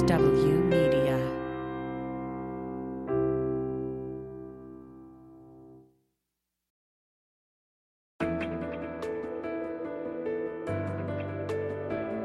MSW 0.00 0.64
Media. 0.64 1.18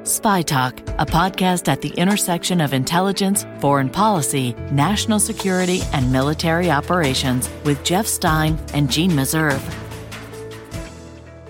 Spy 0.04 0.42
Talk, 0.44 0.80
a 1.00 1.06
podcast 1.06 1.68
at 1.68 1.82
the 1.82 1.90
intersection 1.90 2.62
of 2.62 2.74
intelligence, 2.74 3.46
foreign 3.60 3.90
policy, 3.90 4.54
national 4.72 5.20
security, 5.20 5.82
and 5.94 6.12
military 6.12 6.72
operations 6.72 7.50
with 7.66 7.84
Jeff 7.84 8.08
Stein 8.08 8.58
and 8.74 8.90
Jeanne 8.90 9.12
Meserve. 9.12 9.62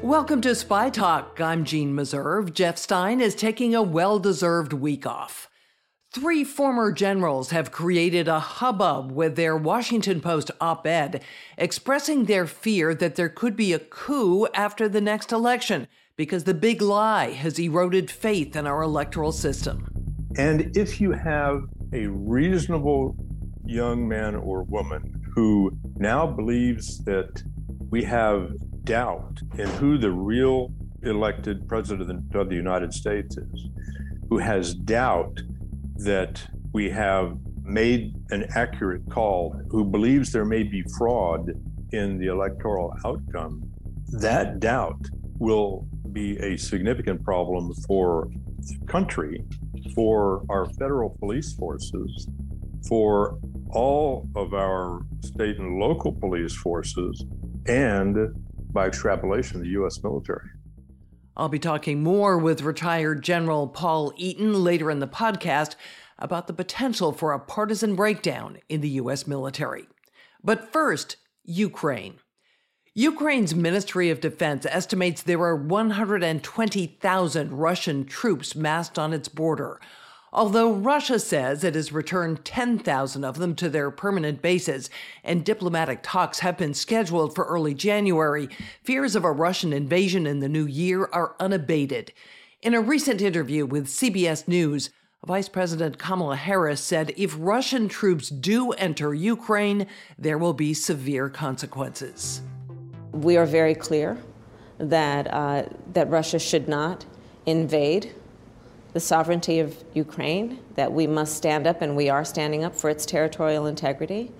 Welcome 0.02 0.42
to 0.42 0.56
Spy 0.56 0.90
Talk. 0.90 1.40
I'm 1.40 1.66
Jeanne 1.66 1.94
Meserve. 1.94 2.54
Jeff 2.54 2.78
Stein 2.78 3.22
is 3.22 3.36
taking 3.36 3.76
a 3.76 3.84
well 3.84 4.18
deserved 4.18 4.74
week 4.74 5.06
off. 5.06 5.50
Three 6.16 6.46
former 6.46 6.94
generals 6.94 7.50
have 7.50 7.74
created 7.74 8.30
a 8.30 8.40
hubbub 8.40 9.12
with 9.12 9.36
their 9.36 9.58
Washington 9.58 10.22
Post 10.22 10.50
op 10.62 10.88
ed 10.88 11.22
expressing 11.58 12.24
their 12.24 12.48
fear 12.48 12.96
that 12.96 13.16
there 13.16 13.28
could 13.28 13.58
be 13.58 13.74
a 13.74 13.80
coup 13.80 14.48
after 14.54 14.88
the 14.88 15.02
next 15.02 15.34
election 15.34 15.90
because 16.16 16.46
the 16.46 16.54
big 16.54 16.82
lie 16.82 17.32
has 17.32 17.60
eroded 17.60 18.10
faith 18.10 18.56
in 18.56 18.66
our 18.66 18.82
electoral 18.82 19.34
system. 19.34 19.90
And 20.38 20.78
if 20.78 21.02
you 21.02 21.12
have 21.12 21.64
a 21.92 22.08
reasonable 22.08 23.18
young 23.66 24.08
man 24.08 24.36
or 24.36 24.64
woman 24.64 25.22
who 25.36 25.78
now 25.98 26.26
believes 26.26 27.04
that 27.04 27.44
we 27.90 28.04
have 28.06 28.54
doubt 28.86 29.42
in 29.58 29.68
who 29.68 29.98
the 29.98 30.12
real 30.12 30.72
elected 31.04 31.68
president 31.68 32.34
of 32.34 32.48
the 32.48 32.56
United 32.56 32.94
States 32.94 33.36
is, 33.36 33.68
who 34.30 34.38
has 34.38 34.74
doubt 34.74 35.42
that 35.98 36.44
we 36.74 36.90
have 36.90 37.38
made 37.64 38.14
an 38.30 38.46
accurate 38.56 39.02
call, 39.10 39.60
who 39.70 39.84
believes 39.84 40.32
there 40.32 40.46
may 40.46 40.64
be 40.64 40.84
fraud 40.98 41.52
in 41.92 42.18
the 42.18 42.28
electoral 42.28 42.94
outcome, 43.06 43.64
that 44.12 44.60
doubt 44.60 45.00
will 45.40 45.88
be 46.12 46.38
a 46.38 46.58
significant 46.58 47.24
problem 47.24 47.74
for 47.88 48.28
the 48.60 48.78
country, 48.88 49.44
for 49.94 50.44
our 50.50 50.66
federal 50.74 51.10
police 51.20 51.54
forces, 51.54 52.28
for 52.88 53.38
all 53.72 54.28
of 54.36 54.54
our 54.54 55.02
state 55.24 55.58
and 55.58 55.80
local 55.80 56.12
police 56.12 56.56
forces, 56.56 57.26
and 57.68 58.16
by 58.72 58.88
extrapolation, 58.88 59.62
the 59.62 59.70
U.S. 59.70 60.04
military. 60.04 60.50
I'll 61.38 61.50
be 61.50 61.60
talking 61.60 62.02
more 62.02 62.38
with 62.38 62.62
retired 62.62 63.22
General 63.22 63.68
Paul 63.68 64.14
Eaton 64.16 64.64
later 64.64 64.90
in 64.90 65.00
the 65.00 65.08
podcast 65.08 65.76
about 66.18 66.48
the 66.48 66.54
potential 66.54 67.12
for 67.12 67.34
a 67.34 67.40
partisan 67.40 67.94
breakdown 67.96 68.60
in 68.70 68.80
the 68.80 68.90
U.S. 68.90 69.28
military. 69.28 69.88
But 70.42 70.72
first, 70.72 71.18
Ukraine. 71.44 72.20
Ukraine's 72.94 73.54
Ministry 73.54 74.10
of 74.10 74.22
Defense 74.22 74.66
estimates 74.66 75.22
there 75.24 75.42
are 75.42 75.58
120,000 75.58 77.52
Russian 77.52 78.06
troops 78.06 78.56
massed 78.56 78.98
on 78.98 79.12
its 79.12 79.28
border, 79.28 79.82
although 80.36 80.74
Russia 80.74 81.18
says 81.18 81.64
it 81.64 81.76
has 81.76 81.94
returned 81.94 82.44
10,000 82.44 83.24
of 83.24 83.38
them 83.38 83.56
to 83.56 83.70
their 83.70 83.90
permanent 83.90 84.42
bases 84.42 84.90
and 85.24 85.46
diplomatic 85.46 86.02
talks 86.04 86.40
have 86.40 86.58
been 86.58 86.74
scheduled 86.74 87.34
for 87.34 87.46
early 87.46 87.74
January, 87.74 88.50
fears 88.84 89.16
of 89.16 89.24
a 89.24 89.32
Russian 89.32 89.72
invasion 89.72 90.28
in 90.28 90.42
the 90.42 90.50
new 90.50 90.66
year 90.66 91.10
are 91.14 91.38
unabated. 91.40 92.12
In 92.62 92.74
a 92.74 92.82
recent 92.82 93.22
interview 93.22 93.66
with 93.66 93.88
CBS 93.88 94.46
News, 94.46 94.90
Vice 95.26 95.48
President 95.48 95.98
Kamala 95.98 96.36
Harris 96.36 96.82
said 96.82 97.14
if 97.16 97.34
Russian 97.40 97.88
troops 97.88 98.28
do 98.28 98.74
enter 98.74 99.14
Ukraine, 99.14 99.88
there 100.20 100.38
will 100.38 100.54
be 100.54 100.74
severe 100.74 101.30
consequences. 101.30 102.42
We 103.14 103.38
are 103.38 103.46
very 103.46 103.74
clear 103.74 104.18
that, 104.80 105.34
uh, 105.34 105.64
that 105.94 106.10
Russia 106.10 106.40
should 106.40 106.68
not 106.68 107.06
invade 107.46 108.14
the 108.96 109.00
sovereignty 109.02 109.60
of 109.60 109.84
Ukraine, 109.94 110.58
that 110.76 110.90
we 110.90 111.06
must 111.06 111.36
stand 111.36 111.68
up, 111.68 111.82
and 111.82 111.98
we 111.98 112.08
are 112.08 112.24
standing 112.24 112.64
up 112.64 112.74
for 112.74 112.90
its 112.90 113.06
territorial 113.06 113.66
integrity. 113.66 114.32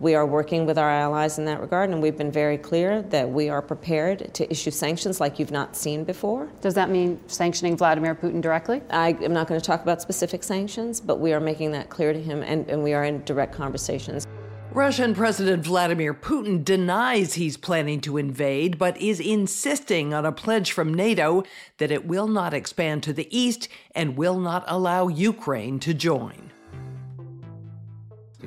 We 0.00 0.16
are 0.16 0.26
working 0.26 0.66
with 0.66 0.78
our 0.78 0.90
allies 0.90 1.38
in 1.38 1.44
that 1.44 1.60
regard, 1.60 1.90
and 1.90 2.02
we've 2.02 2.18
been 2.18 2.32
very 2.32 2.58
clear 2.58 3.02
that 3.02 3.30
we 3.30 3.48
are 3.48 3.62
prepared 3.62 4.34
to 4.34 4.50
issue 4.50 4.72
sanctions 4.72 5.20
like 5.20 5.38
you've 5.38 5.52
not 5.52 5.76
seen 5.76 6.02
before. 6.02 6.48
Does 6.60 6.74
that 6.74 6.90
mean 6.90 7.20
sanctioning 7.28 7.76
Vladimir 7.76 8.16
Putin 8.16 8.40
directly? 8.40 8.82
I 8.90 9.10
am 9.22 9.32
not 9.32 9.46
going 9.46 9.60
to 9.60 9.64
talk 9.64 9.80
about 9.80 10.02
specific 10.02 10.42
sanctions, 10.42 11.00
but 11.00 11.20
we 11.20 11.32
are 11.32 11.38
making 11.38 11.70
that 11.70 11.88
clear 11.88 12.12
to 12.12 12.20
him, 12.20 12.42
and, 12.42 12.68
and 12.68 12.82
we 12.82 12.94
are 12.94 13.04
in 13.04 13.22
direct 13.22 13.54
conversations. 13.54 14.26
Russian 14.72 15.16
President 15.16 15.64
Vladimir 15.64 16.14
Putin 16.14 16.64
denies 16.64 17.34
he's 17.34 17.56
planning 17.56 18.00
to 18.02 18.16
invade, 18.16 18.78
but 18.78 18.96
is 18.98 19.18
insisting 19.18 20.14
on 20.14 20.24
a 20.24 20.30
pledge 20.30 20.70
from 20.70 20.94
NATO 20.94 21.42
that 21.78 21.90
it 21.90 22.06
will 22.06 22.28
not 22.28 22.54
expand 22.54 23.02
to 23.02 23.12
the 23.12 23.26
east 23.36 23.68
and 23.96 24.16
will 24.16 24.38
not 24.38 24.62
allow 24.68 25.08
Ukraine 25.08 25.80
to 25.80 25.92
join. 25.92 26.52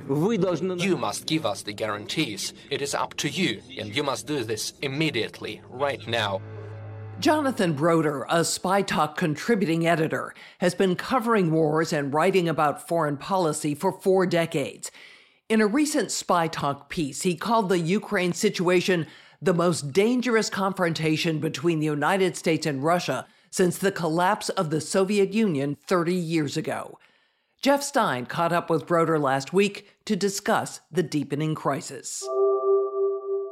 You 0.07 0.95
must 0.97 1.25
give 1.25 1.45
us 1.45 1.61
the 1.61 1.73
guarantees. 1.73 2.53
It 2.69 2.81
is 2.81 2.95
up 2.95 3.15
to 3.15 3.27
you, 3.27 3.61
and 3.77 3.93
you 3.93 4.01
must 4.01 4.25
do 4.25 4.45
this 4.45 4.73
immediately, 4.81 5.61
right 5.69 6.07
now. 6.07 6.41
Jonathan 7.19 7.73
Broder, 7.73 8.25
a 8.29 8.45
Spy 8.45 8.81
Talk 8.81 9.17
contributing 9.17 9.85
editor, 9.85 10.33
has 10.59 10.73
been 10.73 10.95
covering 10.95 11.51
wars 11.51 11.91
and 11.91 12.13
writing 12.13 12.47
about 12.47 12.87
foreign 12.87 13.17
policy 13.17 13.75
for 13.75 13.91
four 13.91 14.25
decades. 14.25 14.89
In 15.53 15.61
a 15.61 15.67
recent 15.67 16.09
Spy 16.09 16.47
Talk 16.47 16.89
piece, 16.89 17.21
he 17.21 17.35
called 17.35 17.69
the 17.69 17.77
Ukraine 17.77 18.33
situation 18.33 19.05
the 19.39 19.53
most 19.53 19.91
dangerous 19.93 20.49
confrontation 20.49 21.37
between 21.37 21.79
the 21.79 21.85
United 21.85 22.35
States 22.35 22.65
and 22.65 22.83
Russia 22.83 23.27
since 23.51 23.77
the 23.77 23.91
collapse 23.91 24.49
of 24.49 24.71
the 24.71 24.81
Soviet 24.81 25.31
Union 25.31 25.77
30 25.85 26.15
years 26.15 26.57
ago. 26.57 26.97
Jeff 27.61 27.83
Stein 27.83 28.25
caught 28.25 28.51
up 28.51 28.67
with 28.67 28.87
Broder 28.87 29.19
last 29.19 29.53
week 29.53 29.87
to 30.05 30.15
discuss 30.15 30.81
the 30.91 31.03
deepening 31.03 31.53
crisis. 31.53 32.27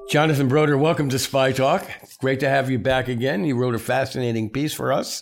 Jonathan 0.09 0.47
Broder, 0.47 0.79
welcome 0.79 1.09
to 1.09 1.19
Spy 1.19 1.51
Talk. 1.51 1.88
Great 2.19 2.39
to 2.39 2.50
have 2.50 2.72
you 2.72 2.79
back 2.79 3.09
again. 3.09 3.45
You 3.45 3.56
wrote 3.56 3.75
a 3.75 3.79
fascinating 3.79 4.50
piece 4.50 4.73
for 4.73 4.91
us 4.91 5.22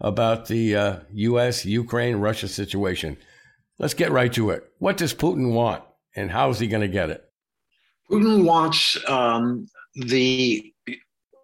about 0.00 0.46
the 0.46 0.76
uh, 0.76 0.96
U.S., 1.12 1.66
Ukraine, 1.66 2.18
Russia 2.18 2.46
situation. 2.46 3.16
Let's 3.80 3.94
get 3.94 4.12
right 4.12 4.32
to 4.34 4.50
it. 4.50 4.62
What 4.78 4.96
does 4.96 5.12
Putin 5.12 5.54
want? 5.54 5.82
And 6.16 6.30
how 6.30 6.50
is 6.50 6.58
he 6.58 6.66
going 6.66 6.82
to 6.82 6.88
get 6.88 7.10
it? 7.10 7.24
Putin 8.10 8.44
wants 8.44 8.98
um, 9.08 9.66
the 9.94 10.72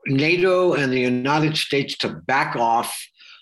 NATO 0.07 0.75
and 0.75 0.93
the 0.93 1.01
United 1.01 1.57
States 1.57 1.97
to 1.99 2.09
back 2.09 2.57
off 2.57 2.97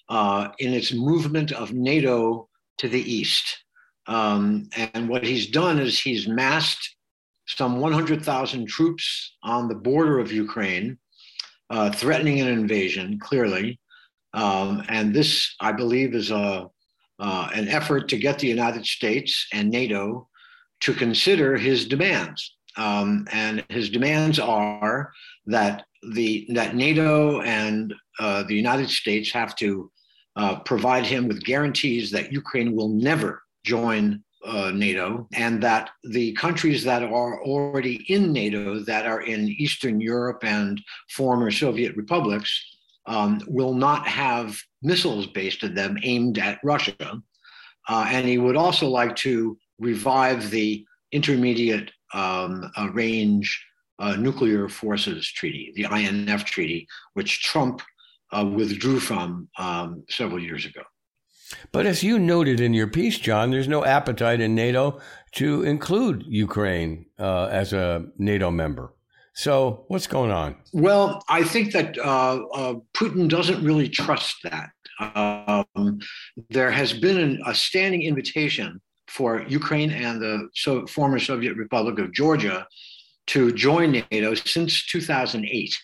uh, 0.08 0.48
in 0.58 0.72
its 0.72 0.92
movement 0.92 1.52
of 1.52 1.72
NATO 1.72 2.48
to 2.78 2.88
the 2.88 3.00
east. 3.00 3.64
Um, 4.06 4.68
and 4.76 5.08
what 5.08 5.24
he's 5.24 5.48
done 5.48 5.78
is 5.78 5.98
he's 5.98 6.28
massed 6.28 6.96
some 7.46 7.80
100,000 7.80 8.66
troops 8.66 9.36
on 9.42 9.68
the 9.68 9.74
border 9.74 10.18
of 10.18 10.32
Ukraine, 10.32 10.98
uh, 11.70 11.90
threatening 11.90 12.40
an 12.40 12.48
invasion, 12.48 13.18
clearly. 13.18 13.80
Um, 14.32 14.82
and 14.88 15.14
this, 15.14 15.54
I 15.60 15.72
believe, 15.72 16.14
is 16.14 16.30
a, 16.30 16.68
uh, 17.18 17.48
an 17.54 17.68
effort 17.68 18.08
to 18.08 18.18
get 18.18 18.38
the 18.38 18.48
United 18.48 18.84
States 18.84 19.46
and 19.52 19.70
NATO 19.70 20.28
to 20.80 20.94
consider 20.94 21.56
his 21.56 21.86
demands. 21.86 22.56
Um, 22.76 23.26
and 23.32 23.64
his 23.68 23.88
demands 23.88 24.38
are 24.38 25.12
that 25.46 25.84
the 26.12 26.46
that 26.54 26.74
NATO 26.74 27.40
and 27.40 27.94
uh, 28.18 28.42
the 28.42 28.54
United 28.54 28.90
States 28.90 29.30
have 29.32 29.54
to 29.56 29.90
uh, 30.36 30.60
provide 30.60 31.06
him 31.06 31.28
with 31.28 31.44
guarantees 31.44 32.10
that 32.10 32.32
Ukraine 32.32 32.74
will 32.74 32.88
never 32.88 33.42
join 33.64 34.22
uh, 34.44 34.70
NATO, 34.74 35.26
and 35.32 35.62
that 35.62 35.90
the 36.02 36.32
countries 36.32 36.84
that 36.84 37.02
are 37.02 37.42
already 37.42 38.04
in 38.12 38.32
NATO, 38.32 38.80
that 38.80 39.06
are 39.06 39.22
in 39.22 39.48
Eastern 39.48 40.00
Europe 40.00 40.44
and 40.44 40.80
former 41.08 41.50
Soviet 41.50 41.96
republics, 41.96 42.50
um, 43.06 43.40
will 43.46 43.74
not 43.74 44.06
have 44.06 44.60
missiles 44.82 45.26
based 45.26 45.64
on 45.64 45.74
them 45.74 45.96
aimed 46.02 46.38
at 46.38 46.58
Russia. 46.62 47.22
Uh, 47.88 48.06
and 48.08 48.26
he 48.26 48.38
would 48.38 48.56
also 48.56 48.88
like 48.88 49.14
to 49.16 49.56
revive 49.78 50.50
the 50.50 50.84
intermediate 51.12 51.90
um, 52.12 52.70
uh, 52.76 52.88
range 52.92 53.64
uh, 53.98 54.16
nuclear 54.16 54.68
forces 54.68 55.30
treaty, 55.30 55.72
the 55.76 55.84
INF 55.84 56.44
treaty, 56.44 56.86
which 57.14 57.42
Trump 57.42 57.82
uh, 58.32 58.44
withdrew 58.44 58.98
from 58.98 59.48
um, 59.58 60.04
several 60.08 60.40
years 60.40 60.66
ago. 60.66 60.82
But 61.72 61.86
as 61.86 62.02
you 62.02 62.18
noted 62.18 62.60
in 62.60 62.74
your 62.74 62.86
piece, 62.86 63.18
John, 63.18 63.50
there's 63.50 63.68
no 63.68 63.84
appetite 63.84 64.40
in 64.40 64.54
NATO 64.54 65.00
to 65.32 65.62
include 65.62 66.24
Ukraine 66.26 67.06
uh, 67.18 67.46
as 67.46 67.72
a 67.72 68.06
NATO 68.18 68.50
member. 68.50 68.92
So 69.34 69.84
what's 69.88 70.06
going 70.06 70.30
on? 70.30 70.56
Well, 70.72 71.22
I 71.28 71.42
think 71.42 71.72
that 71.72 71.98
uh, 71.98 72.44
uh, 72.54 72.74
Putin 72.96 73.28
doesn't 73.28 73.64
really 73.64 73.88
trust 73.88 74.36
that. 74.44 74.70
Um, 75.00 75.98
there 76.50 76.70
has 76.70 76.92
been 76.92 77.18
an, 77.18 77.42
a 77.44 77.54
standing 77.54 78.02
invitation 78.02 78.80
for 79.14 79.44
Ukraine 79.48 79.92
and 79.92 80.20
the 80.20 80.48
so, 80.54 80.86
former 80.86 81.20
Soviet 81.20 81.56
Republic 81.56 81.98
of 82.00 82.12
Georgia 82.12 82.66
to 83.28 83.52
join 83.52 84.04
NATO 84.10 84.34
since 84.34 84.84
2008. 84.86 85.74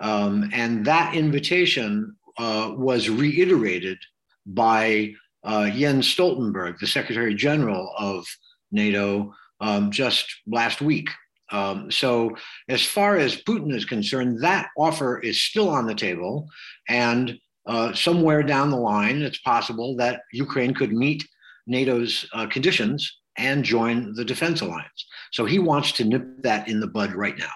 Um, 0.00 0.48
and 0.52 0.84
that 0.86 1.14
invitation 1.14 2.16
uh, 2.38 2.72
was 2.76 3.10
reiterated 3.10 3.98
by 4.46 5.12
uh, 5.44 5.68
Jens 5.70 6.12
Stoltenberg, 6.14 6.78
the 6.78 6.86
Secretary 6.86 7.34
General 7.34 7.92
of 7.98 8.26
NATO, 8.72 9.34
um, 9.60 9.90
just 9.90 10.26
last 10.46 10.80
week. 10.80 11.10
Um, 11.50 11.90
so, 11.90 12.34
as 12.68 12.82
far 12.84 13.16
as 13.16 13.42
Putin 13.42 13.74
is 13.74 13.84
concerned, 13.84 14.42
that 14.42 14.68
offer 14.76 15.18
is 15.18 15.42
still 15.42 15.68
on 15.68 15.86
the 15.86 15.94
table. 15.94 16.48
And 16.88 17.38
uh, 17.66 17.92
somewhere 17.92 18.42
down 18.42 18.70
the 18.70 18.76
line, 18.76 19.20
it's 19.20 19.38
possible 19.40 19.96
that 19.96 20.22
Ukraine 20.32 20.72
could 20.74 20.92
meet 20.92 21.24
NATO's 21.68 22.28
uh, 22.32 22.46
conditions 22.46 23.18
and 23.36 23.64
join 23.64 24.14
the 24.14 24.24
defense 24.24 24.60
alliance. 24.60 25.06
So, 25.32 25.44
he 25.44 25.58
wants 25.58 25.92
to 25.92 26.04
nip 26.04 26.42
that 26.42 26.68
in 26.68 26.80
the 26.80 26.88
bud 26.88 27.12
right 27.12 27.38
now. 27.38 27.52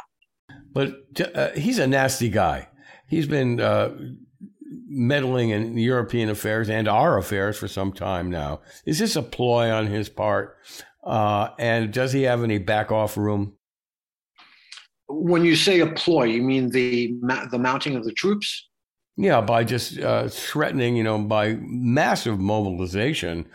But 0.72 0.94
uh, 1.34 1.50
he's 1.50 1.78
a 1.78 1.86
nasty 1.86 2.28
guy. 2.28 2.68
He's 3.08 3.26
been 3.26 3.60
uh, 3.60 3.94
meddling 4.88 5.50
in 5.50 5.76
European 5.76 6.28
affairs 6.28 6.68
and 6.68 6.88
our 6.88 7.18
affairs 7.18 7.58
for 7.58 7.68
some 7.68 7.92
time 7.92 8.30
now. 8.30 8.60
Is 8.86 8.98
this 8.98 9.16
a 9.16 9.22
ploy 9.22 9.70
on 9.70 9.86
his 9.86 10.08
part? 10.08 10.56
Uh, 11.04 11.48
and 11.58 11.92
does 11.92 12.12
he 12.12 12.22
have 12.22 12.42
any 12.42 12.58
back 12.58 12.92
off 12.92 13.16
room? 13.16 13.54
When 15.08 15.44
you 15.44 15.56
say 15.56 15.80
a 15.80 15.86
ploy, 15.86 16.24
you 16.24 16.42
mean 16.42 16.70
the 16.70 17.14
the 17.50 17.58
mounting 17.58 17.96
of 17.96 18.04
the 18.04 18.12
troops? 18.12 18.68
Yeah, 19.16 19.42
by 19.42 19.64
just 19.64 19.98
uh, 19.98 20.28
threatening, 20.28 20.96
you 20.96 21.02
know, 21.02 21.18
by 21.18 21.58
massive 21.60 22.40
mobilization 22.40 23.46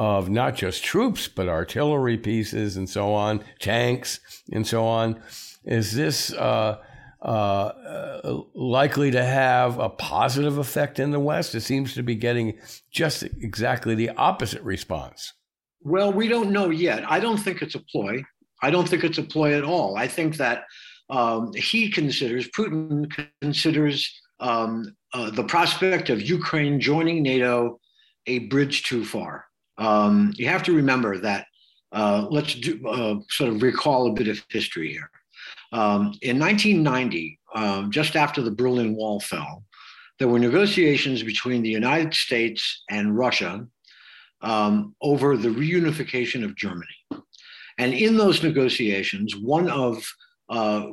of 0.00 0.30
not 0.30 0.54
just 0.54 0.82
troops 0.82 1.28
but 1.28 1.46
artillery 1.46 2.16
pieces 2.16 2.78
and 2.78 2.88
so 2.88 3.12
on, 3.12 3.44
tanks 3.58 4.18
and 4.50 4.66
so 4.66 4.86
on. 4.86 5.22
Is 5.66 5.94
this 5.94 6.32
uh, 6.32 6.78
uh, 7.20 7.26
uh, 7.26 8.40
likely 8.54 9.10
to 9.10 9.22
have 9.22 9.78
a 9.78 9.90
positive 9.90 10.56
effect 10.56 10.98
in 10.98 11.10
the 11.10 11.20
West? 11.20 11.54
It 11.54 11.60
seems 11.60 11.92
to 11.94 12.02
be 12.02 12.14
getting 12.14 12.58
just 12.90 13.24
exactly 13.24 13.94
the 13.94 14.08
opposite 14.08 14.62
response. 14.62 15.34
Well, 15.82 16.10
we 16.14 16.28
don't 16.28 16.50
know 16.50 16.70
yet. 16.70 17.04
I 17.06 17.20
don't 17.20 17.36
think 17.36 17.60
it's 17.60 17.74
a 17.74 17.84
ploy. 17.92 18.24
I 18.62 18.70
don't 18.70 18.88
think 18.88 19.04
it's 19.04 19.18
a 19.18 19.22
ploy 19.22 19.52
at 19.52 19.64
all. 19.64 19.98
I 19.98 20.08
think 20.08 20.38
that 20.38 20.64
um, 21.10 21.52
he 21.52 21.90
considers, 21.90 22.48
Putin 22.48 23.12
considers 23.42 24.18
um, 24.38 24.96
uh, 25.12 25.28
the 25.28 25.44
prospect 25.44 26.08
of 26.08 26.22
Ukraine 26.22 26.80
joining 26.80 27.22
NATO 27.22 27.78
a 28.26 28.38
bridge 28.48 28.84
too 28.84 29.04
far. 29.04 29.49
Um, 29.80 30.32
you 30.36 30.46
have 30.46 30.62
to 30.64 30.76
remember 30.76 31.18
that, 31.18 31.46
uh, 31.90 32.26
let's 32.30 32.54
do, 32.54 32.86
uh, 32.86 33.16
sort 33.30 33.50
of 33.50 33.62
recall 33.62 34.06
a 34.06 34.12
bit 34.12 34.28
of 34.28 34.44
history 34.50 34.92
here. 34.92 35.10
Um, 35.72 36.14
in 36.22 36.38
1990, 36.38 37.40
um, 37.54 37.90
just 37.90 38.14
after 38.14 38.42
the 38.42 38.50
Berlin 38.50 38.94
Wall 38.94 39.18
fell, 39.20 39.64
there 40.18 40.28
were 40.28 40.38
negotiations 40.38 41.22
between 41.22 41.62
the 41.62 41.70
United 41.70 42.12
States 42.12 42.84
and 42.90 43.16
Russia 43.16 43.66
um, 44.42 44.94
over 45.00 45.36
the 45.36 45.48
reunification 45.48 46.44
of 46.44 46.54
Germany. 46.56 46.86
And 47.78 47.94
in 47.94 48.18
those 48.18 48.42
negotiations, 48.42 49.34
one 49.34 49.70
of 49.70 50.04
uh, 50.50 50.88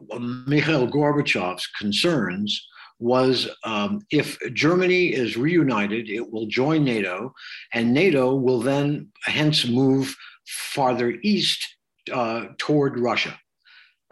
Mikhail 0.48 0.88
Gorbachev's 0.88 1.68
concerns 1.80 2.66
was 2.99 3.49
um, 3.63 4.01
if 4.11 4.38
Germany 4.53 5.07
is 5.07 5.38
reunited, 5.38 6.09
it 6.09 6.31
will 6.31 6.47
join 6.47 6.83
NATO, 6.83 7.33
and 7.73 7.94
NATO 7.94 8.35
will 8.35 8.59
then 8.59 9.09
hence 9.25 9.67
move 9.67 10.15
farther 10.47 11.15
east 11.21 11.65
uh, 12.11 12.47
toward 12.57 12.99
Russia. 12.99 13.38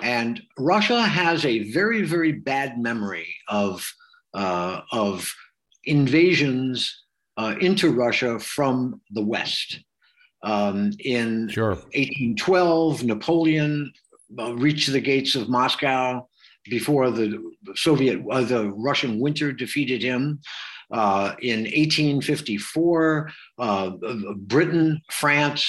And 0.01 0.41
Russia 0.57 1.01
has 1.01 1.45
a 1.45 1.71
very, 1.71 2.03
very 2.03 2.33
bad 2.33 2.77
memory 2.77 3.33
of, 3.47 3.85
uh, 4.33 4.81
of 4.91 5.33
invasions 5.85 7.03
uh, 7.38 7.55
into 7.59 7.91
Russia 7.91 8.39
from 8.39 9.01
the 9.11 9.23
West. 9.23 9.79
Um, 10.43 10.91
in 10.99 11.49
sure. 11.49 11.75
1812, 11.75 13.03
Napoleon 13.03 13.91
uh, 14.38 14.53
reached 14.55 14.91
the 14.91 15.01
gates 15.01 15.35
of 15.35 15.49
Moscow 15.49 16.27
before 16.69 17.12
the 17.12 17.41
Soviet, 17.75 18.21
uh, 18.31 18.41
the 18.41 18.71
Russian 18.71 19.19
winter 19.19 19.51
defeated 19.51 20.01
him. 20.01 20.39
Uh, 20.91 21.33
in 21.41 21.62
1854, 21.62 23.31
uh, 23.57 23.89
Britain, 24.38 25.01
France, 25.12 25.65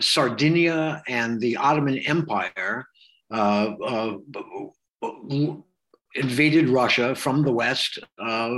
Sardinia, 0.00 1.02
and 1.06 1.40
the 1.40 1.56
Ottoman 1.56 1.98
Empire 1.98 2.86
uh, 3.30 3.74
uh, 3.84 4.16
invaded 6.14 6.68
Russia 6.68 7.14
from 7.14 7.42
the 7.42 7.52
West 7.52 7.98
uh, 8.18 8.50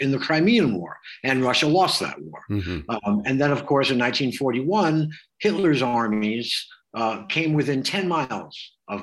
in 0.00 0.10
the 0.10 0.18
Crimean 0.18 0.74
War, 0.74 0.96
and 1.22 1.42
Russia 1.42 1.66
lost 1.66 2.00
that 2.00 2.20
war. 2.20 2.40
Mm-hmm. 2.50 2.90
Um, 2.90 3.22
and 3.26 3.40
then, 3.40 3.50
of 3.50 3.66
course, 3.66 3.90
in 3.90 3.98
1941, 3.98 5.10
Hitler's 5.38 5.82
armies 5.82 6.66
uh, 6.94 7.24
came 7.26 7.52
within 7.52 7.82
10 7.82 8.08
miles 8.08 8.72
of, 8.88 9.02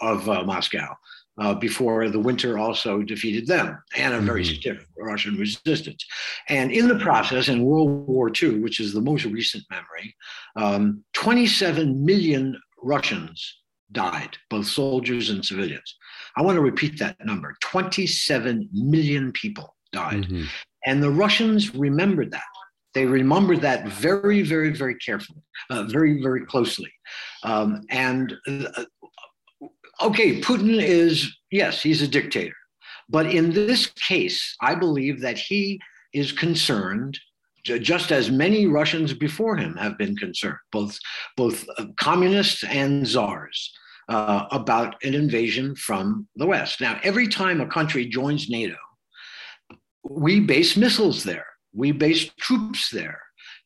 of 0.00 0.28
uh, 0.28 0.44
Moscow 0.44 0.96
uh, 1.38 1.54
before 1.54 2.08
the 2.08 2.18
winter 2.18 2.58
also 2.58 3.02
defeated 3.02 3.46
them 3.46 3.78
and 3.96 4.14
a 4.14 4.20
very 4.20 4.44
mm-hmm. 4.44 4.54
stiff 4.54 4.86
Russian 4.98 5.36
resistance. 5.36 6.04
And 6.48 6.70
in 6.70 6.88
the 6.88 6.98
process, 6.98 7.48
in 7.48 7.64
World 7.64 8.06
War 8.06 8.30
II, 8.30 8.60
which 8.60 8.80
is 8.80 8.92
the 8.92 9.00
most 9.00 9.24
recent 9.24 9.64
memory, 9.70 10.14
um, 10.56 11.02
27 11.14 12.04
million 12.04 12.60
Russians 12.82 13.58
died, 13.92 14.36
both 14.50 14.66
soldiers 14.66 15.30
and 15.30 15.44
civilians. 15.44 15.96
I 16.36 16.42
want 16.42 16.56
to 16.56 16.62
repeat 16.62 16.98
that 16.98 17.16
number 17.24 17.56
27 17.60 18.68
million 18.72 19.32
people 19.32 19.74
died. 19.92 20.24
Mm-hmm. 20.24 20.44
And 20.86 21.02
the 21.02 21.10
Russians 21.10 21.74
remembered 21.74 22.30
that. 22.32 22.42
They 22.94 23.06
remembered 23.06 23.62
that 23.62 23.86
very, 23.86 24.42
very, 24.42 24.70
very 24.70 24.96
carefully, 24.96 25.42
uh, 25.70 25.84
very, 25.84 26.22
very 26.22 26.44
closely. 26.44 26.92
Um, 27.42 27.82
and 27.90 28.34
uh, 28.46 28.84
okay, 30.06 30.40
Putin 30.40 30.82
is, 30.82 31.34
yes, 31.50 31.82
he's 31.82 32.02
a 32.02 32.08
dictator. 32.08 32.54
But 33.08 33.26
in 33.26 33.52
this 33.52 33.86
case, 33.86 34.56
I 34.60 34.74
believe 34.74 35.20
that 35.20 35.38
he 35.38 35.80
is 36.12 36.32
concerned 36.32 37.18
just 37.64 38.10
as 38.10 38.30
many 38.30 38.66
Russians 38.66 39.14
before 39.14 39.56
him 39.56 39.76
have 39.76 39.96
been 39.96 40.16
concerned, 40.16 40.58
both 40.72 40.98
both 41.36 41.64
uh, 41.78 41.86
communists 41.96 42.64
and 42.64 43.06
czars, 43.06 43.72
uh, 44.08 44.46
about 44.50 44.96
an 45.04 45.14
invasion 45.14 45.76
from 45.76 46.26
the 46.36 46.46
West. 46.46 46.80
Now, 46.80 46.98
every 47.02 47.28
time 47.28 47.60
a 47.60 47.66
country 47.66 48.06
joins 48.06 48.50
NATO, 48.50 48.76
we 50.02 50.40
base 50.40 50.76
missiles 50.76 51.22
there, 51.22 51.46
we 51.72 51.92
base 51.92 52.30
troops 52.40 52.90
there. 52.90 53.20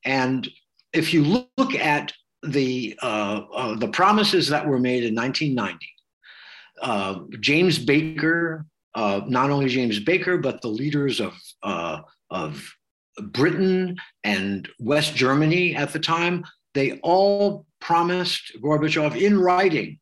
And 0.04 0.48
if 0.92 1.14
you 1.14 1.44
look 1.56 1.74
at 1.74 2.12
the, 2.42 2.98
uh, 3.02 3.40
uh, 3.54 3.76
the 3.76 3.88
promises 3.88 4.48
that 4.48 4.66
were 4.66 4.78
made 4.78 5.04
in 5.04 5.14
1990, 5.14 5.86
uh, 6.82 7.20
James 7.40 7.78
Baker, 7.78 8.66
uh, 8.94 9.20
not 9.26 9.50
only 9.50 9.68
James 9.68 9.98
Baker, 10.00 10.38
but 10.38 10.60
the 10.62 10.68
leaders 10.68 11.20
of, 11.20 11.34
uh, 11.62 12.00
of 12.30 12.68
Britain 13.20 13.96
and 14.24 14.68
West 14.78 15.14
Germany 15.14 15.74
at 15.74 15.92
the 15.92 16.00
time, 16.00 16.44
they 16.74 16.98
all 17.00 17.66
promised 17.80 18.52
Gorbachev 18.62 19.20
in 19.20 19.38
writing 19.38 19.98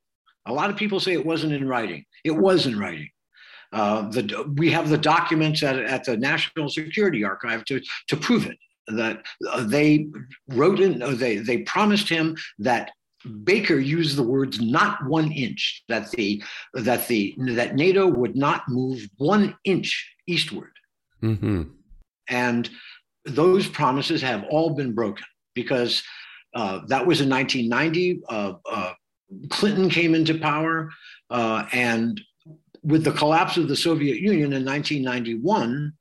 a 0.46 0.52
lot 0.52 0.70
of 0.70 0.76
people 0.76 1.00
say 1.00 1.12
it 1.12 1.24
wasn't 1.24 1.52
in 1.52 1.66
writing. 1.66 2.04
It 2.24 2.32
was 2.32 2.66
in 2.66 2.78
writing. 2.78 3.10
Uh, 3.72 4.08
the, 4.08 4.52
we 4.56 4.70
have 4.70 4.88
the 4.88 4.98
documents 4.98 5.62
at, 5.62 5.76
at 5.76 6.04
the 6.04 6.16
National 6.16 6.68
Security 6.68 7.24
Archive 7.24 7.64
to, 7.66 7.80
to 8.08 8.16
prove 8.16 8.46
it. 8.46 8.58
That 8.88 9.24
they 9.60 10.08
wrote 10.48 10.78
in, 10.78 10.98
they, 11.16 11.38
they 11.38 11.58
promised 11.58 12.08
him 12.08 12.36
that 12.58 12.90
Baker 13.44 13.78
used 13.78 14.16
the 14.16 14.22
words 14.22 14.60
"not 14.60 15.04
one 15.06 15.32
inch." 15.32 15.82
That 15.88 16.10
the 16.12 16.42
that 16.74 17.06
the 17.08 17.34
that 17.38 17.74
NATO 17.74 18.06
would 18.06 18.36
not 18.36 18.68
move 18.68 19.08
one 19.16 19.56
inch 19.64 20.14
eastward, 20.26 20.72
mm-hmm. 21.22 21.62
and 22.28 22.70
those 23.24 23.66
promises 23.68 24.20
have 24.22 24.44
all 24.50 24.70
been 24.70 24.92
broken 24.92 25.24
because 25.54 26.02
uh, 26.54 26.80
that 26.88 27.06
was 27.06 27.20
in 27.20 27.28
1990. 27.28 28.22
Uh, 28.28 28.54
uh, 28.70 28.92
Clinton 29.48 29.88
came 29.88 30.14
into 30.14 30.38
power, 30.38 30.90
uh, 31.30 31.66
and 31.72 32.20
with 32.82 33.04
the 33.04 33.12
collapse 33.12 33.56
of 33.56 33.68
the 33.68 33.76
Soviet 33.76 34.18
Union 34.18 34.52
in 34.52 34.64
1991, 34.64 35.92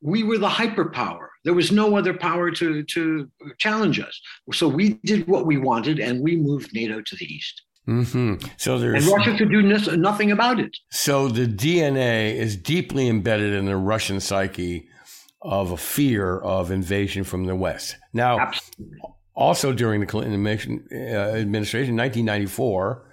we 0.00 0.22
were 0.22 0.38
the 0.38 0.48
hyperpower. 0.48 1.27
There 1.44 1.54
was 1.54 1.72
no 1.72 1.96
other 1.96 2.14
power 2.14 2.50
to, 2.50 2.82
to 2.82 3.30
challenge 3.58 4.00
us. 4.00 4.20
So 4.52 4.68
we 4.68 4.94
did 5.04 5.26
what 5.26 5.46
we 5.46 5.56
wanted, 5.56 5.98
and 6.00 6.20
we 6.20 6.36
moved 6.36 6.74
NATO 6.74 7.00
to 7.00 7.16
the 7.16 7.24
east. 7.24 7.62
Mm-hmm. 7.88 8.46
So 8.58 8.78
there's 8.78 9.06
and 9.06 9.16
Russia 9.16 9.36
could 9.36 9.50
do 9.50 9.62
nothing 9.62 10.30
about 10.30 10.60
it. 10.60 10.76
So 10.90 11.28
the 11.28 11.46
DNA 11.46 12.34
is 12.34 12.54
deeply 12.54 13.08
embedded 13.08 13.54
in 13.54 13.64
the 13.64 13.76
Russian 13.76 14.20
psyche 14.20 14.88
of 15.40 15.70
a 15.70 15.76
fear 15.76 16.38
of 16.38 16.70
invasion 16.70 17.24
from 17.24 17.44
the 17.44 17.56
West. 17.56 17.96
Now, 18.12 18.38
Absolutely. 18.40 18.98
also 19.34 19.72
during 19.72 20.00
the 20.00 20.06
Clinton 20.06 20.34
administration, 20.34 21.96
1994, 21.96 23.04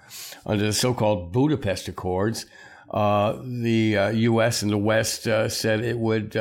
under 0.44 0.66
the 0.66 0.72
so-called 0.72 1.32
Budapest 1.32 1.88
Accords, 1.88 2.44
uh, 2.90 3.38
the 3.42 3.96
uh, 3.96 4.08
U.S. 4.10 4.62
and 4.62 4.70
the 4.70 4.78
West 4.78 5.26
uh, 5.26 5.48
said 5.48 5.80
it 5.80 5.98
would 5.98 6.36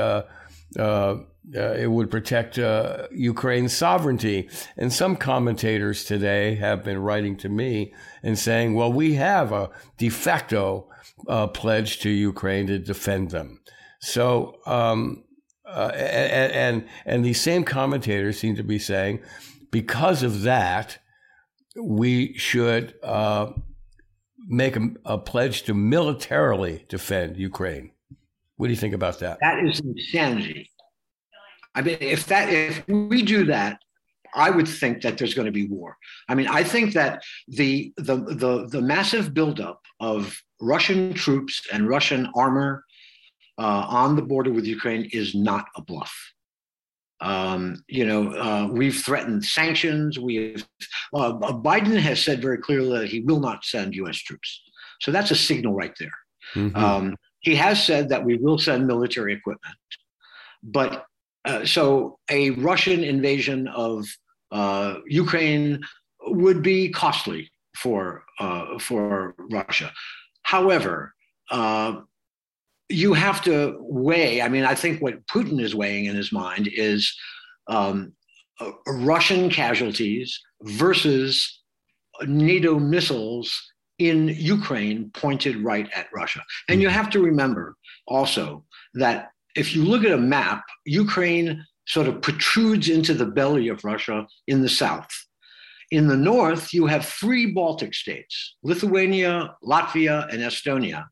uh, 1.54 1.60
uh, 1.60 1.74
it 1.74 1.88
would 1.88 2.10
protect 2.10 2.58
uh, 2.58 3.08
Ukraine's 3.12 3.74
sovereignty. 3.74 4.50
And 4.78 4.92
some 4.92 5.16
commentators 5.16 6.04
today 6.04 6.56
have 6.56 6.84
been 6.84 7.00
writing 7.00 7.36
to 7.38 7.50
me 7.50 7.94
and 8.24 8.38
saying, 8.38 8.74
"Well, 8.74 8.92
we 8.92 9.16
have 9.16 9.52
a 9.52 9.70
de 9.98 10.10
facto 10.10 10.88
pledge 11.54 12.00
to 12.00 12.10
Ukraine 12.10 12.68
to 12.68 12.80
defend 12.80 13.32
them." 13.32 13.62
So, 14.00 14.60
um, 14.66 15.24
and, 15.66 16.52
and 16.54 16.86
and 17.06 17.26
these 17.26 17.42
same 17.42 17.64
commentators 17.64 18.40
seem 18.40 18.56
to 18.56 18.64
be 18.64 18.80
saying, 18.80 19.20
because 19.72 20.24
of 20.24 20.44
that, 20.44 21.00
we 21.80 22.38
should 22.38 22.94
make 24.48 24.76
a, 24.76 24.90
a 25.06 25.18
pledge 25.18 25.64
to 25.64 25.74
militarily 25.74 26.86
defend 26.90 27.38
Ukraine. 27.38 27.92
What 28.58 28.68
do 28.68 28.74
you 28.74 28.80
think 28.80 28.94
about 28.94 29.20
that? 29.20 29.40
That 29.42 29.64
is 29.66 29.80
insanity. 29.82 30.70
I 31.76 31.82
mean, 31.82 31.98
if 32.00 32.26
that 32.28 32.50
if 32.50 32.88
we 32.88 33.22
do 33.22 33.46
that, 33.46 33.80
I 34.34 34.50
would 34.50 34.68
think 34.68 35.02
that 35.02 35.18
there's 35.18 35.34
going 35.34 35.46
to 35.46 35.52
be 35.52 35.68
war. 35.68 35.98
I 36.30 36.36
mean, 36.36 36.48
I 36.48 36.64
think 36.64 36.94
that 36.94 37.24
the 37.48 37.94
the 37.98 38.18
the, 38.18 38.68
the 38.70 38.82
massive 38.82 39.34
buildup 39.34 39.82
of 40.00 40.42
Russian 40.62 41.14
troops 41.14 41.62
and 41.72 41.88
Russian 41.88 42.30
armor 42.36 42.84
uh, 43.58 43.86
on 43.88 44.16
the 44.16 44.22
border 44.22 44.52
with 44.52 44.66
Ukraine 44.66 45.10
is 45.12 45.36
not 45.36 45.66
a 45.76 45.82
bluff. 45.82 46.14
Um, 47.22 47.84
you 47.88 48.06
know, 48.06 48.34
uh, 48.34 48.68
we've 48.72 49.02
threatened 49.02 49.46
sanctions. 49.46 50.20
We've 50.20 50.66
uh, 51.14 51.34
Biden 51.34 51.98
has 51.98 52.22
said 52.22 52.42
very 52.42 52.58
clearly 52.58 53.00
that 53.00 53.10
he 53.10 53.22
will 53.22 53.40
not 53.40 53.64
send 53.64 53.96
U.S. 53.96 54.18
troops. 54.18 54.62
So 55.02 55.12
that's 55.12 55.32
a 55.32 55.36
signal 55.36 55.74
right 55.74 55.96
there. 56.00 56.18
Mm-hmm. 56.56 56.76
Um, 56.76 57.16
he 57.40 57.56
has 57.56 57.84
said 57.84 58.10
that 58.10 58.24
we 58.24 58.38
will 58.38 58.58
send 58.58 58.88
military 58.88 59.34
equipment, 59.34 59.76
but 60.64 61.06
uh, 61.46 61.66
so 61.66 62.20
a 62.30 62.52
Russian 62.52 63.04
invasion 63.04 63.68
of 63.68 64.06
uh, 64.52 64.96
Ukraine 65.08 65.84
would 66.28 66.62
be 66.62 66.90
costly 66.90 67.52
for 67.78 68.24
uh, 68.40 68.80
for 68.80 69.36
Russia. 69.52 69.92
However, 70.44 71.14
uh, 71.52 72.02
you 72.90 73.14
have 73.14 73.42
to 73.44 73.78
weigh. 73.80 74.42
I 74.42 74.50
mean, 74.50 74.64
I 74.64 74.76
think 74.76 75.02
what 75.02 75.26
Putin 75.28 75.62
is 75.62 75.76
weighing 75.76 76.06
in 76.06 76.16
his 76.16 76.32
mind 76.32 76.70
is 76.72 77.14
um, 77.68 78.14
Russian 78.88 79.50
casualties 79.50 80.40
versus 80.62 81.62
NATO 82.26 82.80
missiles 82.80 83.54
in 83.98 84.28
Ukraine 84.28 85.10
pointed 85.14 85.64
right 85.64 85.90
at 85.96 86.08
Russia. 86.14 86.42
And 86.70 86.82
you 86.82 86.90
have 86.90 87.10
to 87.12 87.22
remember 87.22 87.76
also 88.08 88.66
that 88.96 89.30
if 89.56 89.76
you 89.76 89.84
look 89.84 90.04
at 90.04 90.12
a 90.12 90.18
map, 90.18 90.64
Ukraine 90.86 91.64
sort 91.88 92.08
of 92.08 92.22
protrudes 92.22 92.90
into 92.90 93.14
the 93.14 93.26
belly 93.26 93.68
of 93.68 93.84
Russia 93.84 94.28
in 94.48 94.62
the 94.62 94.70
south. 94.70 95.10
In 95.92 96.08
the 96.08 96.18
north, 96.18 96.74
you 96.74 96.88
have 96.88 97.06
three 97.06 97.54
Baltic 97.54 97.94
states 97.94 98.58
Lithuania, 98.64 99.56
Latvia, 99.64 100.28
and 100.32 100.42
Estonia 100.42 101.06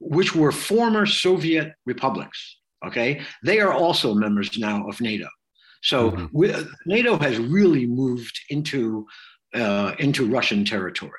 which 0.00 0.34
were 0.34 0.52
former 0.52 1.06
Soviet 1.06 1.72
republics. 1.86 2.56
Okay, 2.86 3.20
they 3.42 3.60
are 3.60 3.72
also 3.72 4.14
members 4.14 4.56
now 4.56 4.86
of 4.88 5.00
NATO. 5.00 5.28
So 5.82 6.12
mm-hmm. 6.12 6.26
we, 6.32 6.54
NATO 6.86 7.18
has 7.18 7.38
really 7.38 7.86
moved 7.86 8.38
into 8.50 9.06
uh, 9.54 9.94
into 9.98 10.26
Russian 10.26 10.64
territory 10.64 11.12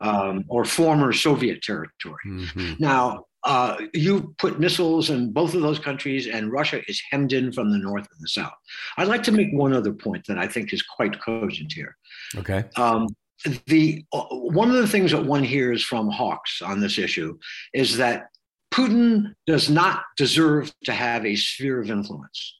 um, 0.00 0.44
or 0.48 0.64
former 0.64 1.12
Soviet 1.12 1.62
territory. 1.62 2.16
Mm-hmm. 2.26 2.74
Now, 2.78 3.24
uh, 3.46 3.76
you 3.94 4.34
put 4.38 4.58
missiles 4.58 5.08
in 5.08 5.32
both 5.32 5.54
of 5.54 5.62
those 5.62 5.78
countries, 5.78 6.26
and 6.26 6.50
Russia 6.50 6.82
is 6.88 7.00
hemmed 7.10 7.32
in 7.32 7.52
from 7.52 7.70
the 7.70 7.78
north 7.78 8.08
and 8.10 8.20
the 8.20 8.28
south. 8.28 8.52
I'd 8.96 9.06
like 9.06 9.22
to 9.22 9.32
make 9.32 9.52
one 9.52 9.72
other 9.72 9.92
point 9.92 10.26
that 10.26 10.36
I 10.36 10.48
think 10.48 10.72
is 10.72 10.82
quite 10.82 11.20
cogent 11.22 11.72
here. 11.72 11.96
Okay. 12.36 12.64
Um, 12.76 13.06
the 13.66 14.04
uh, 14.12 14.24
one 14.30 14.68
of 14.70 14.76
the 14.76 14.88
things 14.88 15.12
that 15.12 15.24
one 15.24 15.44
hears 15.44 15.84
from 15.84 16.10
hawks 16.10 16.60
on 16.60 16.80
this 16.80 16.98
issue 16.98 17.38
is 17.72 17.96
that 17.98 18.30
Putin 18.74 19.32
does 19.46 19.70
not 19.70 20.02
deserve 20.16 20.72
to 20.84 20.92
have 20.92 21.24
a 21.24 21.36
sphere 21.36 21.80
of 21.80 21.88
influence, 21.88 22.58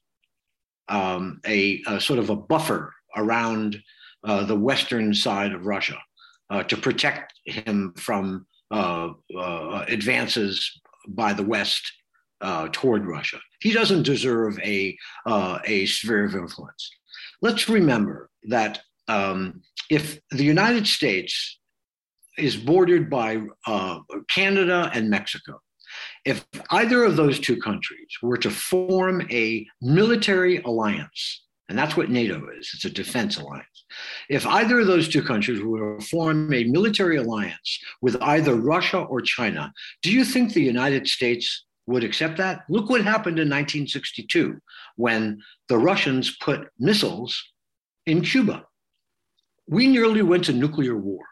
um, 0.87 1.41
a, 1.45 1.81
a, 1.87 1.99
sort 1.99 2.17
of 2.17 2.29
a 2.29 2.35
buffer 2.35 2.93
around 3.17 3.77
uh, 4.23 4.45
the 4.45 4.55
western 4.55 5.13
side 5.13 5.51
of 5.51 5.65
Russia 5.65 5.97
uh, 6.49 6.63
to 6.63 6.77
protect 6.77 7.33
him 7.45 7.93
from 7.97 8.45
uh, 8.71 9.09
uh 9.37 9.85
advances 9.87 10.81
by 11.07 11.33
the 11.33 11.43
West 11.43 11.91
uh, 12.41 12.67
toward 12.71 13.05
Russia. 13.05 13.39
He 13.61 13.71
doesn't 13.71 14.03
deserve 14.03 14.59
a 14.59 14.97
a 15.27 15.85
sphere 15.85 16.25
of 16.25 16.35
influence. 16.35 16.89
Let's 17.41 17.69
remember 17.69 18.29
that 18.49 18.81
um, 19.07 19.61
if 19.89 20.19
the 20.31 20.43
United 20.43 20.87
States 20.87 21.59
is 22.37 22.55
bordered 22.55 23.09
by 23.09 23.41
uh, 23.65 23.99
Canada 24.29 24.91
and 24.93 25.09
Mexico, 25.09 25.61
if 26.25 26.45
either 26.71 27.03
of 27.03 27.15
those 27.15 27.39
two 27.39 27.57
countries 27.57 28.07
were 28.21 28.37
to 28.37 28.49
form 28.49 29.21
a 29.31 29.65
military 29.81 30.57
alliance, 30.63 31.45
and 31.69 31.77
that's 31.77 31.97
what 31.97 32.09
NATO 32.09 32.47
is, 32.57 32.71
it's 32.73 32.85
a 32.85 32.89
defense 32.89 33.37
alliance. 33.37 33.85
If 34.29 34.45
either 34.45 34.79
of 34.79 34.87
those 34.87 35.09
two 35.09 35.21
countries 35.21 35.61
were 35.61 35.97
to 35.97 36.05
form 36.05 36.53
a 36.53 36.63
military 36.65 37.17
alliance 37.17 37.79
with 38.01 38.21
either 38.21 38.55
Russia 38.55 38.99
or 38.99 39.21
China, 39.21 39.73
do 40.01 40.11
you 40.11 40.23
think 40.23 40.53
the 40.53 40.61
United 40.61 41.07
States 41.07 41.65
would 41.85 42.03
accept 42.03 42.37
that? 42.37 42.61
Look 42.69 42.89
what 42.89 43.01
happened 43.01 43.39
in 43.39 43.49
1962 43.49 44.57
when 44.95 45.41
the 45.69 45.77
Russians 45.77 46.37
put 46.41 46.67
missiles 46.79 47.41
in 48.05 48.21
Cuba 48.21 48.65
we 49.67 49.87
nearly 49.87 50.21
went 50.21 50.45
to 50.45 50.53
nuclear 50.53 50.95
war, 50.95 51.25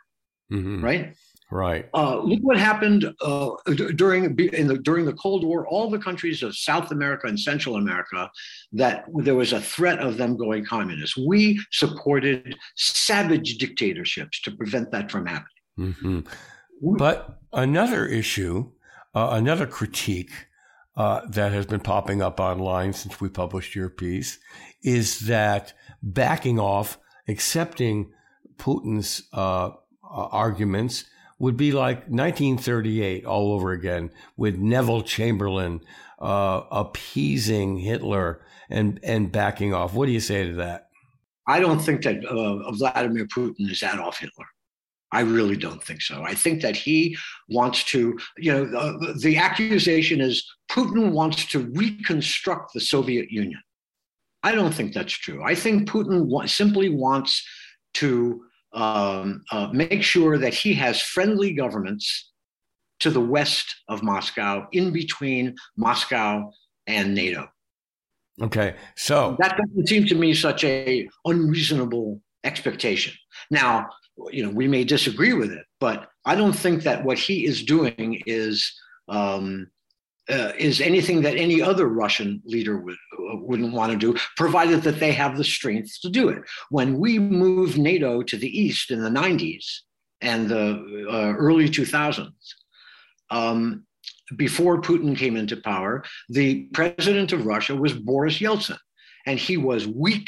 mm-hmm. 0.52 0.84
right? 0.84 1.16
Right. 1.52 1.88
Uh, 1.94 2.22
look 2.22 2.40
what 2.42 2.58
happened 2.58 3.14
uh, 3.22 3.52
during 3.96 4.36
the, 4.36 4.80
during 4.82 5.06
the 5.06 5.14
Cold 5.14 5.44
War. 5.44 5.68
All 5.68 5.90
the 5.90 6.00
countries 6.00 6.42
of 6.42 6.56
South 6.56 6.92
America 6.92 7.28
and 7.28 7.40
Central 7.40 7.76
America 7.76 8.30
that 8.74 9.06
there 9.14 9.36
was 9.36 9.54
a 9.54 9.62
threat 9.62 10.00
of 10.00 10.18
them 10.18 10.38
going 10.38 10.66
communist. 10.66 11.18
We 11.18 11.60
supported 11.72 12.56
savage 12.76 13.58
dictatorships 13.58 14.42
to 14.42 14.52
prevent 14.52 14.92
that 14.92 15.12
from 15.12 15.28
happening. 15.28 15.46
Mm-hmm. 15.78 16.20
But 16.98 17.40
another 17.54 18.06
issue, 18.06 18.72
uh, 19.14 19.30
another 19.32 19.68
critique 19.68 20.32
uh, 20.98 21.22
that 21.30 21.52
has 21.52 21.66
been 21.66 21.80
popping 21.80 22.22
up 22.22 22.40
online 22.40 22.94
since 22.94 23.22
we 23.22 23.30
published 23.30 23.76
your 23.76 23.90
piece, 23.90 24.40
is 24.82 25.22
that 25.22 25.74
backing 26.02 26.60
off, 26.60 26.98
accepting 27.28 28.12
Putin's 28.58 29.24
uh, 29.34 29.68
uh, 29.68 29.72
arguments 30.04 31.06
would 31.40 31.58
be 31.58 31.72
like 31.72 31.98
1938 32.08 33.26
all 33.26 33.52
over 33.54 33.72
again 33.72 34.10
with 34.38 34.58
Neville 34.58 35.02
Chamberlain 35.02 35.82
uh, 36.20 36.62
appeasing 36.72 37.78
Hitler 37.78 38.42
and, 38.70 39.00
and 39.04 39.32
backing 39.32 39.74
off. 39.74 39.94
What 39.94 40.06
do 40.06 40.12
you 40.12 40.20
say 40.20 40.48
to 40.48 40.56
that? 40.56 40.90
I 41.48 41.60
don't 41.60 41.80
think 41.80 42.04
that 42.04 42.26
uh, 42.26 42.72
Vladimir 42.72 43.28
Putin 43.28 43.70
is 43.72 43.84
Adolf 43.84 44.20
Hitler. 44.20 44.46
I 45.12 45.22
really 45.22 45.56
don't 45.56 45.84
think 45.84 46.02
so. 46.02 46.24
I 46.24 46.34
think 46.34 46.62
that 46.62 46.76
he 46.76 47.16
wants 47.48 47.84
to, 47.86 48.18
you 48.38 48.52
know, 48.52 48.66
the, 48.66 49.14
the 49.22 49.38
accusation 49.38 50.20
is 50.20 50.44
Putin 50.70 51.12
wants 51.12 51.46
to 51.52 51.60
reconstruct 51.60 52.74
the 52.74 52.82
Soviet 52.82 53.32
Union. 53.32 53.62
I 54.44 54.54
don't 54.54 54.74
think 54.74 54.94
that's 54.94 55.14
true. 55.14 55.44
I 55.44 55.56
think 55.56 55.90
Putin 55.90 56.26
wa- 56.26 56.46
simply 56.48 56.90
wants 56.90 57.48
to 57.96 58.44
um, 58.76 59.44
uh, 59.52 59.70
make 59.72 60.04
sure 60.04 60.38
that 60.38 60.54
he 60.54 60.74
has 60.76 61.02
friendly 61.02 61.54
governments 61.54 62.32
to 63.00 63.10
the 63.10 63.22
west 63.22 63.74
of 63.90 64.04
Moscow, 64.04 64.68
in 64.72 64.92
between 64.92 65.56
Moscow 65.78 66.52
and 66.88 67.16
NATO. 67.16 67.48
Okay, 68.42 68.76
so 68.96 69.36
that 69.40 69.58
doesn't 69.58 69.88
seem 69.88 70.06
to 70.08 70.16
me 70.16 70.34
such 70.34 70.64
a 70.64 71.08
unreasonable 71.24 72.22
expectation. 72.44 73.14
Now, 73.50 73.88
you 74.32 74.44
know, 74.44 74.50
we 74.50 74.68
may 74.68 74.84
disagree 74.84 75.34
with 75.34 75.52
it, 75.52 75.66
but 75.80 76.10
I 76.26 76.36
don't 76.36 76.54
think 76.54 76.84
that 76.84 77.04
what 77.04 77.18
he 77.18 77.46
is 77.46 77.64
doing 77.64 78.22
is 78.26 78.74
um, 79.08 79.68
uh, 80.30 80.52
is 80.58 80.82
anything 80.82 81.22
that 81.22 81.38
any 81.38 81.62
other 81.62 81.88
Russian 81.88 82.42
leader 82.46 82.78
would, 82.78 82.96
uh, 83.14 83.38
wouldn't 83.38 83.74
want 83.74 83.92
to 83.92 83.98
do, 83.98 84.18
provided 84.38 84.82
that 84.84 85.00
they 85.00 85.12
have 85.12 85.38
the 85.38 85.44
strength 85.44 86.00
to 86.02 86.10
do 86.10 86.30
it. 86.30 86.42
When 86.70 86.98
we 86.98 87.20
moved 87.20 87.78
NATO 87.78 88.24
to 88.24 88.38
the 88.38 88.60
east 88.60 88.92
in 88.92 89.04
the 89.04 89.10
90s 89.10 89.66
and 90.22 90.50
the 90.50 91.08
uh, 91.10 91.34
early 91.38 91.70
2000s, 91.70 92.32
um, 93.30 93.86
before 94.36 94.82
Putin 94.82 95.16
came 95.16 95.38
into 95.38 95.58
power, 95.58 96.04
the 96.30 96.64
president 96.74 97.32
of 97.32 97.46
Russia 97.46 97.76
was 97.76 97.94
Boris 97.94 98.40
Yeltsin, 98.40 98.80
and 99.28 99.38
he 99.38 99.58
was 99.58 99.88
weak, 99.88 100.28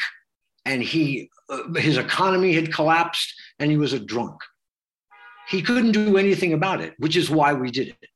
and 0.65 0.83
he 0.83 1.29
uh, 1.49 1.73
his 1.75 1.97
economy 1.97 2.53
had 2.53 2.73
collapsed, 2.73 3.33
and 3.59 3.71
he 3.71 3.77
was 3.77 3.93
a 3.93 3.99
drunk. 3.99 4.35
He 5.47 5.61
couldn't 5.61 5.93
do 5.93 6.17
anything 6.17 6.53
about 6.53 6.81
it, 6.81 6.93
which 6.97 7.15
is 7.15 7.29
why 7.29 7.53
we 7.53 7.71
did 7.71 7.87
it. 7.87 8.09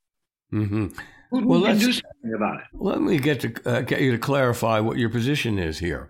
Mm-hmm. 0.53 0.87
Well, 1.31 1.59
let's 1.59 1.79
do 1.79 1.93
something 1.93 2.33
about 2.35 2.59
it. 2.59 2.65
Let 2.73 3.01
me 3.01 3.17
get 3.17 3.39
to 3.41 3.53
uh, 3.65 3.81
get 3.81 4.01
you 4.01 4.11
to 4.11 4.17
clarify 4.17 4.79
what 4.79 4.97
your 4.97 5.09
position 5.09 5.57
is 5.57 5.79
here. 5.79 6.09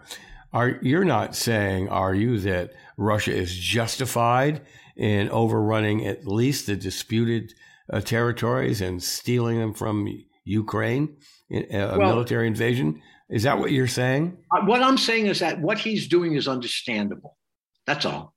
Are 0.52 0.80
you're 0.82 1.06
not 1.06 1.36
saying, 1.36 1.90
are 1.90 2.14
you, 2.14 2.40
that 2.40 2.74
Russia 2.98 3.32
is 3.32 3.56
justified 3.56 4.62
in 4.98 5.30
overrunning 5.30 6.06
at 6.08 6.28
least 6.28 6.66
the 6.66 6.76
disputed 6.76 7.54
uh, 7.92 8.02
territories 8.02 8.82
and 8.82 9.02
stealing 9.02 9.60
them 9.60 9.74
from 9.74 10.08
Ukraine, 10.44 11.16
a 11.52 11.96
well, 11.98 12.00
military 12.00 12.48
invasion? 12.48 13.02
Is 13.30 13.44
that 13.44 13.60
what 13.60 13.72
you're 13.72 13.88
saying? 13.88 14.38
Uh, 14.52 14.66
what 14.66 14.82
I'm 14.82 14.98
saying 14.98 15.28
is 15.28 15.40
that 15.40 15.62
what 15.62 15.78
he's 15.78 16.08
doing 16.08 16.36
is 16.36 16.48
understandable. 16.48 17.38
That's 17.86 18.06
all. 18.06 18.34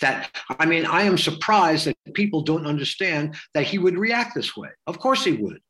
That 0.00 0.30
I 0.58 0.64
mean, 0.64 0.86
I 0.86 1.02
am 1.02 1.18
surprised 1.18 1.86
that 1.86 1.96
people 2.14 2.42
don't 2.42 2.66
understand 2.66 3.34
that 3.54 3.64
he 3.64 3.78
would 3.78 3.98
react 3.98 4.34
this 4.34 4.56
way. 4.56 4.68
Of 4.86 5.00
course 5.00 5.24
he 5.24 5.32
would, 5.32 5.60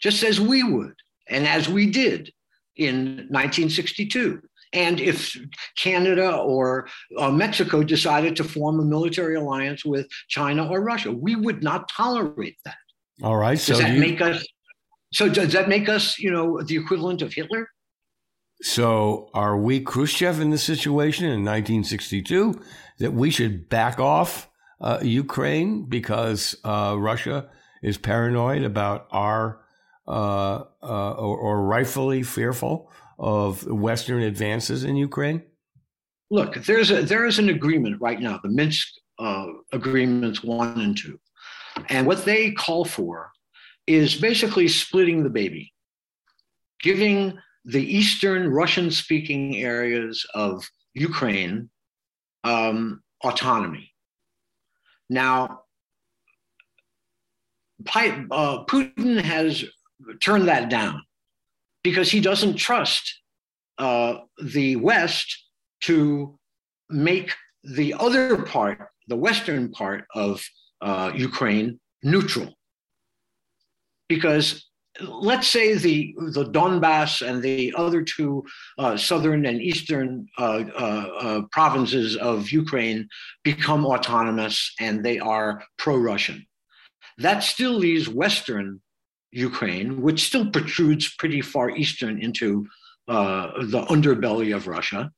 just 0.00 0.22
as 0.22 0.40
we 0.40 0.62
would, 0.62 0.94
and 1.28 1.46
as 1.46 1.68
we 1.68 1.90
did 1.90 2.32
in 2.76 3.26
1962. 3.30 4.42
And 4.72 5.00
if 5.00 5.36
Canada 5.76 6.36
or 6.36 6.88
uh, 7.18 7.30
Mexico 7.30 7.82
decided 7.82 8.36
to 8.36 8.44
form 8.44 8.78
a 8.78 8.84
military 8.84 9.34
alliance 9.34 9.84
with 9.84 10.06
China 10.28 10.68
or 10.68 10.80
Russia, 10.80 11.10
we 11.10 11.34
would 11.34 11.62
not 11.62 11.88
tolerate 11.88 12.56
that. 12.64 12.76
All 13.22 13.36
right. 13.36 13.58
Does 13.58 13.66
so 13.66 13.78
that 13.78 13.94
you... 13.94 14.00
make 14.00 14.20
us? 14.20 14.46
So 15.12 15.28
does 15.28 15.52
that 15.52 15.68
make 15.68 15.88
us, 15.88 16.18
you 16.18 16.30
know, 16.30 16.62
the 16.62 16.76
equivalent 16.76 17.20
of 17.20 17.34
Hitler? 17.34 17.68
So 18.62 19.30
are 19.34 19.56
we 19.56 19.80
Khrushchev 19.80 20.38
in 20.38 20.50
this 20.50 20.62
situation 20.62 21.24
in 21.24 21.44
1962 21.44 22.60
that 22.98 23.12
we 23.12 23.30
should 23.30 23.68
back 23.68 23.98
off 23.98 24.48
uh, 24.80 25.00
Ukraine 25.02 25.84
because 25.84 26.56
uh, 26.64 26.94
Russia 26.98 27.48
is 27.82 27.98
paranoid 27.98 28.62
about 28.62 29.08
our 29.10 29.62
uh, 30.10 30.64
uh 30.82 31.12
or, 31.12 31.36
or 31.38 31.62
rightfully 31.62 32.22
fearful 32.22 32.90
of 33.18 33.66
Western 33.66 34.22
advances 34.22 34.84
in 34.84 34.96
Ukraine? 34.96 35.42
Look, 36.30 36.54
there's 36.64 36.90
a 36.90 37.02
there 37.02 37.26
is 37.26 37.38
an 37.38 37.48
agreement 37.48 38.00
right 38.00 38.20
now, 38.20 38.38
the 38.42 38.48
Minsk 38.48 38.88
uh, 39.18 39.46
agreements 39.72 40.42
one 40.42 40.80
and 40.80 40.96
two, 40.96 41.18
and 41.88 42.06
what 42.06 42.24
they 42.24 42.52
call 42.52 42.84
for 42.84 43.30
is 43.86 44.14
basically 44.14 44.68
splitting 44.68 45.22
the 45.22 45.30
baby, 45.30 45.72
giving 46.80 47.38
the 47.64 47.82
eastern 47.82 48.48
Russian-speaking 48.48 49.56
areas 49.56 50.24
of 50.34 50.64
Ukraine 50.94 51.68
um, 52.44 53.02
autonomy. 53.22 53.92
Now, 55.10 55.62
uh, 57.86 58.64
Putin 58.64 59.20
has 59.20 59.64
turned 60.20 60.48
that 60.48 60.70
down 60.70 61.02
because 61.82 62.10
he 62.10 62.20
doesn't 62.20 62.56
trust 62.56 63.20
uh, 63.78 64.18
the 64.42 64.76
West 64.76 65.44
to 65.82 66.38
make 66.88 67.32
the 67.64 67.94
other 67.98 68.42
part, 68.42 68.88
the 69.08 69.16
western 69.16 69.70
part 69.70 70.04
of 70.14 70.42
uh, 70.80 71.12
Ukraine, 71.14 71.78
neutral. 72.02 72.54
Because 74.08 74.66
let's 75.00 75.46
say 75.46 75.74
the, 75.74 76.14
the 76.32 76.46
Donbass 76.46 77.26
and 77.26 77.42
the 77.42 77.72
other 77.76 78.02
two 78.02 78.44
uh, 78.78 78.96
southern 78.96 79.46
and 79.46 79.60
eastern 79.62 80.26
uh, 80.38 80.64
uh, 80.74 81.08
uh, 81.20 81.42
provinces 81.52 82.16
of 82.16 82.50
Ukraine 82.50 83.08
become 83.44 83.86
autonomous 83.86 84.72
and 84.80 85.04
they 85.04 85.18
are 85.18 85.62
pro 85.78 85.96
Russian. 85.96 86.44
That 87.18 87.42
still 87.42 87.72
leaves 87.72 88.08
Western 88.08 88.80
Ukraine, 89.32 90.02
which 90.02 90.24
still 90.24 90.50
protrudes 90.50 91.14
pretty 91.16 91.40
far 91.40 91.70
eastern 91.70 92.20
into 92.20 92.66
uh, 93.08 93.50
the 93.64 93.82
underbelly 93.86 94.54
of 94.54 94.66
Russia, 94.66 95.10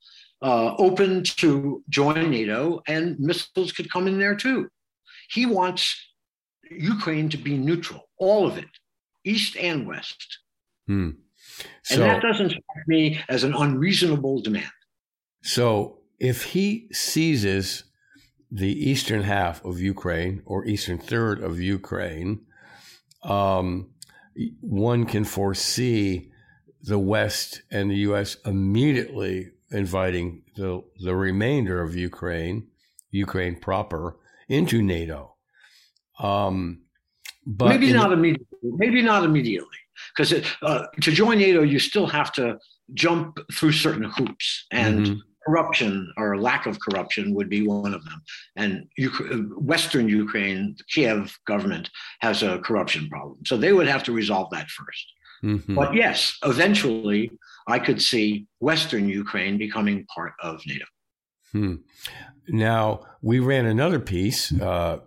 uh, 0.42 0.74
open 0.76 1.22
to 1.24 1.82
join 1.88 2.30
NATO, 2.30 2.82
and 2.86 3.18
missiles 3.18 3.72
could 3.72 3.90
come 3.90 4.08
in 4.08 4.18
there 4.18 4.34
too. 4.34 4.68
He 5.30 5.46
wants 5.46 5.94
Ukraine 6.70 7.28
to 7.30 7.36
be 7.36 7.56
neutral, 7.56 8.08
all 8.18 8.46
of 8.46 8.58
it, 8.58 8.68
east 9.24 9.56
and 9.56 9.86
west. 9.86 10.38
Hmm. 10.86 11.10
So, 11.84 11.94
and 11.94 12.02
that 12.02 12.22
doesn't 12.22 12.50
strike 12.50 12.88
me 12.88 13.20
as 13.28 13.44
an 13.44 13.54
unreasonable 13.54 14.42
demand. 14.42 14.70
So 15.42 15.98
if 16.18 16.44
he 16.44 16.88
seizes 16.92 17.84
the 18.50 18.90
eastern 18.90 19.22
half 19.22 19.64
of 19.64 19.80
Ukraine 19.80 20.42
or 20.44 20.66
eastern 20.66 20.98
third 20.98 21.42
of 21.42 21.60
Ukraine, 21.60 22.42
um, 23.22 23.91
one 24.60 25.04
can 25.04 25.24
foresee 25.24 26.30
the 26.82 26.98
West 26.98 27.62
and 27.70 27.90
the 27.90 27.96
U.S. 27.96 28.36
immediately 28.44 29.50
inviting 29.70 30.42
the 30.56 30.82
the 31.00 31.14
remainder 31.14 31.80
of 31.80 31.94
Ukraine, 31.94 32.68
Ukraine 33.10 33.58
proper, 33.58 34.16
into 34.48 34.82
NATO. 34.82 35.36
Um, 36.18 36.82
but 37.46 37.68
maybe 37.68 37.92
not 37.92 38.12
immediately. 38.12 38.46
Maybe 38.62 39.02
not 39.02 39.24
immediately, 39.24 39.78
because 40.14 40.32
uh, 40.62 40.86
to 41.00 41.12
join 41.12 41.38
NATO, 41.38 41.62
you 41.62 41.78
still 41.78 42.06
have 42.06 42.32
to 42.34 42.58
jump 42.94 43.38
through 43.52 43.72
certain 43.72 44.04
hoops, 44.04 44.66
and 44.70 45.06
mm-hmm 45.06 45.18
corruption 45.46 46.12
or 46.16 46.38
lack 46.38 46.66
of 46.66 46.78
corruption 46.80 47.34
would 47.34 47.48
be 47.48 47.66
one 47.66 47.94
of 47.94 48.04
them. 48.04 48.22
And 48.56 48.88
Western 49.56 50.08
Ukraine, 50.08 50.74
the 50.78 50.84
Kiev 50.84 51.36
government 51.46 51.90
has 52.20 52.42
a 52.42 52.58
corruption 52.58 53.08
problem. 53.08 53.38
So 53.46 53.56
they 53.56 53.72
would 53.72 53.88
have 53.88 54.02
to 54.04 54.12
resolve 54.12 54.48
that 54.50 54.66
1st 54.66 55.50
mm-hmm. 55.50 55.74
But 55.74 55.94
yes, 55.94 56.36
eventually 56.44 57.30
I 57.66 57.78
could 57.78 58.00
see 58.02 58.46
Western 58.60 59.08
Ukraine 59.08 59.58
becoming 59.58 60.06
part 60.14 60.34
of 60.42 60.60
NATO. 60.66 60.84
Hmm. 61.52 61.74
Now, 62.48 63.00
we 63.20 63.38
ran 63.38 63.66
another 63.66 64.00
piece 64.00 64.52
uh, 64.60 64.98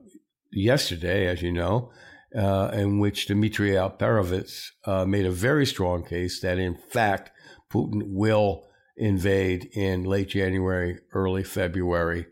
yesterday, 0.52 1.28
as 1.28 1.42
you 1.42 1.52
know, 1.52 1.92
uh, 2.38 2.70
in 2.74 3.00
which 3.00 3.28
Dmitry 3.28 3.72
Alperovitch 3.72 4.70
uh, 4.86 5.06
made 5.06 5.26
a 5.26 5.32
very 5.32 5.66
strong 5.66 6.04
case 6.04 6.40
that, 6.42 6.60
in 6.60 6.76
fact, 6.76 7.32
Putin 7.72 8.04
will 8.06 8.68
invade 8.98 9.70
in 9.74 10.04
late 10.04 10.30
January, 10.30 11.00
early 11.14 11.44
February, 11.44 12.28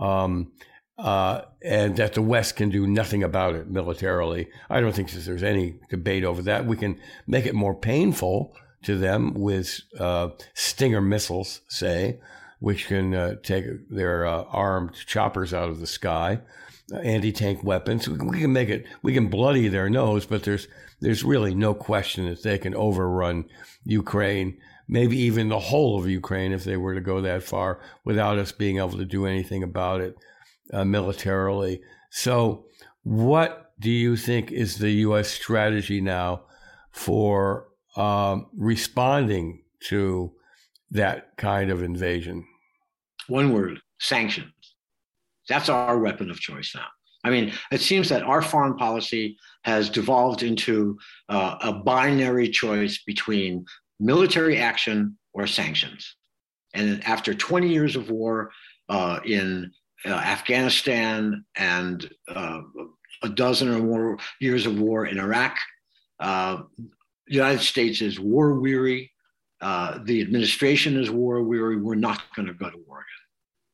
um, 0.00 0.52
uh, 0.98 1.42
and 1.62 1.96
that 1.96 2.14
the 2.14 2.22
West 2.22 2.56
can 2.56 2.70
do 2.70 2.86
nothing 2.86 3.22
about 3.22 3.54
it 3.54 3.68
militarily. 3.68 4.48
I 4.68 4.80
don't 4.80 4.94
think 4.94 5.10
there's 5.10 5.42
any 5.42 5.78
debate 5.90 6.24
over 6.24 6.42
that. 6.42 6.66
We 6.66 6.76
can 6.76 6.98
make 7.26 7.46
it 7.46 7.54
more 7.54 7.74
painful 7.74 8.56
to 8.82 8.96
them 8.96 9.34
with 9.34 9.80
uh, 9.98 10.30
Stinger 10.54 11.00
missiles, 11.00 11.60
say, 11.68 12.20
which 12.60 12.88
can 12.88 13.14
uh, 13.14 13.34
take 13.42 13.64
their 13.90 14.26
uh, 14.26 14.44
armed 14.50 14.94
choppers 15.06 15.54
out 15.54 15.68
of 15.68 15.78
the 15.78 15.86
sky, 15.86 16.40
anti-tank 17.02 17.62
weapons. 17.62 18.08
We 18.08 18.40
can 18.40 18.52
make 18.52 18.68
it. 18.68 18.86
We 19.02 19.12
can 19.12 19.28
bloody 19.28 19.68
their 19.68 19.88
nose, 19.88 20.26
but 20.26 20.42
there's 20.42 20.66
there's 21.00 21.22
really 21.22 21.54
no 21.54 21.74
question 21.74 22.26
that 22.28 22.42
they 22.42 22.58
can 22.58 22.74
overrun 22.74 23.44
Ukraine 23.84 24.58
maybe 24.88 25.18
even 25.18 25.48
the 25.48 25.58
whole 25.58 25.98
of 25.98 26.08
Ukraine 26.08 26.52
if 26.52 26.64
they 26.64 26.76
were 26.76 26.94
to 26.94 27.00
go 27.00 27.20
that 27.20 27.42
far 27.42 27.80
without 28.04 28.38
us 28.38 28.52
being 28.52 28.78
able 28.78 28.96
to 28.96 29.04
do 29.04 29.26
anything 29.26 29.62
about 29.62 30.00
it 30.00 30.16
uh, 30.72 30.84
militarily. 30.84 31.82
So, 32.10 32.64
what 33.02 33.72
do 33.78 33.90
you 33.90 34.16
think 34.16 34.50
is 34.50 34.76
the 34.76 34.90
U.S. 34.90 35.28
strategy 35.28 36.00
now 36.00 36.42
for 36.90 37.68
um, 37.96 38.46
responding 38.56 39.62
to 39.84 40.32
that 40.90 41.36
kind 41.36 41.70
of 41.70 41.82
invasion? 41.82 42.46
One 43.28 43.52
word 43.52 43.80
sanctions. 44.00 44.52
That's 45.48 45.68
our 45.68 45.98
weapon 45.98 46.30
of 46.30 46.40
choice 46.40 46.72
now. 46.74 46.86
I 47.24 47.30
mean, 47.30 47.52
it 47.72 47.80
seems 47.80 48.08
that 48.08 48.22
our 48.22 48.42
foreign 48.42 48.76
policy 48.76 49.36
has 49.64 49.90
devolved 49.90 50.42
into 50.42 50.98
uh, 51.28 51.56
a 51.62 51.72
binary 51.72 52.48
choice 52.48 53.02
between 53.04 53.64
military 54.00 54.58
action 54.58 55.18
or 55.32 55.46
sanctions. 55.46 56.16
And 56.74 57.02
after 57.04 57.34
20 57.34 57.68
years 57.68 57.96
of 57.96 58.10
war 58.10 58.50
uh, 58.88 59.20
in 59.24 59.72
uh, 60.04 60.10
Afghanistan 60.10 61.44
and 61.56 62.08
uh, 62.28 62.60
a 63.22 63.28
dozen 63.28 63.68
or 63.68 63.78
more 63.78 64.18
years 64.40 64.66
of 64.66 64.78
war 64.78 65.06
in 65.06 65.18
Iraq, 65.18 65.56
uh, 66.20 66.62
the 66.76 67.34
United 67.34 67.60
States 67.62 68.00
is 68.00 68.20
war 68.20 68.54
weary. 68.54 69.10
Uh, 69.60 69.98
the 70.04 70.20
administration 70.20 70.96
is 70.96 71.10
war 71.10 71.42
weary. 71.42 71.76
We're 71.76 71.96
not 71.96 72.22
going 72.34 72.46
to 72.46 72.54
go 72.54 72.70
to 72.70 72.78
war 72.86 73.04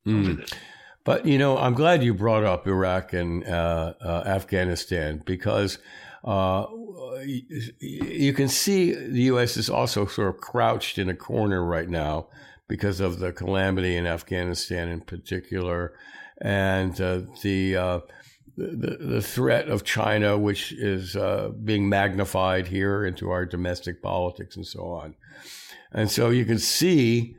again 0.06 0.24
mm. 0.24 0.54
But 1.04 1.26
you 1.26 1.36
know, 1.36 1.58
I'm 1.58 1.74
glad 1.74 2.02
you 2.02 2.14
brought 2.14 2.44
up 2.44 2.66
Iraq 2.66 3.12
and 3.12 3.44
uh, 3.44 3.92
Afghanistan 4.24 5.22
because 5.26 5.78
Uh, 6.24 6.66
you 7.80 8.32
can 8.32 8.48
see 8.48 8.92
the 8.92 9.22
U.S. 9.22 9.56
is 9.56 9.68
also 9.68 10.06
sort 10.06 10.34
of 10.34 10.40
crouched 10.40 10.98
in 10.98 11.08
a 11.08 11.14
corner 11.14 11.64
right 11.64 11.88
now 11.88 12.28
because 12.66 13.00
of 13.00 13.18
the 13.18 13.32
calamity 13.32 13.96
in 13.96 14.06
Afghanistan, 14.06 14.88
in 14.88 15.00
particular, 15.00 15.92
and 16.40 16.98
uh, 17.00 17.20
the, 17.42 17.76
uh, 17.76 18.00
the 18.56 18.96
the 19.00 19.22
threat 19.22 19.68
of 19.68 19.84
China, 19.84 20.38
which 20.38 20.72
is 20.72 21.14
uh, 21.14 21.50
being 21.62 21.88
magnified 21.88 22.68
here 22.68 23.04
into 23.04 23.30
our 23.30 23.44
domestic 23.44 24.02
politics 24.02 24.56
and 24.56 24.66
so 24.66 24.86
on. 24.86 25.14
And 25.92 26.10
so 26.10 26.30
you 26.30 26.44
can 26.44 26.58
see 26.58 27.36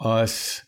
us 0.00 0.62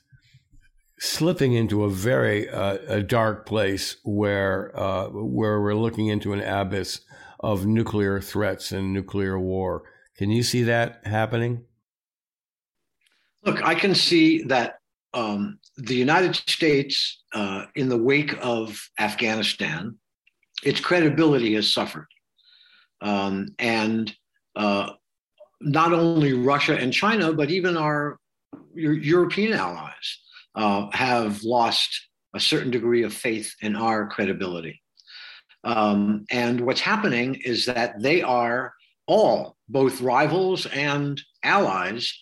slipping 0.98 1.55
into 1.55 1.85
a 1.85 1.90
very 1.90 2.48
uh, 2.48 2.79
a 2.88 3.03
dark 3.03 3.46
place 3.46 3.96
where 4.05 4.79
uh, 4.79 5.09
where 5.09 5.61
we're 5.61 5.74
looking 5.74 6.09
into 6.09 6.33
an 6.33 6.40
abyss 6.40 7.00
of 7.45 7.67
nuclear 7.67 8.21
threats 8.21 8.73
and 8.73 8.93
nuclear 8.93 9.39
war. 9.39 9.83
Can 10.17 10.31
you 10.31 10.43
see 10.43 10.63
that 10.63 11.07
happening? 11.07 11.65
Look, 13.45 13.63
I 13.63 13.75
can 13.75 13.95
see 13.95 14.43
that 14.45 14.79
um, 15.13 15.59
the 15.77 15.95
United 15.95 16.35
States, 16.35 17.23
uh, 17.35 17.67
in 17.75 17.89
the 17.89 17.99
wake 17.99 18.35
of 18.41 18.89
Afghanistan, 18.99 19.97
its 20.63 20.81
credibility 20.81 21.55
has 21.55 21.71
suffered. 21.71 22.07
Um, 23.03 23.49
and 23.59 24.15
uh, 24.57 24.93
not 25.61 25.93
only 25.93 26.33
Russia 26.33 26.77
and 26.77 26.93
China, 26.93 27.33
but 27.33 27.51
even 27.51 27.77
our 27.77 28.19
European 28.75 29.53
allies 29.53 30.19
uh, 30.55 30.89
have 30.93 31.43
lost 31.43 32.09
a 32.35 32.41
certain 32.41 32.71
degree 32.71 33.03
of 33.03 33.13
faith 33.13 33.55
in 33.61 33.77
our 33.77 34.09
credibility. 34.09 34.81
Um, 35.64 36.27
and 36.31 36.61
what's 36.61 36.81
happening 36.81 37.37
is 37.37 37.66
that 37.66 38.00
they 38.00 38.22
are 38.22 38.74
all, 39.07 39.57
both 39.68 40.00
rivals 40.00 40.66
and 40.66 41.20
allies, 41.42 42.12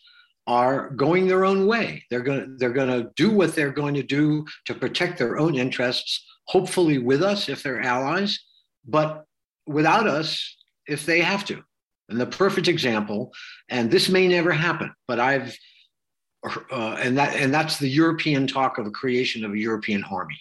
are 0.46 0.90
going 0.90 1.26
their 1.26 1.44
own 1.44 1.66
way. 1.66 2.05
They're 2.11 2.22
going 2.22 2.57
they're 2.59 2.72
going 2.72 2.88
to 2.88 3.11
do 3.14 3.31
what 3.31 3.55
they're 3.55 3.72
going 3.72 3.94
to 3.94 4.02
do 4.02 4.44
to 4.66 4.74
protect 4.74 5.18
their 5.18 5.38
own 5.38 5.55
interests, 5.55 6.24
hopefully 6.46 6.98
with 6.98 7.22
us 7.22 7.48
if 7.48 7.62
they're 7.62 7.81
allies, 7.81 8.40
but 8.85 9.24
without 9.66 10.07
us 10.09 10.57
if 10.87 11.07
they 11.07 11.20
have 11.20 11.44
to. 11.46 11.62
And 12.09 12.20
the 12.20 12.26
perfect 12.26 12.68
example, 12.68 13.33
and 13.68 13.90
this 13.90 14.09
may 14.09 14.26
never 14.26 14.52
happen, 14.52 14.92
but 15.07 15.20
I've 15.20 15.57
uh, 16.44 16.96
and 16.98 17.16
that 17.18 17.37
and 17.37 17.55
that's 17.55 17.78
the 17.78 17.88
European 17.88 18.46
talk 18.48 18.78
of 18.78 18.85
the 18.85 18.90
creation 18.90 19.44
of 19.44 19.52
a 19.52 19.59
European 19.59 20.02
army. 20.05 20.40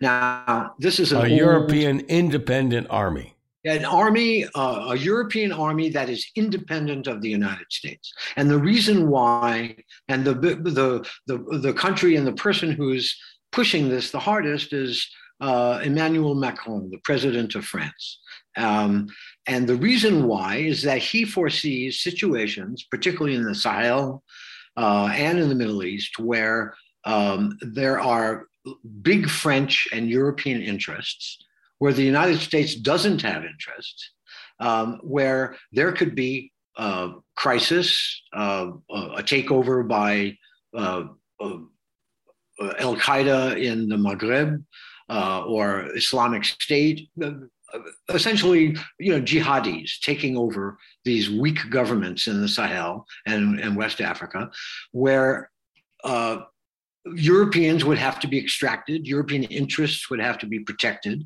Now, 0.00 0.74
this 0.78 0.98
is 1.00 1.12
a 1.12 1.20
old, 1.20 1.30
European 1.30 2.00
independent 2.00 2.86
army. 2.90 3.34
An 3.64 3.84
army, 3.84 4.46
uh, 4.54 4.86
a 4.90 4.96
European 4.96 5.52
army 5.52 5.88
that 5.90 6.08
is 6.08 6.26
independent 6.36 7.06
of 7.06 7.20
the 7.20 7.28
United 7.28 7.66
States. 7.70 8.12
And 8.36 8.50
the 8.50 8.58
reason 8.58 9.08
why, 9.08 9.76
and 10.08 10.24
the 10.24 10.34
the 10.34 11.06
the, 11.26 11.58
the 11.58 11.72
country 11.72 12.16
and 12.16 12.26
the 12.26 12.32
person 12.32 12.72
who's 12.72 13.16
pushing 13.52 13.88
this 13.88 14.10
the 14.10 14.20
hardest 14.20 14.72
is 14.72 15.08
uh, 15.40 15.80
Emmanuel 15.82 16.34
Macron, 16.34 16.90
the 16.90 17.00
president 17.04 17.54
of 17.54 17.64
France. 17.64 18.20
Um, 18.56 19.08
and 19.46 19.68
the 19.68 19.76
reason 19.76 20.26
why 20.26 20.56
is 20.56 20.82
that 20.82 20.98
he 20.98 21.24
foresees 21.24 22.02
situations, 22.02 22.86
particularly 22.90 23.36
in 23.36 23.44
the 23.44 23.54
Sahel 23.54 24.24
uh, 24.76 25.10
and 25.12 25.38
in 25.38 25.48
the 25.48 25.54
Middle 25.54 25.84
East, 25.84 26.18
where 26.18 26.74
um, 27.04 27.56
there 27.60 28.00
are 28.00 28.47
big 29.02 29.28
French 29.28 29.88
and 29.92 30.08
European 30.08 30.62
interests, 30.62 31.38
where 31.78 31.92
the 31.92 32.02
United 32.02 32.38
States 32.38 32.74
doesn't 32.74 33.22
have 33.22 33.44
interests, 33.44 34.10
um, 34.60 35.00
where 35.02 35.56
there 35.72 35.92
could 35.92 36.14
be 36.14 36.52
a 36.76 37.10
crisis, 37.36 38.22
uh, 38.32 38.70
a 38.90 39.22
takeover 39.22 39.86
by 39.86 40.36
uh, 40.76 41.04
uh, 41.40 41.58
Al 42.78 42.96
Qaeda 42.96 43.60
in 43.62 43.88
the 43.88 43.96
Maghreb 43.96 44.64
uh, 45.08 45.44
or 45.44 45.88
Islamic 45.96 46.44
State, 46.44 47.08
essentially, 48.08 48.76
you 48.98 49.12
know, 49.12 49.20
jihadis 49.20 50.00
taking 50.00 50.36
over 50.36 50.78
these 51.04 51.30
weak 51.30 51.58
governments 51.70 52.26
in 52.26 52.40
the 52.40 52.48
Sahel 52.48 53.06
and, 53.26 53.60
and 53.60 53.76
West 53.76 54.00
Africa, 54.00 54.50
where 54.92 55.32
uh, 55.40 55.57
Europeans 57.14 57.84
would 57.84 57.98
have 57.98 58.18
to 58.20 58.28
be 58.28 58.38
extracted, 58.38 59.06
European 59.06 59.44
interests 59.44 60.10
would 60.10 60.20
have 60.20 60.38
to 60.38 60.46
be 60.46 60.60
protected. 60.60 61.24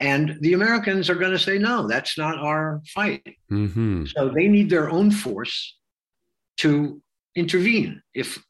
And 0.00 0.36
the 0.40 0.52
Americans 0.52 1.08
are 1.10 1.14
going 1.14 1.32
to 1.32 1.38
say, 1.38 1.58
no, 1.58 1.86
that's 1.88 2.16
not 2.16 2.38
our 2.38 2.80
fight. 2.94 3.36
Mm-hmm. 3.50 4.06
So 4.06 4.28
they 4.28 4.48
need 4.48 4.70
their 4.70 4.90
own 4.90 5.10
force 5.10 5.76
to 6.58 7.00
intervene 7.34 8.02
if, 8.14 8.42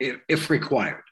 if, 0.00 0.16
if 0.28 0.50
required. 0.50 1.02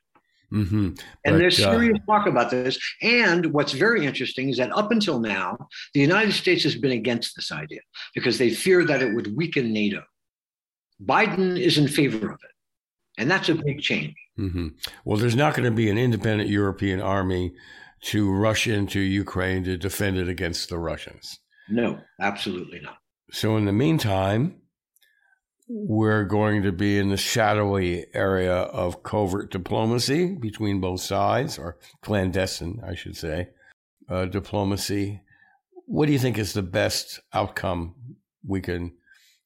Mm-hmm. 0.52 0.86
And 0.86 0.96
but, 1.24 1.38
there's 1.38 1.60
uh, 1.60 1.72
serious 1.72 1.98
uh, 2.02 2.12
talk 2.12 2.26
about 2.26 2.50
this. 2.50 2.78
And 3.02 3.52
what's 3.52 3.72
very 3.72 4.06
interesting 4.06 4.48
is 4.48 4.58
that 4.58 4.72
up 4.72 4.92
until 4.92 5.18
now, 5.18 5.68
the 5.92 6.00
United 6.00 6.32
States 6.32 6.62
has 6.62 6.76
been 6.76 6.92
against 6.92 7.34
this 7.36 7.50
idea 7.50 7.80
because 8.14 8.38
they 8.38 8.50
fear 8.50 8.84
that 8.84 9.02
it 9.02 9.14
would 9.14 9.36
weaken 9.36 9.72
NATO. 9.72 10.02
Biden 11.02 11.58
is 11.60 11.78
in 11.78 11.88
favor 11.88 12.30
of 12.30 12.38
it. 12.42 12.55
And 13.18 13.30
that's 13.30 13.48
a 13.48 13.54
big 13.54 13.80
change. 13.80 14.14
Mm-hmm. 14.38 14.68
Well, 15.04 15.18
there's 15.18 15.36
not 15.36 15.54
going 15.54 15.64
to 15.64 15.74
be 15.74 15.90
an 15.90 15.98
independent 15.98 16.50
European 16.50 17.00
army 17.00 17.52
to 18.02 18.30
rush 18.30 18.66
into 18.66 19.00
Ukraine 19.00 19.64
to 19.64 19.76
defend 19.76 20.18
it 20.18 20.28
against 20.28 20.68
the 20.68 20.78
Russians. 20.78 21.40
No, 21.68 21.98
absolutely 22.20 22.80
not. 22.80 22.98
So, 23.32 23.56
in 23.56 23.64
the 23.64 23.72
meantime, 23.72 24.60
we're 25.68 26.24
going 26.24 26.62
to 26.62 26.72
be 26.72 26.98
in 26.98 27.08
the 27.08 27.16
shadowy 27.16 28.06
area 28.14 28.54
of 28.54 29.02
covert 29.02 29.50
diplomacy 29.50 30.34
between 30.34 30.80
both 30.80 31.00
sides, 31.00 31.58
or 31.58 31.78
clandestine, 32.02 32.80
I 32.86 32.94
should 32.94 33.16
say, 33.16 33.48
uh, 34.08 34.26
diplomacy. 34.26 35.22
What 35.86 36.06
do 36.06 36.12
you 36.12 36.18
think 36.18 36.38
is 36.38 36.52
the 36.52 36.62
best 36.62 37.20
outcome 37.32 37.94
we 38.46 38.60
can 38.60 38.94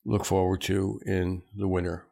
look 0.04 0.24
forward 0.24 0.60
to 0.62 1.00
in 1.06 1.42
the 1.56 1.68
winter? 1.68 2.04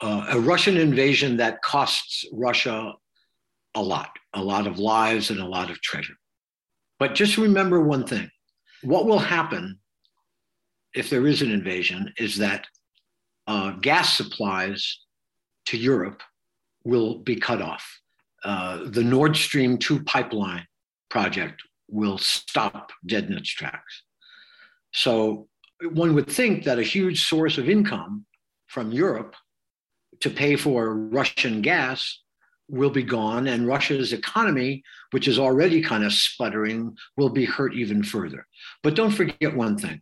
Uh, 0.00 0.26
a 0.30 0.40
Russian 0.40 0.76
invasion 0.76 1.36
that 1.38 1.62
costs 1.62 2.24
Russia 2.32 2.94
a 3.74 3.82
lot, 3.82 4.10
a 4.34 4.42
lot 4.42 4.66
of 4.66 4.78
lives 4.78 5.30
and 5.30 5.40
a 5.40 5.46
lot 5.46 5.70
of 5.70 5.80
treasure. 5.80 6.14
But 6.98 7.14
just 7.14 7.38
remember 7.38 7.80
one 7.80 8.06
thing 8.06 8.30
what 8.82 9.06
will 9.06 9.18
happen 9.18 9.78
if 10.94 11.10
there 11.10 11.26
is 11.26 11.42
an 11.42 11.50
invasion 11.50 12.12
is 12.16 12.38
that 12.38 12.66
uh, 13.46 13.72
gas 13.72 14.16
supplies 14.16 15.00
to 15.66 15.76
Europe 15.76 16.22
will 16.84 17.18
be 17.18 17.36
cut 17.36 17.60
off. 17.60 18.00
Uh, 18.42 18.84
the 18.86 19.04
Nord 19.04 19.36
Stream 19.36 19.76
2 19.76 20.02
pipeline 20.04 20.66
project 21.10 21.62
will 21.88 22.18
stop 22.18 22.90
dead 23.06 23.24
in 23.24 23.34
its 23.34 23.50
tracks. 23.50 24.02
So 24.92 25.48
one 25.92 26.14
would 26.14 26.30
think 26.30 26.64
that 26.64 26.78
a 26.78 26.82
huge 26.82 27.24
source 27.26 27.58
of 27.58 27.68
income 27.68 28.24
from 28.66 28.92
Europe 28.92 29.34
to 30.20 30.30
pay 30.30 30.56
for 30.56 30.94
Russian 30.94 31.62
gas 31.62 32.20
will 32.68 32.90
be 32.90 33.02
gone, 33.02 33.48
and 33.48 33.66
Russia's 33.66 34.12
economy, 34.12 34.82
which 35.10 35.26
is 35.26 35.38
already 35.38 35.82
kind 35.82 36.04
of 36.04 36.12
sputtering, 36.12 36.96
will 37.16 37.28
be 37.28 37.44
hurt 37.44 37.74
even 37.74 38.02
further. 38.02 38.46
But 38.82 38.94
don't 38.94 39.10
forget 39.10 39.56
one 39.56 39.76
thing 39.76 40.00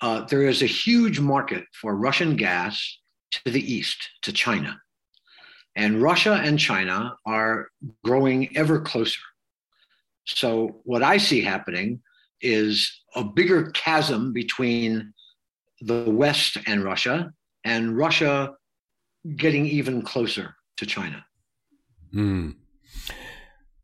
uh, 0.00 0.24
there 0.26 0.42
is 0.42 0.62
a 0.62 0.66
huge 0.66 1.20
market 1.20 1.64
for 1.72 1.96
Russian 1.96 2.36
gas 2.36 2.98
to 3.30 3.50
the 3.50 3.72
east, 3.72 4.10
to 4.22 4.32
China. 4.32 4.80
And 5.74 6.02
Russia 6.02 6.40
and 6.42 6.58
China 6.58 7.16
are 7.26 7.68
growing 8.04 8.56
ever 8.56 8.80
closer. 8.80 9.20
So, 10.26 10.80
what 10.84 11.02
I 11.02 11.18
see 11.18 11.40
happening 11.40 12.00
is 12.40 13.00
a 13.14 13.22
bigger 13.24 13.70
chasm 13.70 14.32
between 14.32 15.12
the 15.80 16.10
West 16.10 16.56
and 16.66 16.82
Russia, 16.82 17.32
and 17.64 17.96
Russia 17.96 18.54
getting 19.36 19.66
even 19.66 20.02
closer 20.02 20.54
to 20.76 20.86
China. 20.86 21.24
Hmm. 22.12 22.50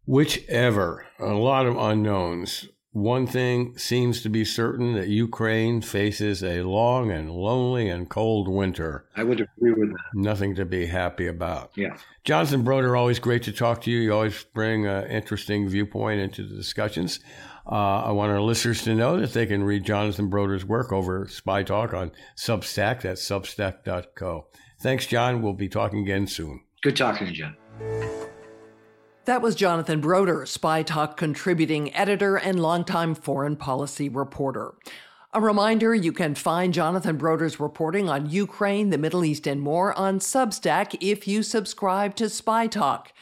Whichever, 0.05 1.07
a 1.19 1.27
lot 1.27 1.67
of 1.67 1.77
unknowns. 1.77 2.69
One 2.93 3.27
thing 3.27 3.79
seems 3.79 4.21
to 4.21 4.29
be 4.29 4.45
certain 4.45 4.95
that 4.95 5.09
Ukraine 5.09 5.81
faces 5.81 6.45
a 6.45 6.61
long 6.63 7.11
and 7.11 7.31
lonely 7.31 7.89
and 7.89 8.07
cold 8.07 8.49
winter. 8.49 9.07
I 9.17 9.25
would 9.25 9.41
agree 9.41 9.73
with 9.73 9.93
that. 9.93 10.03
Nothing 10.13 10.55
to 10.57 10.67
be 10.67 10.87
happy 10.87 11.27
about. 11.27 11.71
Yeah. 11.75 11.97
Jonathan 12.25 12.65
Broder, 12.65 12.95
always 12.95 13.19
great 13.19 13.45
to 13.45 13.53
talk 13.53 13.81
to 13.83 13.91
you. 13.91 13.99
You 14.01 14.13
always 14.13 14.45
bring 14.53 14.87
an 14.87 15.07
interesting 15.07 15.69
viewpoint 15.71 16.21
into 16.21 16.47
the 16.47 16.55
discussions. 16.55 17.21
Uh, 17.65 18.03
I 18.03 18.11
want 18.11 18.33
our 18.33 18.43
listeners 18.43 18.83
to 18.83 18.95
know 18.95 19.19
that 19.21 19.33
they 19.33 19.47
can 19.47 19.63
read 19.63 19.85
Jonathan 19.85 20.29
Broder's 20.29 20.65
work 20.65 20.93
over 20.93 21.27
Spy 21.29 21.63
Talk 21.63 21.95
on 21.95 22.11
Substack. 22.37 23.03
That's 23.03 23.27
substack.co. 23.27 24.49
Thanks, 24.83 25.07
John. 25.07 25.42
We'll 25.42 25.53
be 25.53 25.68
talking 25.68 26.01
again 26.01 26.27
soon. 26.27 26.61
Good 26.83 26.97
talking 26.97 27.29
to 27.29 27.33
you, 27.33 27.38
John. 27.38 27.57
That 29.27 29.40
was 29.40 29.55
Jonathan 29.55 30.01
Broder, 30.01 30.45
Spy 30.45 30.83
Talk 30.83 31.16
contributing 31.16 31.95
editor 31.95 32.35
and 32.35 32.59
longtime 32.59 33.14
foreign 33.14 33.55
policy 33.55 34.09
reporter. 34.09 34.75
A 35.33 35.40
reminder 35.40 35.95
you 35.95 36.12
can 36.12 36.35
find 36.35 36.75
Jonathan 36.75 37.16
Broder's 37.16 37.61
reporting 37.61 38.09
on 38.09 38.29
Ukraine, 38.29 38.90
the 38.90 38.99
Middle 38.99 39.25
East, 39.25 39.47
and 39.47 39.61
more 39.61 39.97
on 39.97 40.18
Substack 40.18 40.97
if 41.01 41.29
you 41.29 41.45
subscribe 41.45 42.16
to 42.16 42.29
Spy 42.29 42.66
Talk. 42.66 43.12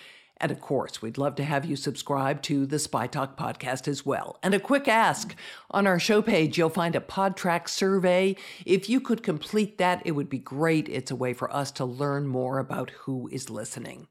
And 0.41 0.51
of 0.51 0.61
course, 0.61 1.03
we'd 1.03 1.19
love 1.19 1.35
to 1.37 1.45
have 1.45 1.67
you 1.67 1.77
subscribe 1.77 2.41
to 2.43 2.65
the 2.65 2.79
Spy 2.79 3.07
Talk 3.07 3.37
podcast 3.37 3.87
as 3.87 4.07
well. 4.07 4.39
And 4.43 4.55
a 4.55 4.61
quick 4.61 4.89
ask 4.89 5.37
on 5.71 5.87
our 5.87 5.99
show 5.99 6.23
page, 6.23 6.57
you'll 6.57 6.71
find 6.71 6.97
a 6.97 7.01
Podtrac 7.01 7.69
survey. 7.69 8.37
If 8.65 8.89
you 8.89 9.01
could 9.01 9.23
complete 9.23 9.77
that, 9.79 10.01
it 10.07 10.13
would 10.13 10.31
be 10.31 10.39
great. 10.39 10.89
It's 10.89 11.11
a 11.11 11.17
way 11.17 11.35
for 11.35 11.55
us 11.55 11.71
to 11.73 11.85
learn 11.85 12.27
more 12.27 12.59
about 12.59 12.91
who 12.91 13.29
is 13.31 13.51
listening. 13.51 14.07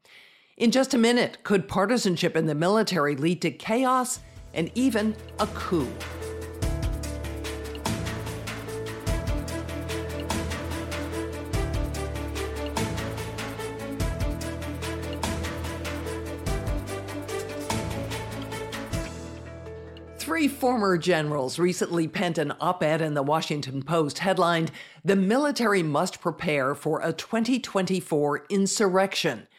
In 0.55 0.69
just 0.69 0.93
a 0.93 0.99
minute, 0.99 1.39
could 1.43 1.67
partisanship 1.67 2.35
in 2.35 2.45
the 2.45 2.53
military 2.53 3.15
lead 3.15 3.41
to 3.41 3.49
chaos 3.49 4.19
and 4.53 4.69
even 4.75 5.15
a 5.39 5.47
coup? 5.47 5.91
Three 20.39 20.47
former 20.47 20.97
generals 20.97 21.59
recently 21.59 22.07
penned 22.07 22.37
an 22.37 22.53
op 22.61 22.81
ed 22.81 23.01
in 23.01 23.13
the 23.13 23.21
Washington 23.21 23.83
Post 23.83 24.19
headlined, 24.19 24.71
The 25.03 25.17
Military 25.17 25.83
Must 25.83 26.21
Prepare 26.21 26.75
for 26.75 27.01
a 27.01 27.11
2024 27.11 28.45
Insurrection. 28.49 29.49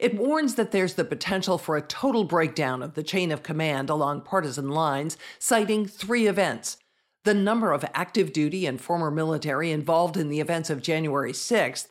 It 0.00 0.16
warns 0.16 0.56
that 0.56 0.72
there's 0.72 0.94
the 0.94 1.04
potential 1.04 1.58
for 1.58 1.76
a 1.76 1.80
total 1.80 2.24
breakdown 2.24 2.82
of 2.82 2.94
the 2.94 3.04
chain 3.04 3.30
of 3.30 3.44
command 3.44 3.88
along 3.88 4.22
partisan 4.22 4.68
lines, 4.68 5.16
citing 5.38 5.86
three 5.86 6.26
events 6.26 6.78
the 7.22 7.32
number 7.32 7.72
of 7.72 7.84
active 7.94 8.32
duty 8.32 8.66
and 8.66 8.80
former 8.80 9.12
military 9.12 9.70
involved 9.70 10.16
in 10.16 10.28
the 10.28 10.40
events 10.40 10.70
of 10.70 10.82
January 10.82 11.30
6th, 11.30 11.86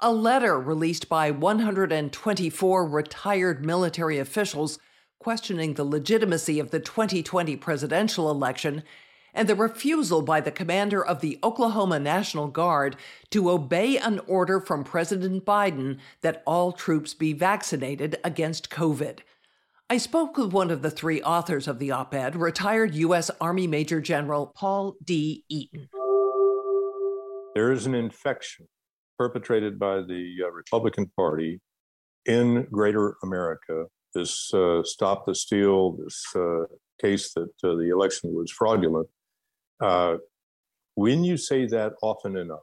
a 0.00 0.12
letter 0.12 0.56
released 0.56 1.08
by 1.08 1.32
124 1.32 2.86
retired 2.86 3.66
military 3.66 4.20
officials 4.20 4.78
questioning 5.22 5.74
the 5.74 5.84
legitimacy 5.84 6.58
of 6.58 6.70
the 6.70 6.80
2020 6.80 7.56
presidential 7.56 8.30
election, 8.30 8.82
and 9.32 9.48
the 9.48 9.54
refusal 9.54 10.20
by 10.20 10.40
the 10.40 10.50
commander 10.50 11.04
of 11.04 11.20
the 11.20 11.38
Oklahoma 11.42 11.98
National 11.98 12.48
Guard 12.48 12.96
to 13.30 13.50
obey 13.50 13.96
an 13.96 14.20
order 14.26 14.60
from 14.60 14.84
President 14.84 15.44
Biden 15.44 15.98
that 16.20 16.42
all 16.46 16.72
troops 16.72 17.14
be 17.14 17.32
vaccinated 17.32 18.18
against 18.24 18.70
COVID. 18.70 19.20
I 19.88 19.96
spoke 19.98 20.36
with 20.36 20.52
one 20.52 20.70
of 20.70 20.82
the 20.82 20.90
three 20.90 21.22
authors 21.22 21.68
of 21.68 21.78
the 21.78 21.90
op 21.90 22.14
ed, 22.14 22.36
retired 22.36 22.94
U.S. 22.94 23.30
Army 23.40 23.66
Major 23.66 24.00
General 24.00 24.46
Paul 24.46 24.96
D. 25.04 25.44
Eaton. 25.48 25.88
There 27.54 27.72
is 27.72 27.86
an 27.86 27.94
infection 27.94 28.66
perpetrated 29.18 29.78
by 29.78 29.96
the 29.96 30.36
uh, 30.44 30.50
Republican 30.50 31.10
Party 31.14 31.60
in 32.26 32.66
greater 32.70 33.16
America 33.22 33.86
this 34.14 34.52
uh, 34.54 34.82
stop 34.84 35.26
the 35.26 35.34
steal, 35.34 35.92
this 35.92 36.24
uh, 36.36 36.64
case 37.00 37.32
that 37.34 37.52
uh, 37.64 37.74
the 37.74 37.90
election 37.90 38.32
was 38.34 38.50
fraudulent, 38.50 39.08
uh, 39.80 40.16
when 40.94 41.24
you 41.24 41.36
say 41.36 41.66
that 41.66 41.92
often 42.02 42.36
enough, 42.36 42.60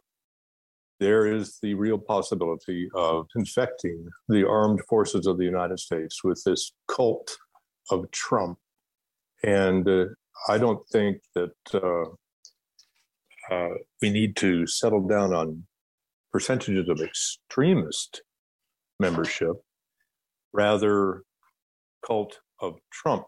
there 1.00 1.26
is 1.26 1.60
the 1.62 1.74
real 1.74 1.98
possibility 1.98 2.90
of 2.94 3.28
infecting 3.36 4.06
the 4.28 4.48
armed 4.48 4.82
forces 4.90 5.26
of 5.26 5.38
the 5.38 5.46
United 5.46 5.80
States 5.80 6.24
with 6.24 6.42
this 6.46 6.74
cult 6.88 7.38
of 7.90 8.10
Trump. 8.12 8.60
And 9.44 9.88
uh, 9.88 10.06
I 10.48 10.58
don't 10.58 10.86
think 10.92 11.22
that 11.36 11.54
uh, 13.50 13.70
we 14.02 14.10
need 14.10 14.36
to 14.38 14.68
settle 14.68 15.08
down 15.08 15.34
on 15.34 15.64
percentages 16.32 16.88
of 16.90 17.02
extremist 17.02 18.22
membership. 19.00 19.54
Rather, 20.54 21.24
cult 22.06 22.40
of 22.62 22.76
Trump 22.92 23.26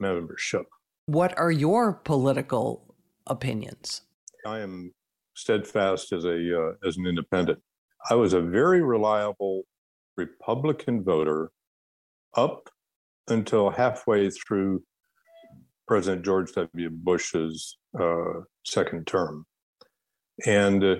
membership. 0.00 0.66
What 1.06 1.38
are 1.38 1.50
your 1.50 1.92
political 1.92 2.94
opinions? 3.26 4.02
I 4.46 4.60
am 4.60 4.92
steadfast 5.34 6.12
as 6.12 6.24
a 6.24 6.60
uh, 6.60 6.72
as 6.86 6.96
an 6.96 7.06
independent. 7.06 7.60
I 8.10 8.14
was 8.14 8.32
a 8.32 8.40
very 8.40 8.82
reliable 8.82 9.62
Republican 10.16 11.02
voter 11.02 11.50
up 12.36 12.68
until 13.28 13.70
halfway 13.70 14.30
through 14.30 14.82
President 15.88 16.24
George 16.24 16.52
W. 16.52 16.90
Bush's 16.90 17.76
uh, 17.98 18.40
second 18.64 19.06
term, 19.06 19.46
and 20.44 20.82
uh, 20.82 20.96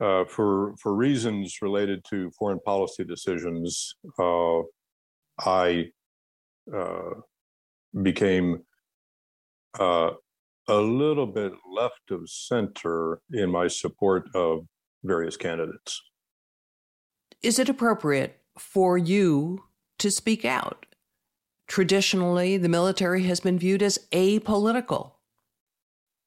uh 0.00 0.24
for 0.26 0.74
for 0.80 0.94
reasons 0.94 1.58
related 1.62 2.04
to 2.10 2.30
foreign 2.38 2.60
policy 2.60 3.04
decisions, 3.04 3.94
uh, 4.20 4.60
I 5.38 5.90
uh, 6.74 7.10
became 8.02 8.62
uh, 9.78 10.10
a 10.68 10.76
little 10.76 11.26
bit 11.26 11.52
left 11.70 12.10
of 12.10 12.28
center 12.28 13.20
in 13.32 13.50
my 13.50 13.68
support 13.68 14.28
of 14.34 14.66
various 15.04 15.36
candidates. 15.36 16.00
Is 17.42 17.58
it 17.58 17.68
appropriate 17.68 18.40
for 18.58 18.98
you 18.98 19.64
to 19.98 20.10
speak 20.10 20.44
out? 20.44 20.86
Traditionally, 21.68 22.56
the 22.56 22.68
military 22.68 23.24
has 23.24 23.40
been 23.40 23.58
viewed 23.58 23.82
as 23.82 23.98
apolitical. 24.12 25.12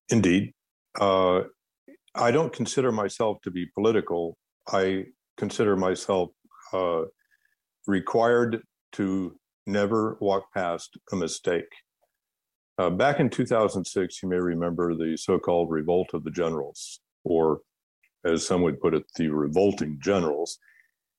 Indeed. 0.10 0.54
Uh, 1.00 1.42
I 2.16 2.32
don't 2.32 2.52
consider 2.52 2.92
myself 2.92 3.38
to 3.44 3.52
be 3.52 3.68
political. 3.74 4.38
I 4.68 5.06
consider 5.38 5.76
myself 5.76 6.30
uh, 6.74 7.04
required 7.88 8.62
to 8.94 9.38
never 9.66 10.18
walk 10.20 10.54
past 10.54 10.98
a 11.12 11.16
mistake. 11.16 11.70
Uh, 12.78 12.90
back 12.90 13.20
in 13.20 13.30
2006, 13.30 14.24
you 14.24 14.30
may 14.30 14.38
remember 14.38 14.96
the 14.96 15.18
so 15.18 15.38
called 15.38 15.70
Revolt 15.70 16.12
of 16.14 16.24
the 16.24 16.32
Generals, 16.32 17.02
or 17.24 17.60
as 18.26 18.46
some 18.46 18.62
would 18.62 18.80
put 18.80 18.94
it, 18.94 19.04
the 19.16 19.28
Revolting 19.30 19.98
Generals. 20.02 20.58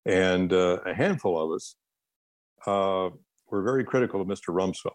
And 0.06 0.52
uh, 0.52 0.78
a 0.87 0.94
handful 0.94 1.38
of 1.38 1.54
us 1.54 1.76
uh, 2.66 3.11
were 3.50 3.62
very 3.62 3.85
critical 3.85 4.20
of 4.20 4.26
Mr. 4.26 4.54
Rumsfeld. 4.54 4.92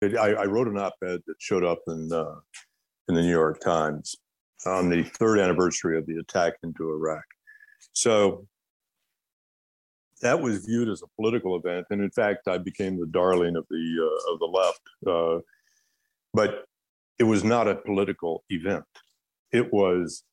It, 0.00 0.16
I, 0.16 0.32
I, 0.32 0.44
wrote 0.44 0.68
an 0.68 0.78
op 0.78 0.94
ed 1.02 1.20
that 1.26 1.36
showed 1.38 1.64
up 1.64 1.80
in, 1.86 2.10
uh, 2.12 2.36
in 3.08 3.14
the 3.14 3.22
New 3.22 3.30
York 3.30 3.60
Times 3.60 4.16
on 4.66 4.88
the 4.88 5.02
third 5.02 5.38
anniversary 5.38 5.98
of 5.98 6.06
the 6.06 6.18
attack 6.18 6.54
into 6.62 6.90
Iraq. 6.90 7.24
So 7.92 8.46
that 10.22 10.40
was 10.40 10.64
viewed 10.64 10.88
as 10.88 11.02
a 11.02 11.06
political 11.20 11.56
event, 11.56 11.86
and 11.90 12.00
in 12.00 12.10
fact, 12.10 12.48
I 12.48 12.58
became 12.58 12.98
the 12.98 13.06
darling 13.06 13.56
of 13.56 13.66
the 13.68 13.96
uh, 14.02 14.32
of 14.32 14.38
the 14.38 14.46
left. 14.46 14.80
Uh, 15.06 15.40
but 16.32 16.64
it 17.18 17.24
was 17.24 17.44
not 17.44 17.68
a 17.68 17.74
political 17.74 18.44
event. 18.50 18.84
It 19.52 19.72
was 19.72 20.24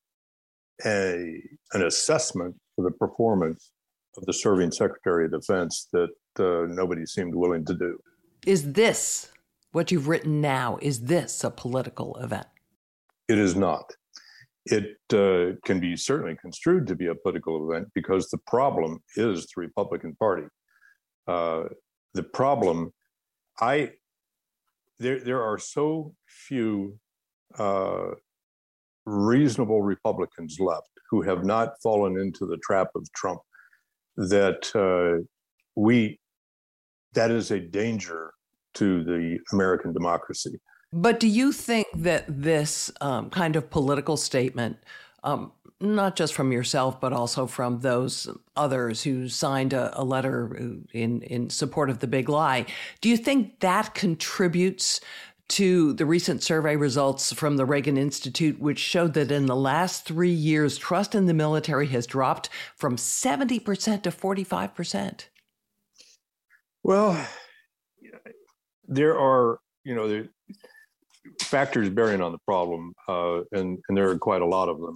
a 0.86 1.41
an 1.74 1.84
assessment 1.86 2.56
for 2.76 2.84
the 2.84 2.91
performance 2.91 3.72
of 4.17 4.26
the 4.26 4.34
serving 4.34 4.72
Secretary 4.72 5.26
of 5.26 5.32
Defense 5.32 5.88
that 5.91 6.10
uh, 6.39 6.65
nobody 6.67 7.06
seemed 7.06 7.36
willing 7.36 7.65
to 7.65 7.74
do. 7.74 8.00
Is 8.46 8.74
this 8.74 9.32
what 9.72 9.91
you've 9.91 10.08
written 10.08 10.41
now? 10.41 10.78
Is 10.82 11.02
this 11.02 11.43
a 11.43 11.50
political 11.50 12.15
event? 12.17 12.48
It 13.28 13.39
is 13.39 13.56
not 13.56 13.96
it 14.65 14.97
uh, 15.13 15.58
can 15.65 15.80
be 15.80 15.95
certainly 15.95 16.38
construed 16.41 16.88
to 16.88 16.95
be 16.95 17.08
a 17.08 17.15
political 17.15 17.69
event 17.69 17.89
because 17.93 18.30
the 18.30 18.38
problem 18.47 18.99
is 19.17 19.41
the 19.41 19.62
Republican 19.62 20.15
Party. 20.15 20.47
Uh, 21.28 21.63
the 22.13 22.23
problem, 22.23 22.91
I 23.60 23.91
there 24.99 25.19
there 25.19 25.41
are 25.41 25.58
so 25.58 26.13
few 26.28 26.97
uh, 27.58 28.12
reasonable 29.06 29.82
Republicans 29.82 30.58
left 30.60 30.89
who 31.10 31.21
have 31.21 31.43
not 31.43 31.73
fallen 31.82 32.17
into 32.17 32.45
the 32.45 32.58
trap 32.58 32.88
of 32.95 33.08
Trump 33.13 33.41
that 34.15 34.73
uh, 34.76 35.23
we 35.76 36.19
that 37.13 37.32
is 37.32 37.52
a 37.52 37.60
danger 37.60 38.34
to 38.76 39.04
the 39.04 39.39
American 39.52 39.93
democracy. 39.93 40.60
But 40.93 41.19
do 41.19 41.27
you 41.27 41.51
think 41.51 41.88
that 41.95 42.25
this 42.27 42.91
um, 43.01 43.32
kind 43.32 43.56
of 43.56 43.71
political 43.71 44.15
statement, 44.15 44.77
um, 45.23 45.51
not 45.79 46.15
just 46.15 46.36
from 46.36 46.51
yourself, 46.51 47.01
but 47.01 47.12
also 47.12 47.47
from 47.47 47.79
those 47.79 48.29
others 48.56 49.01
who 49.01 49.27
signed 49.27 49.73
a, 49.73 49.99
a, 49.99 50.03
letter 50.03 50.56
in, 50.93 51.23
in 51.23 51.49
support 51.49 51.89
of 51.89 51.97
the 51.97 52.06
big 52.06 52.29
lie, 52.29 52.67
do 53.01 53.10
you 53.10 53.17
think 53.17 53.60
that 53.62 53.95
contributes 53.95 55.01
to 55.49 55.93
the 55.93 56.06
recent 56.06 56.43
survey 56.43 56.75
results 56.75 57.34
from 57.34 57.58
the 57.58 57.65
Reagan 57.65 57.97
Institute, 57.97 58.60
which 58.60 58.77
showed 58.77 59.15
that 59.15 59.32
in 59.32 59.47
the 59.47 59.56
last 59.56 60.06
three 60.06 60.32
years, 60.32 60.77
trust 60.77 61.15
in 61.15 61.25
the 61.25 61.34
military 61.34 61.88
has 61.88 62.06
dropped 62.06 62.49
from 62.75 62.97
70% 62.97 64.03
to 64.03 64.12
45%? 64.12 65.27
Well, 66.84 67.27
there 68.88 69.17
are, 69.17 69.60
you 69.84 69.95
know, 69.95 70.08
there, 70.08 70.29
factors 71.42 71.90
bearing 71.90 72.22
on 72.22 72.32
the 72.32 72.40
problem, 72.46 72.94
uh, 73.08 73.42
and, 73.52 73.80
and 73.88 73.98
there 73.98 74.10
are 74.10 74.18
quite 74.18 74.42
a 74.42 74.46
lot 74.46 74.70
of 74.70 74.80
them. 74.80 74.96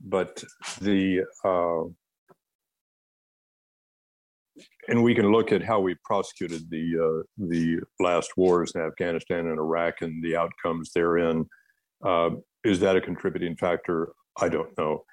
But 0.00 0.42
the 0.80 1.24
uh, 1.44 1.90
and 4.88 5.02
we 5.02 5.14
can 5.14 5.30
look 5.30 5.52
at 5.52 5.62
how 5.62 5.80
we 5.80 5.96
prosecuted 6.04 6.68
the 6.70 6.94
uh, 6.98 7.22
the 7.36 7.80
last 8.00 8.32
wars 8.36 8.72
in 8.74 8.80
Afghanistan 8.80 9.46
and 9.46 9.58
Iraq 9.58 10.02
and 10.02 10.22
the 10.24 10.36
outcomes 10.36 10.92
therein. 10.94 11.46
Uh, 12.04 12.30
is 12.64 12.80
that 12.80 12.96
a 12.96 13.00
contributing 13.00 13.56
factor? 13.56 14.12
I 14.40 14.48
don't 14.48 14.76
know, 14.78 15.04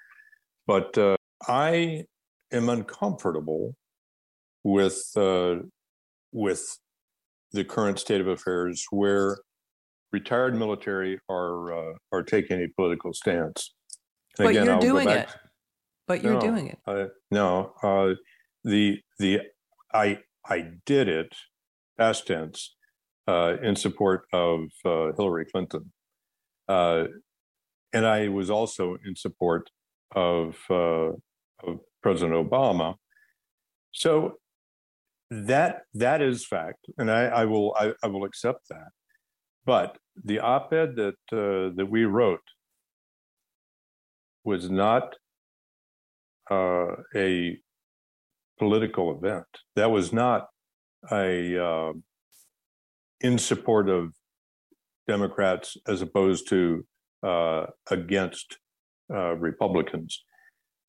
but 0.67 0.98
uh, 0.98 1.17
I 1.48 2.06
am 2.52 2.69
uncomfortable 2.69 3.76
with 4.63 5.04
uh, 5.15 5.56
with 6.32 6.78
the 7.52 7.63
current 7.63 8.00
state 8.00 8.21
of 8.21 8.28
affairs 8.28 8.86
where 8.91 9.39
retired 10.11 10.55
military 10.55 11.19
are 11.29 11.73
uh, 11.73 11.93
are 12.11 12.23
taking 12.23 12.61
a 12.61 12.67
political 12.75 13.13
stance. 13.13 13.73
And 14.37 14.45
but 14.45 14.49
again, 14.51 14.65
you're 14.65 14.75
I'll 14.75 14.81
doing 14.81 15.09
it. 15.09 15.27
To, 15.27 15.39
but 16.07 16.23
you're 16.23 16.33
no, 16.33 16.41
doing 16.41 16.67
it. 16.67 16.79
Uh, 16.85 17.05
no, 17.31 17.73
uh, 17.83 18.15
the 18.63 18.99
the 19.19 19.41
I 19.93 20.19
I 20.47 20.71
did 20.85 21.07
it 21.07 21.33
past 21.97 22.27
tense 22.27 22.75
uh, 23.27 23.55
in 23.61 23.75
support 23.75 24.25
of 24.33 24.63
uh, 24.85 25.11
Hillary 25.17 25.45
Clinton, 25.51 25.91
uh, 26.67 27.05
and 27.93 28.05
I 28.05 28.27
was 28.27 28.49
also 28.49 28.97
in 29.05 29.15
support 29.15 29.69
of 30.15 30.57
of 30.69 31.79
President 32.03 32.35
Obama. 32.35 32.95
So 33.91 34.35
that 35.31 35.81
that 35.93 36.21
is 36.21 36.45
fact, 36.45 36.85
and 36.97 37.09
I, 37.09 37.25
I 37.25 37.45
will 37.45 37.73
I, 37.77 37.93
I, 38.03 38.07
will 38.07 38.25
accept 38.25 38.67
that. 38.69 38.89
But 39.65 39.97
the 40.23 40.39
op-ed 40.39 40.95
that 40.95 41.15
uh, 41.32 41.75
that 41.75 41.88
we 41.89 42.06
wrote 42.06 42.47
was 44.43 44.69
not 44.69 45.15
uh, 46.51 46.95
a 47.15 47.58
political 48.60 49.17
event. 49.17 49.47
That 49.75 49.91
was 49.91 50.13
not 50.13 50.47
a 51.12 51.63
uh, 51.63 51.93
in 53.21 53.38
support 53.38 53.89
of 53.89 54.13
Democrats 55.08 55.78
as 55.88 56.01
opposed 56.01 56.47
to 56.49 56.86
uh, 57.23 57.65
against 57.89 58.58
uh, 59.13 59.36
Republicans. 59.36 60.23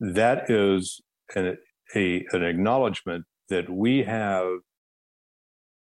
That 0.01 0.51
is 0.51 1.01
an, 1.35 1.57
a, 1.95 2.27
an 2.33 2.43
acknowledgement 2.43 3.25
that 3.49 3.71
we 3.71 4.03
have 4.03 4.47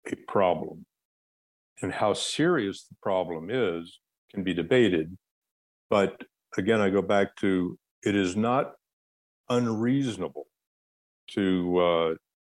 a 0.08 0.16
problem. 0.28 0.85
And 1.82 1.92
how 1.92 2.14
serious 2.14 2.86
the 2.88 2.96
problem 3.02 3.50
is 3.50 4.00
can 4.32 4.44
be 4.44 4.54
debated. 4.54 5.18
But 5.90 6.24
again, 6.58 6.82
I 6.82 6.90
go 6.90 7.02
back 7.02 7.36
to 7.38 7.78
it 8.04 8.16
is 8.16 8.36
not 8.36 8.74
unreasonable 9.50 10.48
to 11.32 11.80
uh, 11.80 12.16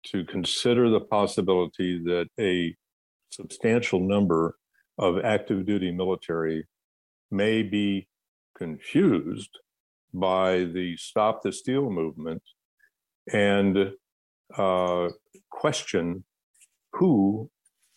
to 0.06 0.24
consider 0.24 0.90
the 0.90 1.00
possibility 1.00 1.98
that 2.04 2.28
a 2.38 2.74
substantial 3.30 4.00
number 4.00 4.56
of 4.98 5.24
active 5.24 5.66
duty 5.66 5.90
military 5.90 6.66
may 7.30 7.62
be 7.62 8.08
confused 8.56 9.50
by 10.14 10.64
the 10.64 10.96
stop 10.96 11.42
the 11.42 11.52
steal 11.52 11.90
movement 11.90 12.42
and 13.32 13.92
uh, 14.56 15.08
question 15.50 16.24
who 16.92 17.50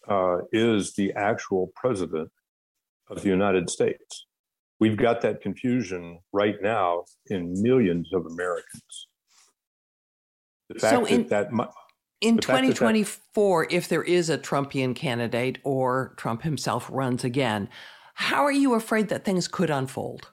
uh, 0.10 0.38
is 0.52 0.93
the 0.93 1.13
actual 1.13 1.72
president 1.76 2.30
of 3.10 3.22
the 3.22 3.30
United 3.30 3.69
States. 3.69 4.26
We've 4.80 4.98
got 4.98 5.22
that 5.22 5.41
confusion 5.41 6.19
right 6.32 6.56
now 6.62 7.04
in 7.28 7.54
millions 7.62 8.10
of 8.13 8.26
Americans. 8.26 9.08
The 10.69 10.80
fact 10.80 10.95
so 10.95 11.06
in, 11.06 11.28
that, 11.28 11.52
that 11.52 11.69
in 12.22 12.38
2024, 12.38 13.67
that, 13.67 13.76
if 13.76 13.88
there 13.88 14.04
is 14.04 14.30
a 14.30 14.38
Trumpian 14.38 14.95
candidate 14.95 15.60
or 15.63 16.13
Trump 16.17 16.43
himself 16.43 16.89
runs 16.91 17.24
again, 17.24 17.69
how 18.13 18.43
are 18.43 18.52
you 18.52 18.74
afraid 18.74 19.10
that 19.10 19.26
things 19.26 19.48
could 19.48 19.69
unfold? 19.69 20.32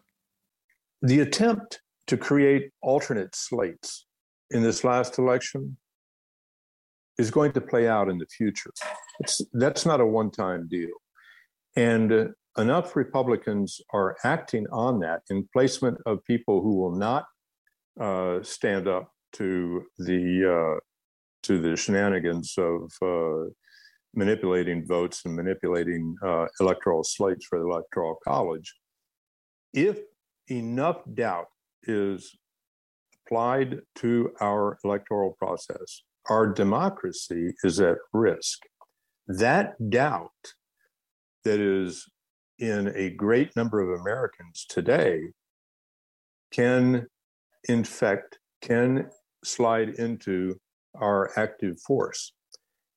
The 1.03 1.21
attempt 1.21 1.81
to 2.07 2.17
create 2.17 2.71
alternate 2.83 3.35
slates 3.35 4.07
in 4.51 4.63
this 4.63 4.85
last 4.85 5.19
election 5.19 5.77
is 7.19 7.31
going 7.31 7.53
to 7.53 7.61
play 7.61 7.89
out 7.89 8.09
in 8.09 8.19
the 8.19 8.27
future. 8.27 8.71
It's, 9.21 9.43
that's 9.53 9.87
not 9.87 10.01
a 10.01 10.07
one 10.07 10.31
time 10.31 10.69
deal. 10.69 10.97
And 11.77 12.13
uh, 12.13 12.27
enough 12.59 12.97
Republicans 12.97 13.81
are 13.93 14.17
acting 14.25 14.67
on 14.73 15.01
that 15.01 15.23
in 15.31 15.49
placement 15.53 15.99
of 16.07 16.25
people 16.25 16.63
who 16.63 16.77
will 16.77 16.95
not 16.95 17.25
uh, 18.01 18.43
stand 18.43 18.89
up 18.89 19.11
to 19.33 19.85
the 19.99 20.77
uh, 20.77 20.81
to 21.43 21.61
the 21.61 21.77
shenanigans 21.77 22.55
of 22.59 22.91
uh, 23.03 23.49
manipulating 24.15 24.85
votes 24.87 25.23
and 25.25 25.37
manipulating 25.37 26.17
uh, 26.25 26.47
electoral 26.61 27.05
slates 27.05 27.47
for 27.47 27.59
the 27.59 27.67
electoral 27.67 28.17
college. 28.25 28.75
If 29.73 30.01
enough 30.49 31.03
doubt 31.15 31.47
is 31.85 32.37
applied 33.27 33.81
to 33.97 34.33
our 34.41 34.79
electoral 34.85 35.33
process, 35.39 36.03
our 36.29 36.47
democracy 36.47 37.55
is 37.63 37.81
at 37.81 37.97
risk. 38.13 38.63
That 39.27 39.75
doubt 39.91 40.31
that 41.45 41.61
is 41.61 42.05
in 42.59 42.93
a 42.97 43.11
great 43.11 43.55
number 43.57 43.81
of 43.81 44.01
Americans 44.01 44.67
today 44.69 45.21
can 46.53 47.07
infect, 47.69 48.39
can 48.63 49.11
slide 49.45 49.91
into 49.91 50.59
our 50.95 51.31
active 51.39 51.79
force. 51.87 52.33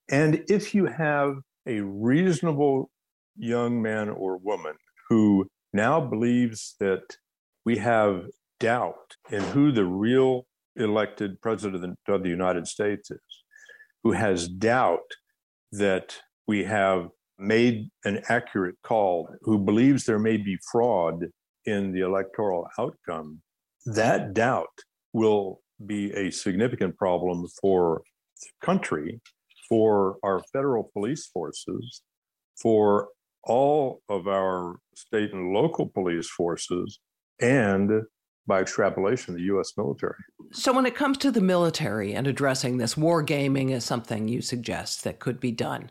And 0.10 0.44
if 0.48 0.74
you 0.74 0.86
have 0.86 1.36
a 1.68 1.82
reasonable 1.82 2.90
young 3.38 3.82
man 3.82 4.10
or 4.10 4.38
woman 4.38 4.76
who 5.10 5.48
now 5.74 6.00
believes 6.00 6.76
that 6.80 7.04
we 7.66 7.78
have 7.78 8.26
doubt 8.60 9.16
in 9.32 9.42
who 9.42 9.72
the 9.72 9.86
real 9.86 10.48
elected 10.76 11.42
president 11.42 11.98
of 12.08 12.24
the 12.24 12.30
United 12.30 12.68
States 12.68 13.12
is, 13.12 13.20
who 14.04 14.12
has 14.12 14.48
doubt 14.48 15.12
that 15.72 16.18
we 16.48 16.64
have 16.64 17.10
made 17.38 17.90
an 18.06 18.22
accurate 18.30 18.76
call, 18.84 19.30
who 19.42 19.58
believes 19.58 20.06
there 20.06 20.20
may 20.20 20.38
be 20.38 20.58
fraud 20.72 21.26
in 21.66 21.92
the 21.92 22.02
electoral 22.02 22.68
outcome, 22.78 23.42
that 23.86 24.34
doubt 24.34 24.68
will 25.14 25.62
be 25.86 26.12
a 26.14 26.32
significant 26.32 26.98
problem 26.98 27.46
for 27.62 28.02
the 28.42 28.66
country, 28.66 29.20
for 29.68 30.18
our 30.24 30.42
federal 30.52 30.90
police 30.94 31.28
forces, 31.28 32.02
for 32.62 33.10
all 33.44 34.02
of 34.10 34.28
our 34.28 34.78
state 34.96 35.32
and 35.34 35.54
local 35.54 35.88
police 35.88 36.30
forces, 36.30 37.00
and 37.42 37.90
by 38.50 38.60
extrapolation, 38.60 39.36
the 39.36 39.44
U.S. 39.44 39.78
military. 39.78 40.16
So, 40.52 40.74
when 40.74 40.86
it 40.86 40.96
comes 40.96 41.18
to 41.20 41.32
the 41.32 41.40
military 41.40 42.14
and 42.14 42.28
addressing 42.28 42.78
this, 42.78 42.98
war 42.98 43.22
gaming 43.22 43.70
is 43.70 43.86
something 43.86 44.28
you 44.28 44.42
suggest 44.42 45.06
that 45.06 45.20
could 45.20 45.40
be 45.40 45.52
done. 45.52 45.90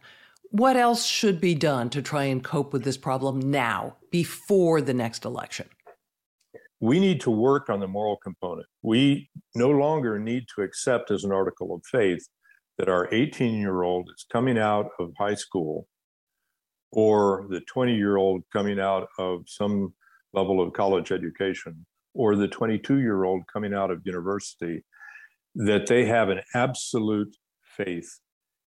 What 0.51 0.77
else 0.77 1.07
should 1.07 1.41
be 1.41 1.55
done 1.55 1.89
to 1.91 2.03
try 2.03 2.25
and 2.25 2.45
cope 2.45 2.73
with 2.75 2.85
this 2.85 2.99
problem 2.99 3.39
now, 3.51 3.97
before 4.11 4.83
the 4.83 4.93
next 4.93 5.25
election? 5.25 5.69
We 6.81 7.01
need 7.01 7.21
to 7.23 7.31
work 7.31 7.71
on 7.71 7.81
the 7.81 7.89
moral 7.89 8.17
component. 8.17 8.67
We 8.83 9.31
no 9.55 9.71
longer 9.71 10.19
need 10.19 10.45
to 10.55 10.63
accept 10.63 11.11
as 11.11 11.25
an 11.25 11.33
article 11.33 11.75
of 11.75 11.83
faith 11.87 12.29
that 12.77 12.89
our 12.89 13.09
18 13.13 13.59
year 13.59 13.83
old 13.83 14.11
is 14.15 14.27
coming 14.31 14.59
out 14.59 14.91
of 14.99 15.13
high 15.19 15.35
school 15.35 15.87
or 16.93 17.47
the 17.51 17.61
20 17.63 17.95
year 17.95 18.17
old 18.17 18.43
coming 18.53 18.81
out 18.81 19.09
of 19.19 19.43
some 19.47 19.93
level 20.33 20.61
of 20.61 20.73
college 20.73 21.11
education 21.11 21.85
or 22.19 22.35
the 22.35 22.49
22 22.49 22.99
year 22.99 23.25
old 23.25 23.47
coming 23.51 23.73
out 23.73 23.91
of 23.91 24.03
university 24.05 24.85
that 25.55 25.87
they 25.87 26.05
have 26.05 26.29
an 26.29 26.41
absolute 26.55 27.35
faith 27.63 28.19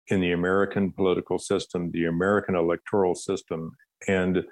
in 0.07 0.22
the 0.22 0.32
American 0.32 0.91
political 0.91 1.38
system, 1.38 1.91
the 1.91 2.05
American 2.05 2.55
electoral 2.55 3.13
system, 3.13 3.72
and 4.07 4.43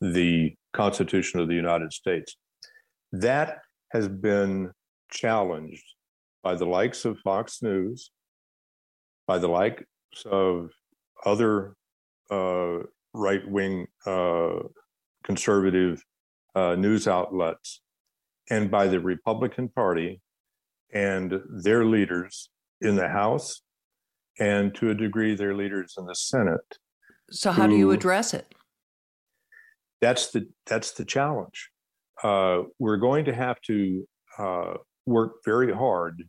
the 0.00 0.54
Constitution 0.72 1.38
of 1.38 1.48
the 1.48 1.54
United 1.54 1.92
States. 1.92 2.36
That 3.12 3.58
has 3.92 4.08
been 4.08 4.72
challenged 5.10 5.84
by 6.42 6.54
the 6.54 6.64
likes 6.64 7.04
of 7.04 7.18
Fox 7.18 7.62
News, 7.62 8.10
by 9.26 9.38
the 9.38 9.48
likes 9.48 9.84
of 10.24 10.70
other 11.26 11.74
uh, 12.30 12.78
right 13.12 13.46
wing 13.46 13.86
uh, 14.06 14.60
conservative 15.24 16.02
uh, 16.54 16.74
news 16.76 17.06
outlets 17.06 17.82
and 18.50 18.70
by 18.70 18.88
the 18.88 19.00
Republican 19.00 19.68
Party 19.68 20.20
and 20.92 21.40
their 21.62 21.84
leaders 21.84 22.50
in 22.80 22.96
the 22.96 23.08
House 23.08 23.62
and 24.38 24.74
to 24.74 24.90
a 24.90 24.94
degree 24.94 25.34
their 25.34 25.54
leaders 25.54 25.94
in 25.98 26.06
the 26.06 26.14
Senate. 26.14 26.78
So, 27.30 27.52
how 27.52 27.64
who, 27.64 27.70
do 27.70 27.76
you 27.76 27.90
address 27.92 28.34
it? 28.34 28.54
that's 30.00 30.30
the 30.30 30.48
that's 30.66 30.92
the 30.92 31.04
challenge. 31.04 31.70
Uh, 32.22 32.62
we're 32.78 32.96
going 32.96 33.24
to 33.26 33.34
have 33.34 33.60
to 33.62 34.06
uh, 34.38 34.74
work 35.06 35.36
very 35.44 35.72
hard 35.72 36.22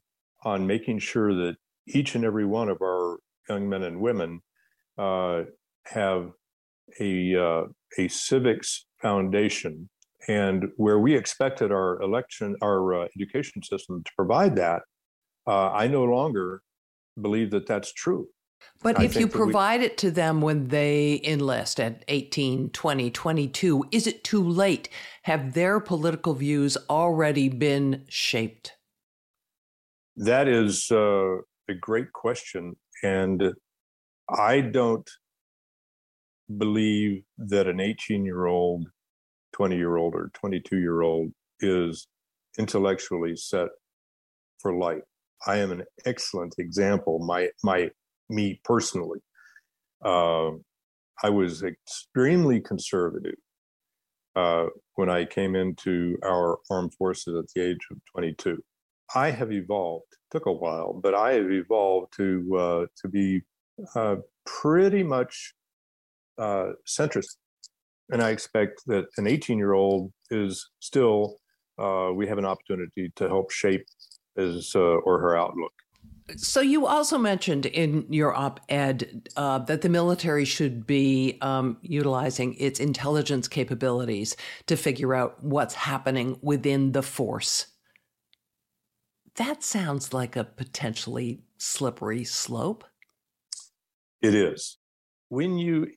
on 0.44 0.68
making 0.68 1.00
sure 1.00 1.34
that 1.34 1.56
each 1.88 2.16
and 2.16 2.24
every 2.24 2.46
one 2.46 2.70
of 2.70 2.82
our 2.82 3.20
young 3.50 3.68
men 3.68 3.84
and 3.84 4.00
women 4.00 4.42
uh, 4.98 5.44
have 5.86 6.32
a 7.00 7.36
uh, 7.36 7.64
a 7.98 8.08
civics 8.08 8.86
foundation, 9.02 9.90
and 10.28 10.66
where 10.78 11.00
we 11.00 11.16
expected 11.16 11.72
our 11.72 12.02
election, 12.02 12.56
our 12.62 12.94
uh, 12.94 13.08
education 13.18 13.64
system 13.64 14.04
to 14.04 14.12
provide 14.16 14.56
that, 14.56 14.84
uh, 15.48 15.72
I 15.72 15.88
no 15.88 16.04
longer 16.04 16.62
believe 17.20 17.52
that 17.52 17.68
that's 17.68 17.94
true. 17.94 18.28
But 18.84 19.00
I 19.00 19.04
if 19.04 19.16
you 19.16 19.28
provide 19.28 19.82
we, 19.82 19.88
it 19.88 19.98
to 20.00 20.12
them 20.12 20.42
when 20.42 20.68
they 20.68 21.22
enlist 21.24 21.80
at 21.80 22.04
18, 22.08 22.70
20, 22.70 23.12
22, 23.12 23.86
is 23.92 24.08
it 24.08 24.24
too 24.24 24.44
late? 24.44 24.90
Have 25.24 25.54
their 25.54 25.80
political 25.80 26.34
views 26.34 26.78
already 26.90 27.50
been 27.50 28.06
shaped? 28.08 28.74
That 30.16 30.48
is 30.48 30.92
uh, 30.92 31.38
a 31.70 31.74
great 31.80 32.12
question. 32.14 32.76
And 33.04 33.54
I 34.30 34.62
don't 34.62 35.10
believe 36.58 37.24
that 37.38 37.68
an 37.68 37.80
18 37.80 38.26
year 38.26 38.46
old, 38.46 38.88
20 39.54 39.78
year 39.78 39.98
old, 39.98 40.16
or 40.16 40.32
22 40.34 40.78
year 40.78 41.02
old 41.02 41.32
is 41.60 42.08
intellectually 42.58 43.36
set 43.36 43.70
for 44.60 44.76
life. 44.76 45.04
I 45.46 45.58
am 45.58 45.72
an 45.72 45.84
excellent 46.06 46.56
example. 46.60 47.20
My 47.20 47.50
my 47.64 47.90
me 48.30 48.62
personally, 48.64 49.20
uh, 50.04 50.52
I 51.24 51.30
was 51.30 51.64
extremely 51.64 52.60
conservative 52.60 53.36
uh, 54.36 54.68
when 54.96 55.10
I 55.10 55.26
came 55.26 55.56
into 55.56 56.18
our 56.24 56.60
armed 56.70 56.94
forces 56.94 57.36
at 57.38 57.46
the 57.54 57.70
age 57.70 57.80
of 57.92 57.98
22. 58.14 58.64
I 59.16 59.32
have 59.32 59.52
evolved. 59.52 60.06
Took 60.32 60.46
a 60.46 60.52
while, 60.52 60.94
but 60.94 61.14
I 61.14 61.34
have 61.34 61.52
evolved 61.52 62.14
to 62.16 62.58
uh, 62.58 62.86
to 63.02 63.08
be 63.10 63.42
uh, 63.96 64.18
pretty 64.46 65.04
much 65.04 65.54
uh, 66.38 66.70
centrist, 66.88 67.36
and 68.12 68.22
I 68.22 68.30
expect 68.30 68.86
that 68.88 69.06
an 69.18 69.26
18 69.26 69.58
year 69.58 69.74
old 69.74 70.12
is 70.30 70.70
still. 70.80 71.38
Uh, 71.80 72.12
we 72.14 72.28
have 72.28 72.38
an 72.38 72.46
opportunity 72.46 73.12
to 73.16 73.28
help 73.28 73.50
shape 73.50 73.86
his 74.36 74.76
uh, 74.76 74.80
or 74.80 75.20
her 75.20 75.36
outlook. 75.36 75.72
So 76.38 76.62
you 76.62 76.86
also 76.86 77.18
mentioned 77.18 77.66
in 77.66 78.06
your 78.10 78.34
op-ed 78.34 79.30
uh, 79.36 79.60
that 79.60 79.82
the 79.82 79.90
military 79.90 80.46
should 80.46 80.86
be 80.86 81.38
um, 81.42 81.78
utilizing 81.82 82.54
its 82.56 82.80
intelligence 82.80 83.48
capabilities 83.48 84.38
to 84.68 84.78
figure 84.78 85.14
out 85.14 85.44
what's 85.44 85.74
happening 85.74 86.38
within 86.42 86.92
the 86.92 87.02
force. 87.02 87.68
That 89.36 89.64
sounds 89.64 90.14
like 90.14 90.36
a 90.36 90.44
potentially 90.44 91.42
slippery 91.58 92.24
slope. 92.24 92.84
It 94.22 94.36
is. 94.36 94.78
When 95.30 95.58
you 95.58 95.88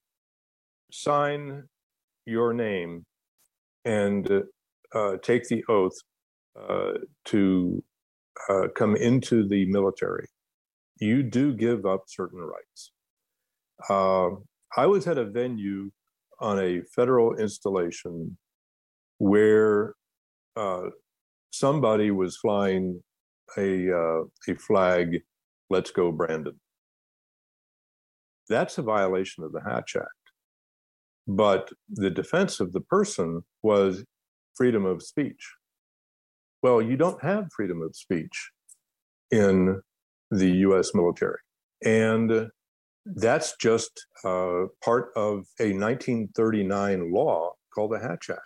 sign 0.91 1.65
your 2.27 2.53
name 2.53 3.05
and 3.85 4.31
uh, 4.95 5.17
take 5.23 5.49
the 5.49 5.65
oath 5.69 5.97
uh, 6.59 6.93
to 7.27 7.83
uh, 8.49 8.69
come 8.75 8.97
into 8.97 9.47
the 9.49 9.67
military, 9.67 10.29
you 11.01 11.23
do 11.23 11.53
give 11.53 11.87
up 11.87 12.05
certain 12.07 12.41
rights. 12.41 12.93
Uh, 13.89 14.31
I 14.77 14.87
was 14.87 15.07
at 15.07 15.19
a 15.19 15.25
venue 15.25 15.91
on 16.41 16.59
a 16.59 16.83
federal 16.95 17.37
installation 17.37 18.37
where 19.19 19.95
uh, 20.57 20.83
somebody 21.51 22.11
was 22.11 22.37
flying 22.37 23.03
a 23.57 23.93
uh, 23.93 24.23
a 24.49 24.55
flag, 24.57 25.21
"Let's 25.71 25.91
go, 25.91 26.13
Brandon." 26.13 26.59
That's 28.49 28.79
a 28.79 28.83
violation 28.83 29.45
of 29.45 29.53
the 29.53 29.61
Hatch 29.61 29.97
Act. 29.97 30.24
But 31.27 31.71
the 31.89 32.11
defense 32.11 32.61
of 32.61 32.73
the 32.73 32.81
person 32.81 33.43
was 33.63 34.05
freedom 34.55 34.85
of 34.85 35.03
speech. 35.03 35.53
Well, 36.63 36.81
you 36.81 36.97
don't 36.97 37.23
have 37.23 37.49
freedom 37.55 37.83
of 37.83 37.97
speech 37.97 38.51
in 39.31 39.81
the 40.31 40.51
US 40.69 40.95
military. 40.95 41.39
And 41.85 42.49
that's 43.05 43.57
just 43.57 44.07
uh, 44.25 44.65
part 44.83 45.11
of 45.17 45.45
a 45.61 45.73
1939 45.73 47.13
law 47.13 47.53
called 47.75 47.93
the 47.93 47.99
Hatch 47.99 48.31
Act. 48.31 48.41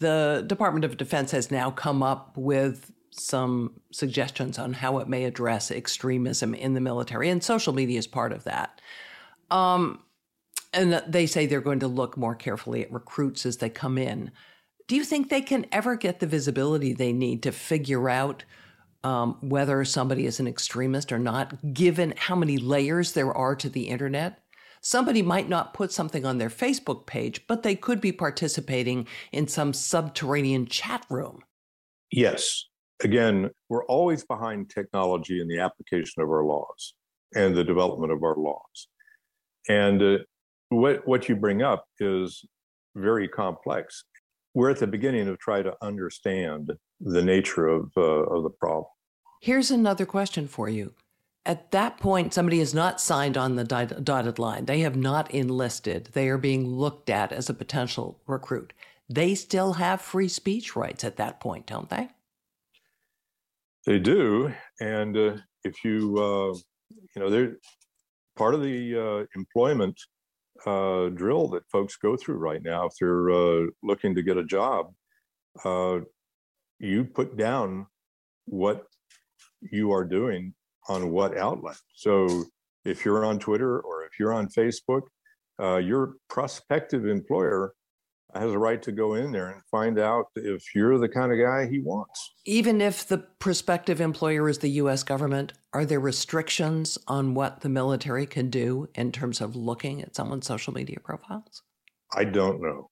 The 0.00 0.44
Department 0.46 0.84
of 0.84 0.96
Defense 0.96 1.30
has 1.32 1.50
now 1.50 1.70
come 1.70 2.02
up 2.02 2.36
with 2.36 2.90
some 3.10 3.80
suggestions 3.92 4.58
on 4.58 4.72
how 4.72 4.98
it 4.98 5.08
may 5.08 5.24
address 5.24 5.70
extremism 5.70 6.54
in 6.54 6.74
the 6.74 6.80
military, 6.80 7.28
and 7.28 7.42
social 7.42 7.72
media 7.72 7.98
is 7.98 8.06
part 8.06 8.32
of 8.32 8.44
that. 8.44 8.80
Um, 9.50 10.00
and 10.72 11.02
they 11.06 11.26
say 11.26 11.46
they're 11.46 11.60
going 11.60 11.80
to 11.80 11.88
look 11.88 12.16
more 12.16 12.34
carefully 12.34 12.82
at 12.82 12.92
recruits 12.92 13.44
as 13.44 13.56
they 13.56 13.70
come 13.70 13.98
in. 13.98 14.30
Do 14.86 14.96
you 14.96 15.04
think 15.04 15.28
they 15.28 15.40
can 15.40 15.66
ever 15.72 15.96
get 15.96 16.20
the 16.20 16.26
visibility 16.26 16.92
they 16.92 17.12
need 17.12 17.42
to 17.44 17.52
figure 17.52 18.08
out 18.08 18.44
um, 19.02 19.36
whether 19.40 19.84
somebody 19.84 20.26
is 20.26 20.40
an 20.40 20.46
extremist 20.46 21.12
or 21.12 21.18
not, 21.18 21.72
given 21.72 22.14
how 22.16 22.34
many 22.34 22.58
layers 22.58 23.12
there 23.12 23.32
are 23.32 23.56
to 23.56 23.68
the 23.68 23.88
internet? 23.88 24.42
Somebody 24.82 25.22
might 25.22 25.48
not 25.48 25.74
put 25.74 25.92
something 25.92 26.24
on 26.24 26.38
their 26.38 26.48
Facebook 26.48 27.06
page, 27.06 27.46
but 27.46 27.62
they 27.62 27.74
could 27.74 28.00
be 28.00 28.12
participating 28.12 29.06
in 29.30 29.46
some 29.46 29.72
subterranean 29.72 30.66
chat 30.66 31.04
room. 31.10 31.42
Yes. 32.10 32.64
Again, 33.02 33.50
we're 33.68 33.84
always 33.86 34.24
behind 34.24 34.70
technology 34.70 35.40
in 35.40 35.48
the 35.48 35.58
application 35.58 36.22
of 36.22 36.28
our 36.28 36.44
laws 36.44 36.94
and 37.34 37.54
the 37.54 37.64
development 37.64 38.12
of 38.12 38.22
our 38.22 38.36
laws. 38.36 38.88
And 39.68 40.02
uh, 40.02 40.18
what, 40.70 41.06
what 41.06 41.28
you 41.28 41.36
bring 41.36 41.62
up 41.62 41.84
is 42.00 42.44
very 42.96 43.28
complex 43.28 44.04
we're 44.54 44.70
at 44.70 44.78
the 44.78 44.86
beginning 44.86 45.28
of 45.28 45.38
trying 45.38 45.64
to 45.64 45.76
understand 45.82 46.72
the 47.00 47.22
nature 47.22 47.66
of, 47.66 47.90
uh, 47.96 48.00
of 48.00 48.42
the 48.42 48.50
problem. 48.50 48.86
Here's 49.40 49.70
another 49.70 50.06
question 50.06 50.48
for 50.48 50.68
you. 50.68 50.94
At 51.46 51.70
that 51.70 51.98
point, 51.98 52.34
somebody 52.34 52.58
has 52.58 52.74
not 52.74 53.00
signed 53.00 53.36
on 53.36 53.56
the 53.56 53.64
dotted 53.64 54.38
line. 54.38 54.66
They 54.66 54.80
have 54.80 54.96
not 54.96 55.30
enlisted. 55.30 56.10
They 56.12 56.28
are 56.28 56.36
being 56.36 56.66
looked 56.66 57.08
at 57.08 57.32
as 57.32 57.48
a 57.48 57.54
potential 57.54 58.20
recruit. 58.26 58.72
They 59.08 59.34
still 59.34 59.74
have 59.74 60.02
free 60.02 60.28
speech 60.28 60.76
rights 60.76 61.02
at 61.02 61.16
that 61.16 61.40
point, 61.40 61.66
don't 61.66 61.88
they? 61.88 62.08
They 63.86 63.98
do. 63.98 64.52
And 64.80 65.16
uh, 65.16 65.36
if 65.64 65.82
you, 65.82 66.18
uh, 66.18 66.54
you 66.90 67.22
know, 67.22 67.30
they're 67.30 67.56
part 68.36 68.54
of 68.54 68.62
the 68.62 68.96
uh, 68.96 69.26
employment 69.34 69.98
uh, 70.66 71.08
drill 71.08 71.48
that 71.48 71.68
folks 71.70 71.96
go 71.96 72.16
through 72.16 72.36
right 72.36 72.62
now 72.62 72.86
if 72.86 72.92
they're 73.00 73.30
uh, 73.30 73.66
looking 73.82 74.14
to 74.14 74.22
get 74.22 74.36
a 74.36 74.44
job. 74.44 74.92
Uh, 75.64 76.00
you 76.78 77.04
put 77.04 77.36
down 77.36 77.86
what 78.46 78.86
you 79.60 79.92
are 79.92 80.04
doing 80.04 80.54
on 80.88 81.10
what 81.10 81.36
outlet. 81.36 81.76
So 81.94 82.44
if 82.84 83.04
you're 83.04 83.24
on 83.24 83.38
Twitter 83.38 83.80
or 83.80 84.04
if 84.04 84.18
you're 84.18 84.32
on 84.32 84.48
Facebook, 84.48 85.02
uh, 85.60 85.76
your 85.76 86.14
prospective 86.28 87.06
employer 87.06 87.74
has 88.34 88.52
a 88.52 88.58
right 88.58 88.82
to 88.82 88.92
go 88.92 89.14
in 89.14 89.32
there 89.32 89.50
and 89.50 89.62
find 89.70 89.98
out 89.98 90.26
if 90.36 90.74
you're 90.74 90.98
the 90.98 91.08
kind 91.08 91.32
of 91.32 91.38
guy 91.38 91.68
he 91.68 91.80
wants. 91.80 92.34
Even 92.44 92.80
if 92.80 93.06
the 93.06 93.18
prospective 93.18 94.00
employer 94.00 94.48
is 94.48 94.58
the 94.58 94.70
US 94.70 95.02
government, 95.02 95.52
are 95.72 95.84
there 95.84 96.00
restrictions 96.00 96.98
on 97.08 97.34
what 97.34 97.60
the 97.60 97.68
military 97.68 98.26
can 98.26 98.50
do 98.50 98.88
in 98.94 99.12
terms 99.12 99.40
of 99.40 99.56
looking 99.56 100.02
at 100.02 100.14
someone's 100.14 100.46
social 100.46 100.72
media 100.72 100.98
profiles? 101.02 101.62
I 102.14 102.24
don't 102.24 102.60
know. 102.60 102.90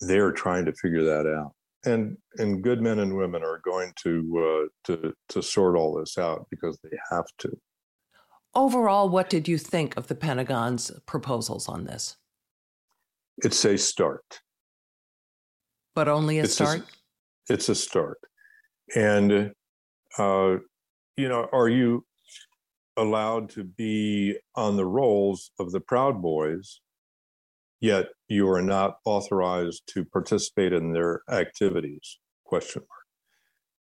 They're 0.00 0.32
trying 0.32 0.64
to 0.66 0.72
figure 0.72 1.04
that 1.04 1.26
out. 1.26 1.52
And 1.84 2.16
and 2.38 2.62
good 2.62 2.80
men 2.80 3.00
and 3.00 3.16
women 3.16 3.42
are 3.42 3.60
going 3.64 3.92
to 4.04 4.68
uh, 4.68 4.68
to 4.84 5.12
to 5.30 5.42
sort 5.42 5.76
all 5.76 5.94
this 5.94 6.16
out 6.16 6.46
because 6.48 6.78
they 6.84 6.96
have 7.10 7.26
to. 7.38 7.50
Overall, 8.54 9.08
what 9.08 9.28
did 9.28 9.48
you 9.48 9.58
think 9.58 9.96
of 9.96 10.06
the 10.06 10.14
Pentagon's 10.14 10.92
proposals 11.06 11.68
on 11.68 11.84
this? 11.84 12.16
It's 13.44 13.64
a 13.64 13.76
start. 13.76 14.40
But 15.94 16.08
only 16.08 16.38
a 16.38 16.44
it's 16.44 16.54
start? 16.54 16.80
A, 16.80 17.52
it's 17.52 17.68
a 17.68 17.74
start. 17.74 18.18
And, 18.94 19.52
uh, 20.16 20.56
you 21.16 21.28
know, 21.28 21.48
are 21.52 21.68
you 21.68 22.04
allowed 22.96 23.50
to 23.50 23.64
be 23.64 24.36
on 24.54 24.76
the 24.76 24.86
rolls 24.86 25.50
of 25.58 25.72
the 25.72 25.80
Proud 25.80 26.22
Boys, 26.22 26.80
yet 27.80 28.08
you 28.28 28.48
are 28.48 28.62
not 28.62 28.98
authorized 29.04 29.82
to 29.88 30.04
participate 30.04 30.72
in 30.72 30.92
their 30.92 31.22
activities? 31.28 32.18
Question 32.44 32.82
mark. 32.82 33.00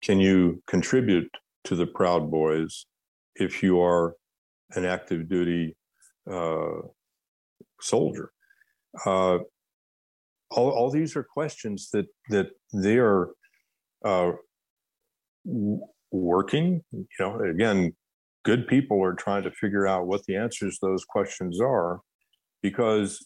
Can 0.01 0.19
you 0.19 0.63
contribute 0.65 1.29
to 1.65 1.75
the 1.75 1.85
Proud 1.85 2.31
Boys 2.31 2.87
if 3.35 3.61
you 3.61 3.79
are 3.79 4.15
an 4.71 4.85
active 4.85 5.29
duty 5.29 5.75
uh, 6.29 6.81
soldier? 7.79 8.31
Uh, 9.05 9.39
all, 10.49 10.69
all 10.69 10.91
these 10.91 11.15
are 11.15 11.23
questions 11.23 11.89
that 11.93 12.07
that 12.29 12.49
they 12.73 12.97
are 12.97 13.29
uh, 14.03 14.31
working. 16.11 16.81
You 16.91 17.07
know, 17.19 17.39
again, 17.39 17.93
good 18.43 18.67
people 18.67 19.01
are 19.03 19.13
trying 19.13 19.43
to 19.43 19.51
figure 19.51 19.87
out 19.87 20.07
what 20.07 20.23
the 20.25 20.35
answers 20.35 20.79
to 20.79 20.87
those 20.87 21.05
questions 21.05 21.59
are, 21.61 22.01
because 22.61 23.25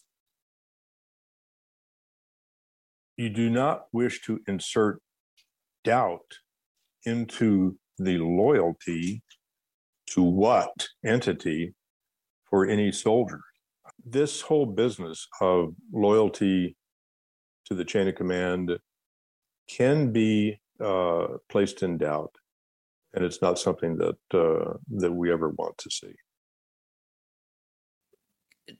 you 3.16 3.30
do 3.30 3.50
not 3.50 3.86
wish 3.92 4.20
to 4.22 4.40
insert 4.46 5.00
doubt 5.84 6.20
into 7.04 7.78
the 7.98 8.18
loyalty 8.18 9.22
to 10.10 10.22
what 10.22 10.88
entity 11.04 11.74
for 12.48 12.66
any 12.66 12.92
soldier. 12.92 13.40
This 14.08 14.40
whole 14.40 14.66
business 14.66 15.26
of 15.40 15.74
loyalty 15.92 16.76
to 17.64 17.74
the 17.74 17.84
chain 17.84 18.06
of 18.06 18.14
command 18.14 18.78
can 19.68 20.12
be 20.12 20.60
uh, 20.80 21.26
placed 21.48 21.82
in 21.82 21.98
doubt, 21.98 22.32
and 23.14 23.24
it's 23.24 23.42
not 23.42 23.58
something 23.58 23.96
that 23.96 24.16
uh, 24.32 24.74
that 24.90 25.12
we 25.12 25.32
ever 25.32 25.48
want 25.48 25.76
to 25.78 25.90
see. 25.90 26.14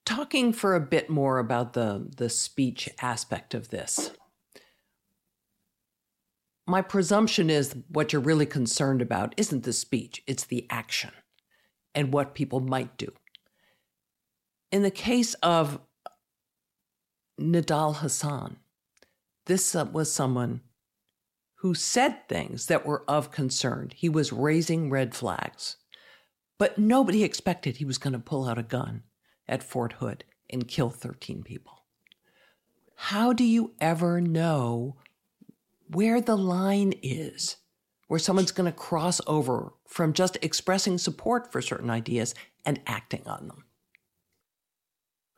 Talking 0.05 0.53
for 0.53 0.77
a 0.77 0.81
bit 0.81 1.11
more 1.11 1.39
about 1.39 1.73
the 1.73 2.09
the 2.17 2.29
speech 2.29 2.89
aspect 3.01 3.53
of 3.53 3.71
this, 3.71 4.13
my 6.69 6.83
presumption 6.83 7.51
is 7.51 7.75
what 7.89 8.13
you're 8.13 8.23
really 8.23 8.47
concerned 8.47 9.03
about 9.03 9.35
isn't 9.37 9.65
the 9.65 9.73
speech; 9.73 10.23
it's 10.29 10.45
the 10.45 10.69
action 10.71 11.11
and 11.97 12.13
what 12.13 12.35
people 12.37 12.61
might 12.61 12.97
do. 12.97 13.11
In 14.77 14.83
the 14.83 14.91
case 14.91 15.33
of 15.43 15.81
Nidal 17.41 18.03
Hasan, 18.03 18.59
this 19.47 19.73
was 19.75 20.13
someone 20.13 20.61
who 21.61 21.73
said 21.73 22.29
things 22.29 22.67
that 22.67 22.85
were 22.85 23.03
of 23.09 23.31
concern. 23.31 23.91
He 23.95 24.11
was 24.11 24.35
raising 24.35 24.91
red 24.91 25.15
flags. 25.15 25.79
But 26.59 26.77
nobody 26.77 27.25
expected 27.25 27.79
he 27.79 27.87
was 27.87 27.97
going 27.97 28.13
to 28.13 28.19
pull 28.19 28.47
out 28.47 28.59
a 28.59 28.63
gun 28.63 29.05
at 29.49 29.63
Fort 29.63 29.95
Hood 29.95 30.25
and 30.51 30.69
kill 30.69 30.91
13 30.91 31.43
people. 31.43 31.87
How 32.97 33.33
do 33.33 33.45
you 33.45 33.73
ever 33.81 34.21
know 34.21 34.97
where 35.91 36.21
the 36.21 36.37
line 36.37 36.93
is 37.03 37.57
where 38.09 38.21
someone's 38.21 38.53
going 38.53 38.71
to 38.71 38.77
cross 38.77 39.23
over 39.27 39.73
from 39.89 40.13
just 40.13 40.37
expressing 40.43 40.99
support 40.99 41.51
for 41.51 41.63
certain 41.63 41.89
ideas 41.89 42.35
and 42.67 42.79
acting 42.87 43.27
on 43.27 43.49
them? 43.49 43.66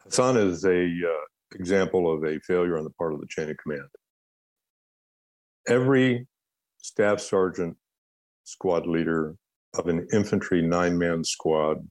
Hasan 0.09 0.39
is 0.39 0.65
a 0.65 0.85
uh, 0.85 1.25
example 1.55 2.11
of 2.13 2.25
a 2.25 2.41
failure 2.41 2.79
on 2.79 2.85
the 2.85 2.91
part 2.91 3.13
of 3.13 3.21
the 3.21 3.27
chain 3.29 3.51
of 3.51 3.57
command. 3.59 3.89
Every 5.69 6.27
staff 6.79 7.21
sergeant, 7.21 7.77
squad 8.45 8.87
leader 8.87 9.37
of 9.77 9.87
an 9.87 10.09
infantry 10.13 10.63
nine 10.63 10.97
man 10.97 11.25
squad 11.25 11.87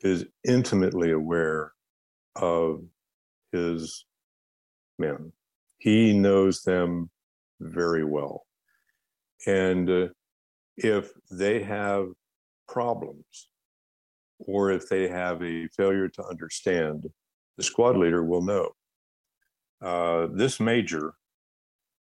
is 0.00 0.24
intimately 0.48 1.12
aware 1.12 1.72
of 2.36 2.84
his 3.52 4.06
men. 4.98 5.32
He 5.78 6.14
knows 6.14 6.62
them 6.62 7.10
very 7.60 8.04
well. 8.04 8.46
And 9.46 9.90
uh, 9.90 10.08
if 10.78 11.10
they 11.30 11.62
have 11.62 12.06
problems 12.66 13.49
or 14.46 14.70
if 14.70 14.88
they 14.88 15.08
have 15.08 15.42
a 15.42 15.68
failure 15.68 16.08
to 16.08 16.24
understand, 16.24 17.06
the 17.56 17.62
squad 17.62 17.96
leader 17.96 18.24
will 18.24 18.42
know. 18.42 18.70
Uh, 19.82 20.28
this 20.32 20.60
major 20.60 21.14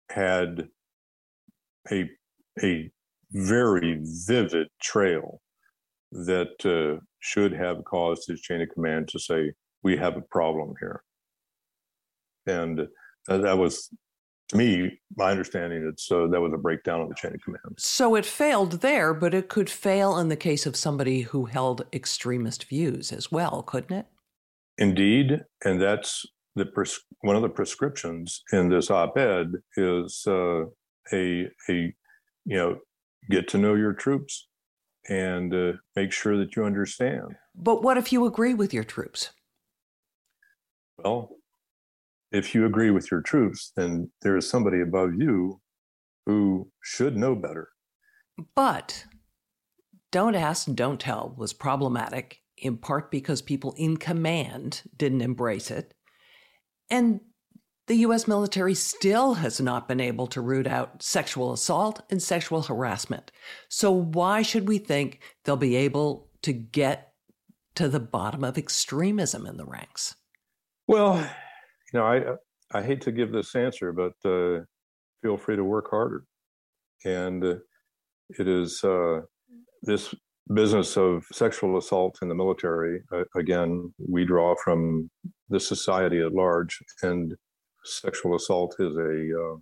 had 0.10 0.70
a 1.92 2.10
a 2.64 2.90
very 3.32 4.00
vivid 4.28 4.68
trail 4.82 5.42
that 6.12 6.66
uh, 6.66 7.02
should 7.20 7.52
have 7.52 7.84
caused 7.84 8.28
his 8.28 8.40
chain 8.42 8.62
of 8.62 8.70
command 8.70 9.08
to 9.10 9.20
say, 9.20 9.54
"We 9.84 9.98
have 9.98 10.16
a 10.16 10.22
problem 10.22 10.76
here," 10.80 11.04
and 12.46 12.88
uh, 13.28 13.38
that 13.38 13.58
was. 13.58 13.90
To 14.50 14.58
me, 14.58 15.00
my 15.18 15.32
understanding, 15.32 15.88
it's 15.91 16.12
uh, 16.12 16.28
that 16.28 16.39
was 16.39 16.54
a 16.54 16.58
breakdown 16.58 17.02
of 17.02 17.10
the 17.10 17.16
chain 17.16 17.34
of 17.34 17.41
command. 17.41 17.76
So 17.78 18.16
it 18.16 18.26
failed 18.26 18.74
there, 18.82 19.14
but 19.14 19.34
it 19.34 19.50
could 19.50 19.70
fail 19.70 20.18
in 20.20 20.30
the 20.30 20.36
case 20.36 20.68
of 20.68 20.76
somebody 20.76 21.22
who 21.22 21.46
held 21.46 21.86
extremist 21.91 22.66
views 22.66 23.12
as 23.12 23.32
well, 23.32 23.64
couldn't 23.64 23.98
it? 23.98 24.06
Indeed, 24.78 25.43
and 25.64 25.82
that's 25.82 26.26
the 26.56 26.66
pres- 26.66 27.00
one 27.22 27.36
of 27.36 27.41
the 27.41 27.50
prescriptions 27.50 28.43
in 28.52 28.70
this 28.70 28.91
op-ed 28.91 29.54
is 29.78 30.24
uh, 30.28 30.66
a 31.12 31.50
a 31.70 31.93
you 32.46 32.58
know 32.58 32.78
get 33.30 33.48
to 33.50 33.58
know 33.58 33.74
your 33.74 33.93
troops 33.93 34.48
and 35.10 35.54
uh, 35.54 35.74
make 35.96 36.12
sure 36.12 36.38
that 36.38 36.56
you 36.56 36.66
understand. 36.66 37.36
But 37.56 37.82
what 37.82 37.98
if 37.98 38.12
you 38.12 38.26
agree 38.26 38.54
with 38.54 38.74
your 38.74 38.84
troops? 38.84 39.32
Well, 40.98 41.38
if 42.36 42.54
you 42.54 42.66
agree 42.66 42.92
with 42.92 43.10
your 43.10 43.22
troops, 43.22 43.72
then 43.78 44.12
there 44.22 44.36
is 44.36 44.50
somebody 44.50 44.82
above 44.82 45.14
you 45.16 45.62
who 46.26 46.70
should 46.82 47.16
know 47.16 47.34
better. 47.34 47.70
But 48.56 49.06
don't 50.12 50.36
ask, 50.36 50.68
don't 50.74 51.00
tell 51.00 51.34
was 51.38 51.54
problematic, 51.54 52.42
in 52.58 52.78
part 52.78 53.10
because 53.10 53.42
people 53.42 53.74
in 53.78 53.96
command 53.96 54.84
didn't 54.98 55.22
embrace 55.22 55.72
it. 55.72 55.94
And 56.90 57.22
the 57.88 57.96
US 57.98 58.28
military 58.28 58.74
still 58.74 59.36
has 59.36 59.62
not 59.62 59.88
been 59.88 60.02
able 60.02 60.28
to 60.28 60.42
root 60.42 60.68
out 60.68 61.02
sexual 61.02 61.54
assault 61.54 62.02
and 62.10 62.22
sexual 62.22 62.64
harassment. 62.64 63.32
So, 63.70 63.92
why 63.92 64.42
should 64.42 64.68
we 64.68 64.80
think 64.80 65.22
they'll 65.44 65.56
be 65.56 65.76
able 65.78 66.30
to 66.42 66.52
get 66.52 67.14
to 67.76 67.88
the 67.88 68.00
bottom 68.00 68.44
of 68.44 68.58
extremism 68.58 69.46
in 69.46 69.58
the 69.58 69.66
ranks? 69.66 70.16
Well, 70.88 71.30
you 71.96 72.02
know, 72.02 72.08
I 72.08 72.78
I 72.78 72.84
hate 72.84 73.00
to 73.02 73.12
give 73.12 73.32
this 73.32 73.56
answer, 73.56 73.93
but 73.93 74.14
uh, 74.30 74.64
feel 75.22 75.38
free 75.38 75.56
to 75.56 75.64
work 75.64 75.89
harder. 75.89 76.26
And 77.06 77.41
uh, 77.41 77.56
it 78.38 78.50
is 78.50 78.84
uh, 78.84 79.22
this 79.82 80.14
business 80.54 80.98
of 80.98 81.24
sexual 81.32 81.78
assault 81.78 82.20
in 82.22 82.28
the 82.28 82.36
military. 82.36 83.02
Uh, 83.14 83.24
again, 83.38 83.93
we 83.98 84.26
draw 84.26 84.56
from 84.62 85.10
the 85.48 85.60
society 85.60 86.20
at 86.20 86.34
large, 86.34 86.78
and 87.02 87.34
sexual 87.86 88.36
assault 88.36 88.76
is 88.80 88.98
a 88.98 89.30
uh, 89.43 89.56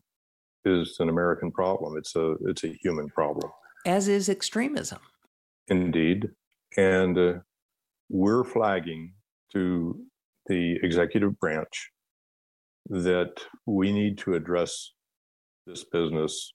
is 0.66 0.96
an 1.00 1.10
American 1.10 1.52
problem. 1.52 1.98
It's 1.98 2.16
a 2.16 2.36
it's 2.48 2.64
a 2.64 2.76
human 2.82 3.10
problem. 3.10 3.52
As 3.86 4.08
is 4.08 4.28
extremism. 4.28 5.02
Indeed, 5.68 6.30
and 6.78 7.16
uh, 7.16 7.34
we're 8.10 8.44
flagging 8.44 9.14
to 9.52 10.00
the 10.48 10.80
executive 10.82 11.40
branch 11.40 11.93
that 12.90 13.34
we 13.66 13.92
need 13.92 14.18
to 14.20 14.34
address 14.34 14.92
this 15.66 15.84
business 15.84 16.54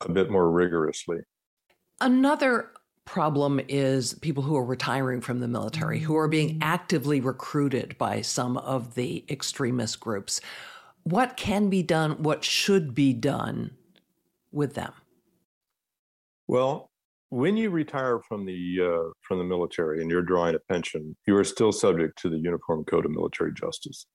a 0.00 0.10
bit 0.10 0.30
more 0.30 0.50
rigorously. 0.50 1.18
Another 2.00 2.70
problem 3.04 3.60
is 3.68 4.14
people 4.14 4.42
who 4.42 4.56
are 4.56 4.64
retiring 4.64 5.20
from 5.20 5.40
the 5.40 5.48
military, 5.48 5.98
who 6.00 6.16
are 6.16 6.28
being 6.28 6.58
actively 6.62 7.20
recruited 7.20 7.96
by 7.98 8.20
some 8.22 8.56
of 8.58 8.94
the 8.94 9.24
extremist 9.28 10.00
groups. 10.00 10.40
What 11.04 11.36
can 11.36 11.68
be 11.68 11.82
done? 11.82 12.22
What 12.22 12.44
should 12.44 12.94
be 12.94 13.12
done 13.12 13.72
with 14.52 14.74
them? 14.74 14.92
Well, 16.46 16.90
when 17.28 17.56
you 17.56 17.70
retire 17.70 18.20
from 18.20 18.46
the 18.46 18.78
uh, 18.80 19.10
from 19.20 19.38
the 19.38 19.44
military 19.44 20.00
and 20.00 20.10
you're 20.10 20.22
drawing 20.22 20.54
a 20.54 20.58
pension, 20.58 21.16
you 21.26 21.36
are 21.36 21.44
still 21.44 21.72
subject 21.72 22.18
to 22.22 22.30
the 22.30 22.38
Uniform 22.38 22.84
Code 22.84 23.04
of 23.04 23.10
Military 23.10 23.52
Justice. 23.52 24.06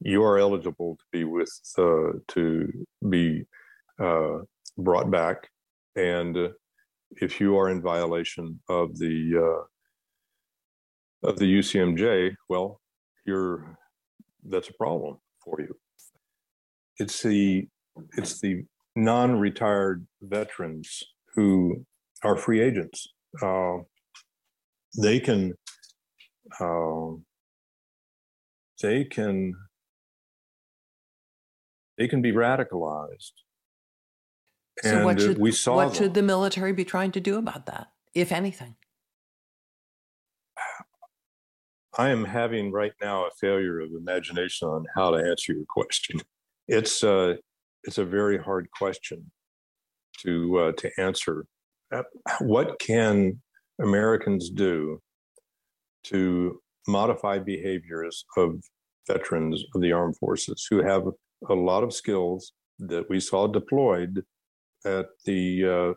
You 0.00 0.22
are 0.22 0.38
eligible 0.38 0.96
to 0.96 1.04
be 1.12 1.24
with 1.24 1.50
uh, 1.76 2.18
to 2.28 2.86
be 3.08 3.44
uh, 4.00 4.38
brought 4.76 5.10
back, 5.10 5.48
and 5.96 6.50
if 7.16 7.40
you 7.40 7.58
are 7.58 7.70
in 7.70 7.82
violation 7.82 8.60
of 8.68 8.96
the 8.98 9.64
uh, 11.24 11.28
of 11.28 11.38
the 11.38 11.58
UCMJ, 11.58 12.34
well, 12.48 12.80
you're 13.26 13.76
that's 14.48 14.68
a 14.68 14.74
problem 14.74 15.18
for 15.44 15.60
you. 15.60 15.74
It's 16.98 17.22
the 17.22 17.66
it's 18.16 18.40
the 18.40 18.64
non-retired 18.94 20.06
veterans 20.22 21.02
who 21.34 21.84
are 22.22 22.36
free 22.36 22.60
agents. 22.60 23.08
Uh, 23.42 23.78
they 25.00 25.20
can 25.20 25.54
uh, 26.60 27.10
they 28.82 29.04
can 29.04 29.54
they 31.98 32.08
can 32.08 32.22
be 32.22 32.32
radicalized 32.32 33.32
so 34.82 34.96
and 34.96 35.04
what 35.04 35.20
should 35.20 35.38
we 35.38 35.52
saw 35.52 35.76
what 35.76 35.86
them. 35.86 35.94
should 35.94 36.14
the 36.14 36.22
military 36.22 36.72
be 36.72 36.84
trying 36.84 37.10
to 37.12 37.20
do 37.20 37.36
about 37.36 37.66
that, 37.66 37.88
if 38.14 38.32
anything? 38.32 38.76
I 41.96 42.10
am 42.10 42.24
having 42.24 42.70
right 42.70 42.92
now 43.02 43.24
a 43.26 43.30
failure 43.40 43.80
of 43.80 43.90
imagination 43.90 44.68
on 44.68 44.84
how 44.94 45.10
to 45.10 45.16
answer 45.16 45.52
your 45.52 45.64
question. 45.68 46.20
It's 46.68 47.02
uh, 47.02 47.34
it's 47.82 47.98
a 47.98 48.04
very 48.04 48.38
hard 48.38 48.68
question 48.70 49.30
to 50.22 50.58
uh, 50.58 50.72
to 50.72 50.90
answer. 50.98 51.46
Uh, 51.92 52.02
what 52.40 52.78
can 52.78 53.40
Americans 53.80 54.50
do 54.50 55.00
to 56.04 56.60
modify 56.86 57.38
behaviors 57.38 58.24
of 58.36 58.60
veterans 59.06 59.64
of 59.74 59.80
the 59.80 59.92
armed 59.92 60.16
forces 60.18 60.66
who 60.70 60.84
have 60.84 61.04
a 61.48 61.54
lot 61.54 61.82
of 61.82 61.92
skills 61.92 62.52
that 62.78 63.08
we 63.08 63.20
saw 63.20 63.46
deployed 63.46 64.24
at 64.84 65.06
the 65.24 65.64
uh, 65.64 65.92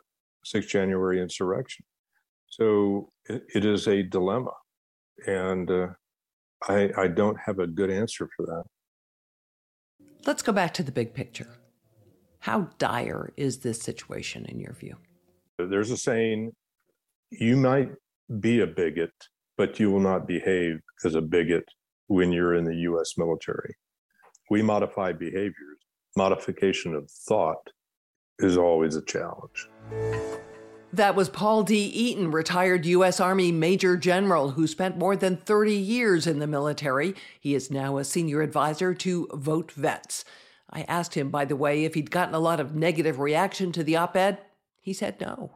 6th 0.46 0.68
January 0.68 1.22
insurrection? 1.22 1.86
So 2.48 3.12
it, 3.26 3.44
it 3.56 3.66
is 3.66 3.88
a 3.88 4.04
dilemma. 4.04 4.52
And 5.26 5.70
uh, 5.70 5.88
I, 6.68 6.92
I 6.98 7.08
don't 7.08 7.38
have 7.46 7.60
a 7.60 7.68
good 7.68 7.90
answer 7.90 8.28
for 8.36 8.46
that. 8.46 8.64
Let's 10.26 10.42
go 10.42 10.52
back 10.52 10.74
to 10.76 10.84
the 10.84 10.92
big 10.92 11.14
picture. 11.14 11.48
How 12.40 12.70
dire 12.78 13.34
is 13.38 13.60
this 13.60 13.80
situation 13.80 14.46
in 14.46 14.60
your 14.60 14.74
view? 14.74 14.98
There's 15.58 15.92
a 15.92 15.98
saying 15.98 16.54
you 17.30 17.56
might 17.56 17.92
be 18.40 18.62
a 18.62 18.68
bigot, 18.68 19.14
but 19.58 19.80
you 19.80 19.92
will 19.92 20.00
not 20.00 20.28
behave 20.28 20.80
as 21.06 21.16
a 21.16 21.22
bigot 21.22 21.66
when 22.08 22.32
you're 22.32 22.56
in 22.56 22.66
the 22.66 22.76
US 22.76 23.18
military. 23.18 23.76
We 24.52 24.62
modify 24.62 25.14
behaviors. 25.14 25.80
Modification 26.18 26.94
of 26.94 27.10
thought 27.10 27.70
is 28.40 28.58
always 28.58 28.98
a 28.98 29.02
challenge. 29.02 29.70
That 30.92 31.16
was 31.16 31.30
Paul 31.30 31.64
D. 31.64 31.86
Eaton, 31.86 32.32
retired 32.32 32.86
U.S. 32.86 33.22
Army 33.22 33.54
Major 33.54 33.96
General 33.96 34.50
who 34.52 34.68
spent 34.68 34.98
more 34.98 35.16
than 35.16 35.38
30 35.38 35.74
years 35.74 36.28
in 36.28 36.40
the 36.40 36.48
military. 36.48 37.16
He 37.40 37.56
is 37.56 37.72
now 37.72 37.98
a 37.98 38.04
senior 38.04 38.42
advisor 38.42 38.94
to 38.94 39.28
VoteVets. 39.28 40.26
I 40.70 40.82
asked 40.82 41.16
him, 41.16 41.30
by 41.30 41.46
the 41.46 41.56
way, 41.56 41.86
if 41.86 41.94
he'd 41.94 42.12
gotten 42.12 42.36
a 42.36 42.40
lot 42.40 42.60
of 42.60 42.76
negative 42.76 43.22
reaction 43.22 43.72
to 43.72 43.86
the 43.86 43.96
op 43.96 44.18
ed. 44.18 44.40
He 44.82 44.92
said 44.92 45.22
no. 45.22 45.52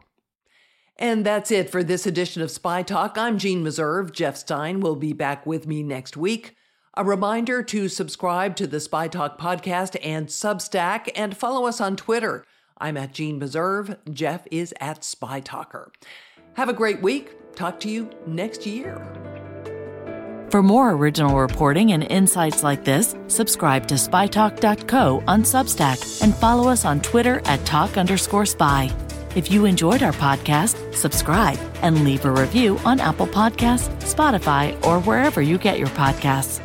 And 0.95 1.25
that's 1.25 1.51
it 1.51 1.69
for 1.69 1.83
this 1.83 2.05
edition 2.05 2.41
of 2.41 2.47
SpyTalk. 2.47 3.17
I'm 3.17 3.39
Jeanne 3.39 3.61
Meserve. 3.61 4.13
Jeff 4.13 4.37
Stein 4.37 4.79
will 4.79 4.95
be 4.95 5.11
back 5.11 5.45
with 5.45 5.67
me 5.67 5.83
next 5.83 6.15
week. 6.15 6.55
A 6.97 7.03
reminder 7.03 7.61
to 7.61 7.89
subscribe 7.89 8.55
to 8.55 8.67
the 8.67 8.77
SpyTalk 8.77 9.37
podcast 9.37 9.97
and 10.01 10.27
Substack 10.27 11.09
and 11.13 11.35
follow 11.35 11.65
us 11.65 11.81
on 11.81 11.97
Twitter. 11.97 12.45
I'm 12.77 12.95
at 12.95 13.11
Jeanne 13.11 13.37
Meserve. 13.37 13.97
Jeff 14.13 14.47
is 14.49 14.73
at 14.79 15.01
SpyTalker. 15.01 15.89
Have 16.53 16.69
a 16.69 16.73
great 16.73 17.01
week. 17.01 17.33
Talk 17.53 17.81
to 17.81 17.89
you 17.89 18.09
next 18.25 18.65
year. 18.65 19.05
For 20.49 20.63
more 20.63 20.91
original 20.91 21.37
reporting 21.37 21.91
and 21.91 22.03
insights 22.03 22.63
like 22.63 22.85
this, 22.85 23.13
subscribe 23.27 23.87
to 23.87 23.95
spytalk.co 23.95 25.21
on 25.27 25.43
Substack 25.43 26.23
and 26.23 26.33
follow 26.33 26.69
us 26.69 26.85
on 26.85 27.01
Twitter 27.01 27.41
at 27.43 27.65
talk 27.65 27.97
underscore 27.97 28.45
spy. 28.45 28.89
If 29.35 29.51
you 29.51 29.65
enjoyed 29.65 30.01
our 30.01 30.13
podcast, 30.13 30.95
subscribe 30.95 31.59
and 31.81 32.05
leave 32.05 32.23
a 32.23 32.31
review 32.31 32.79
on 32.85 33.01
Apple 33.01 33.27
Podcasts, 33.27 33.89
Spotify, 33.99 34.81
or 34.85 35.01
wherever 35.01 35.41
you 35.41 35.57
get 35.57 35.77
your 35.77 35.89
podcasts. 35.89 36.64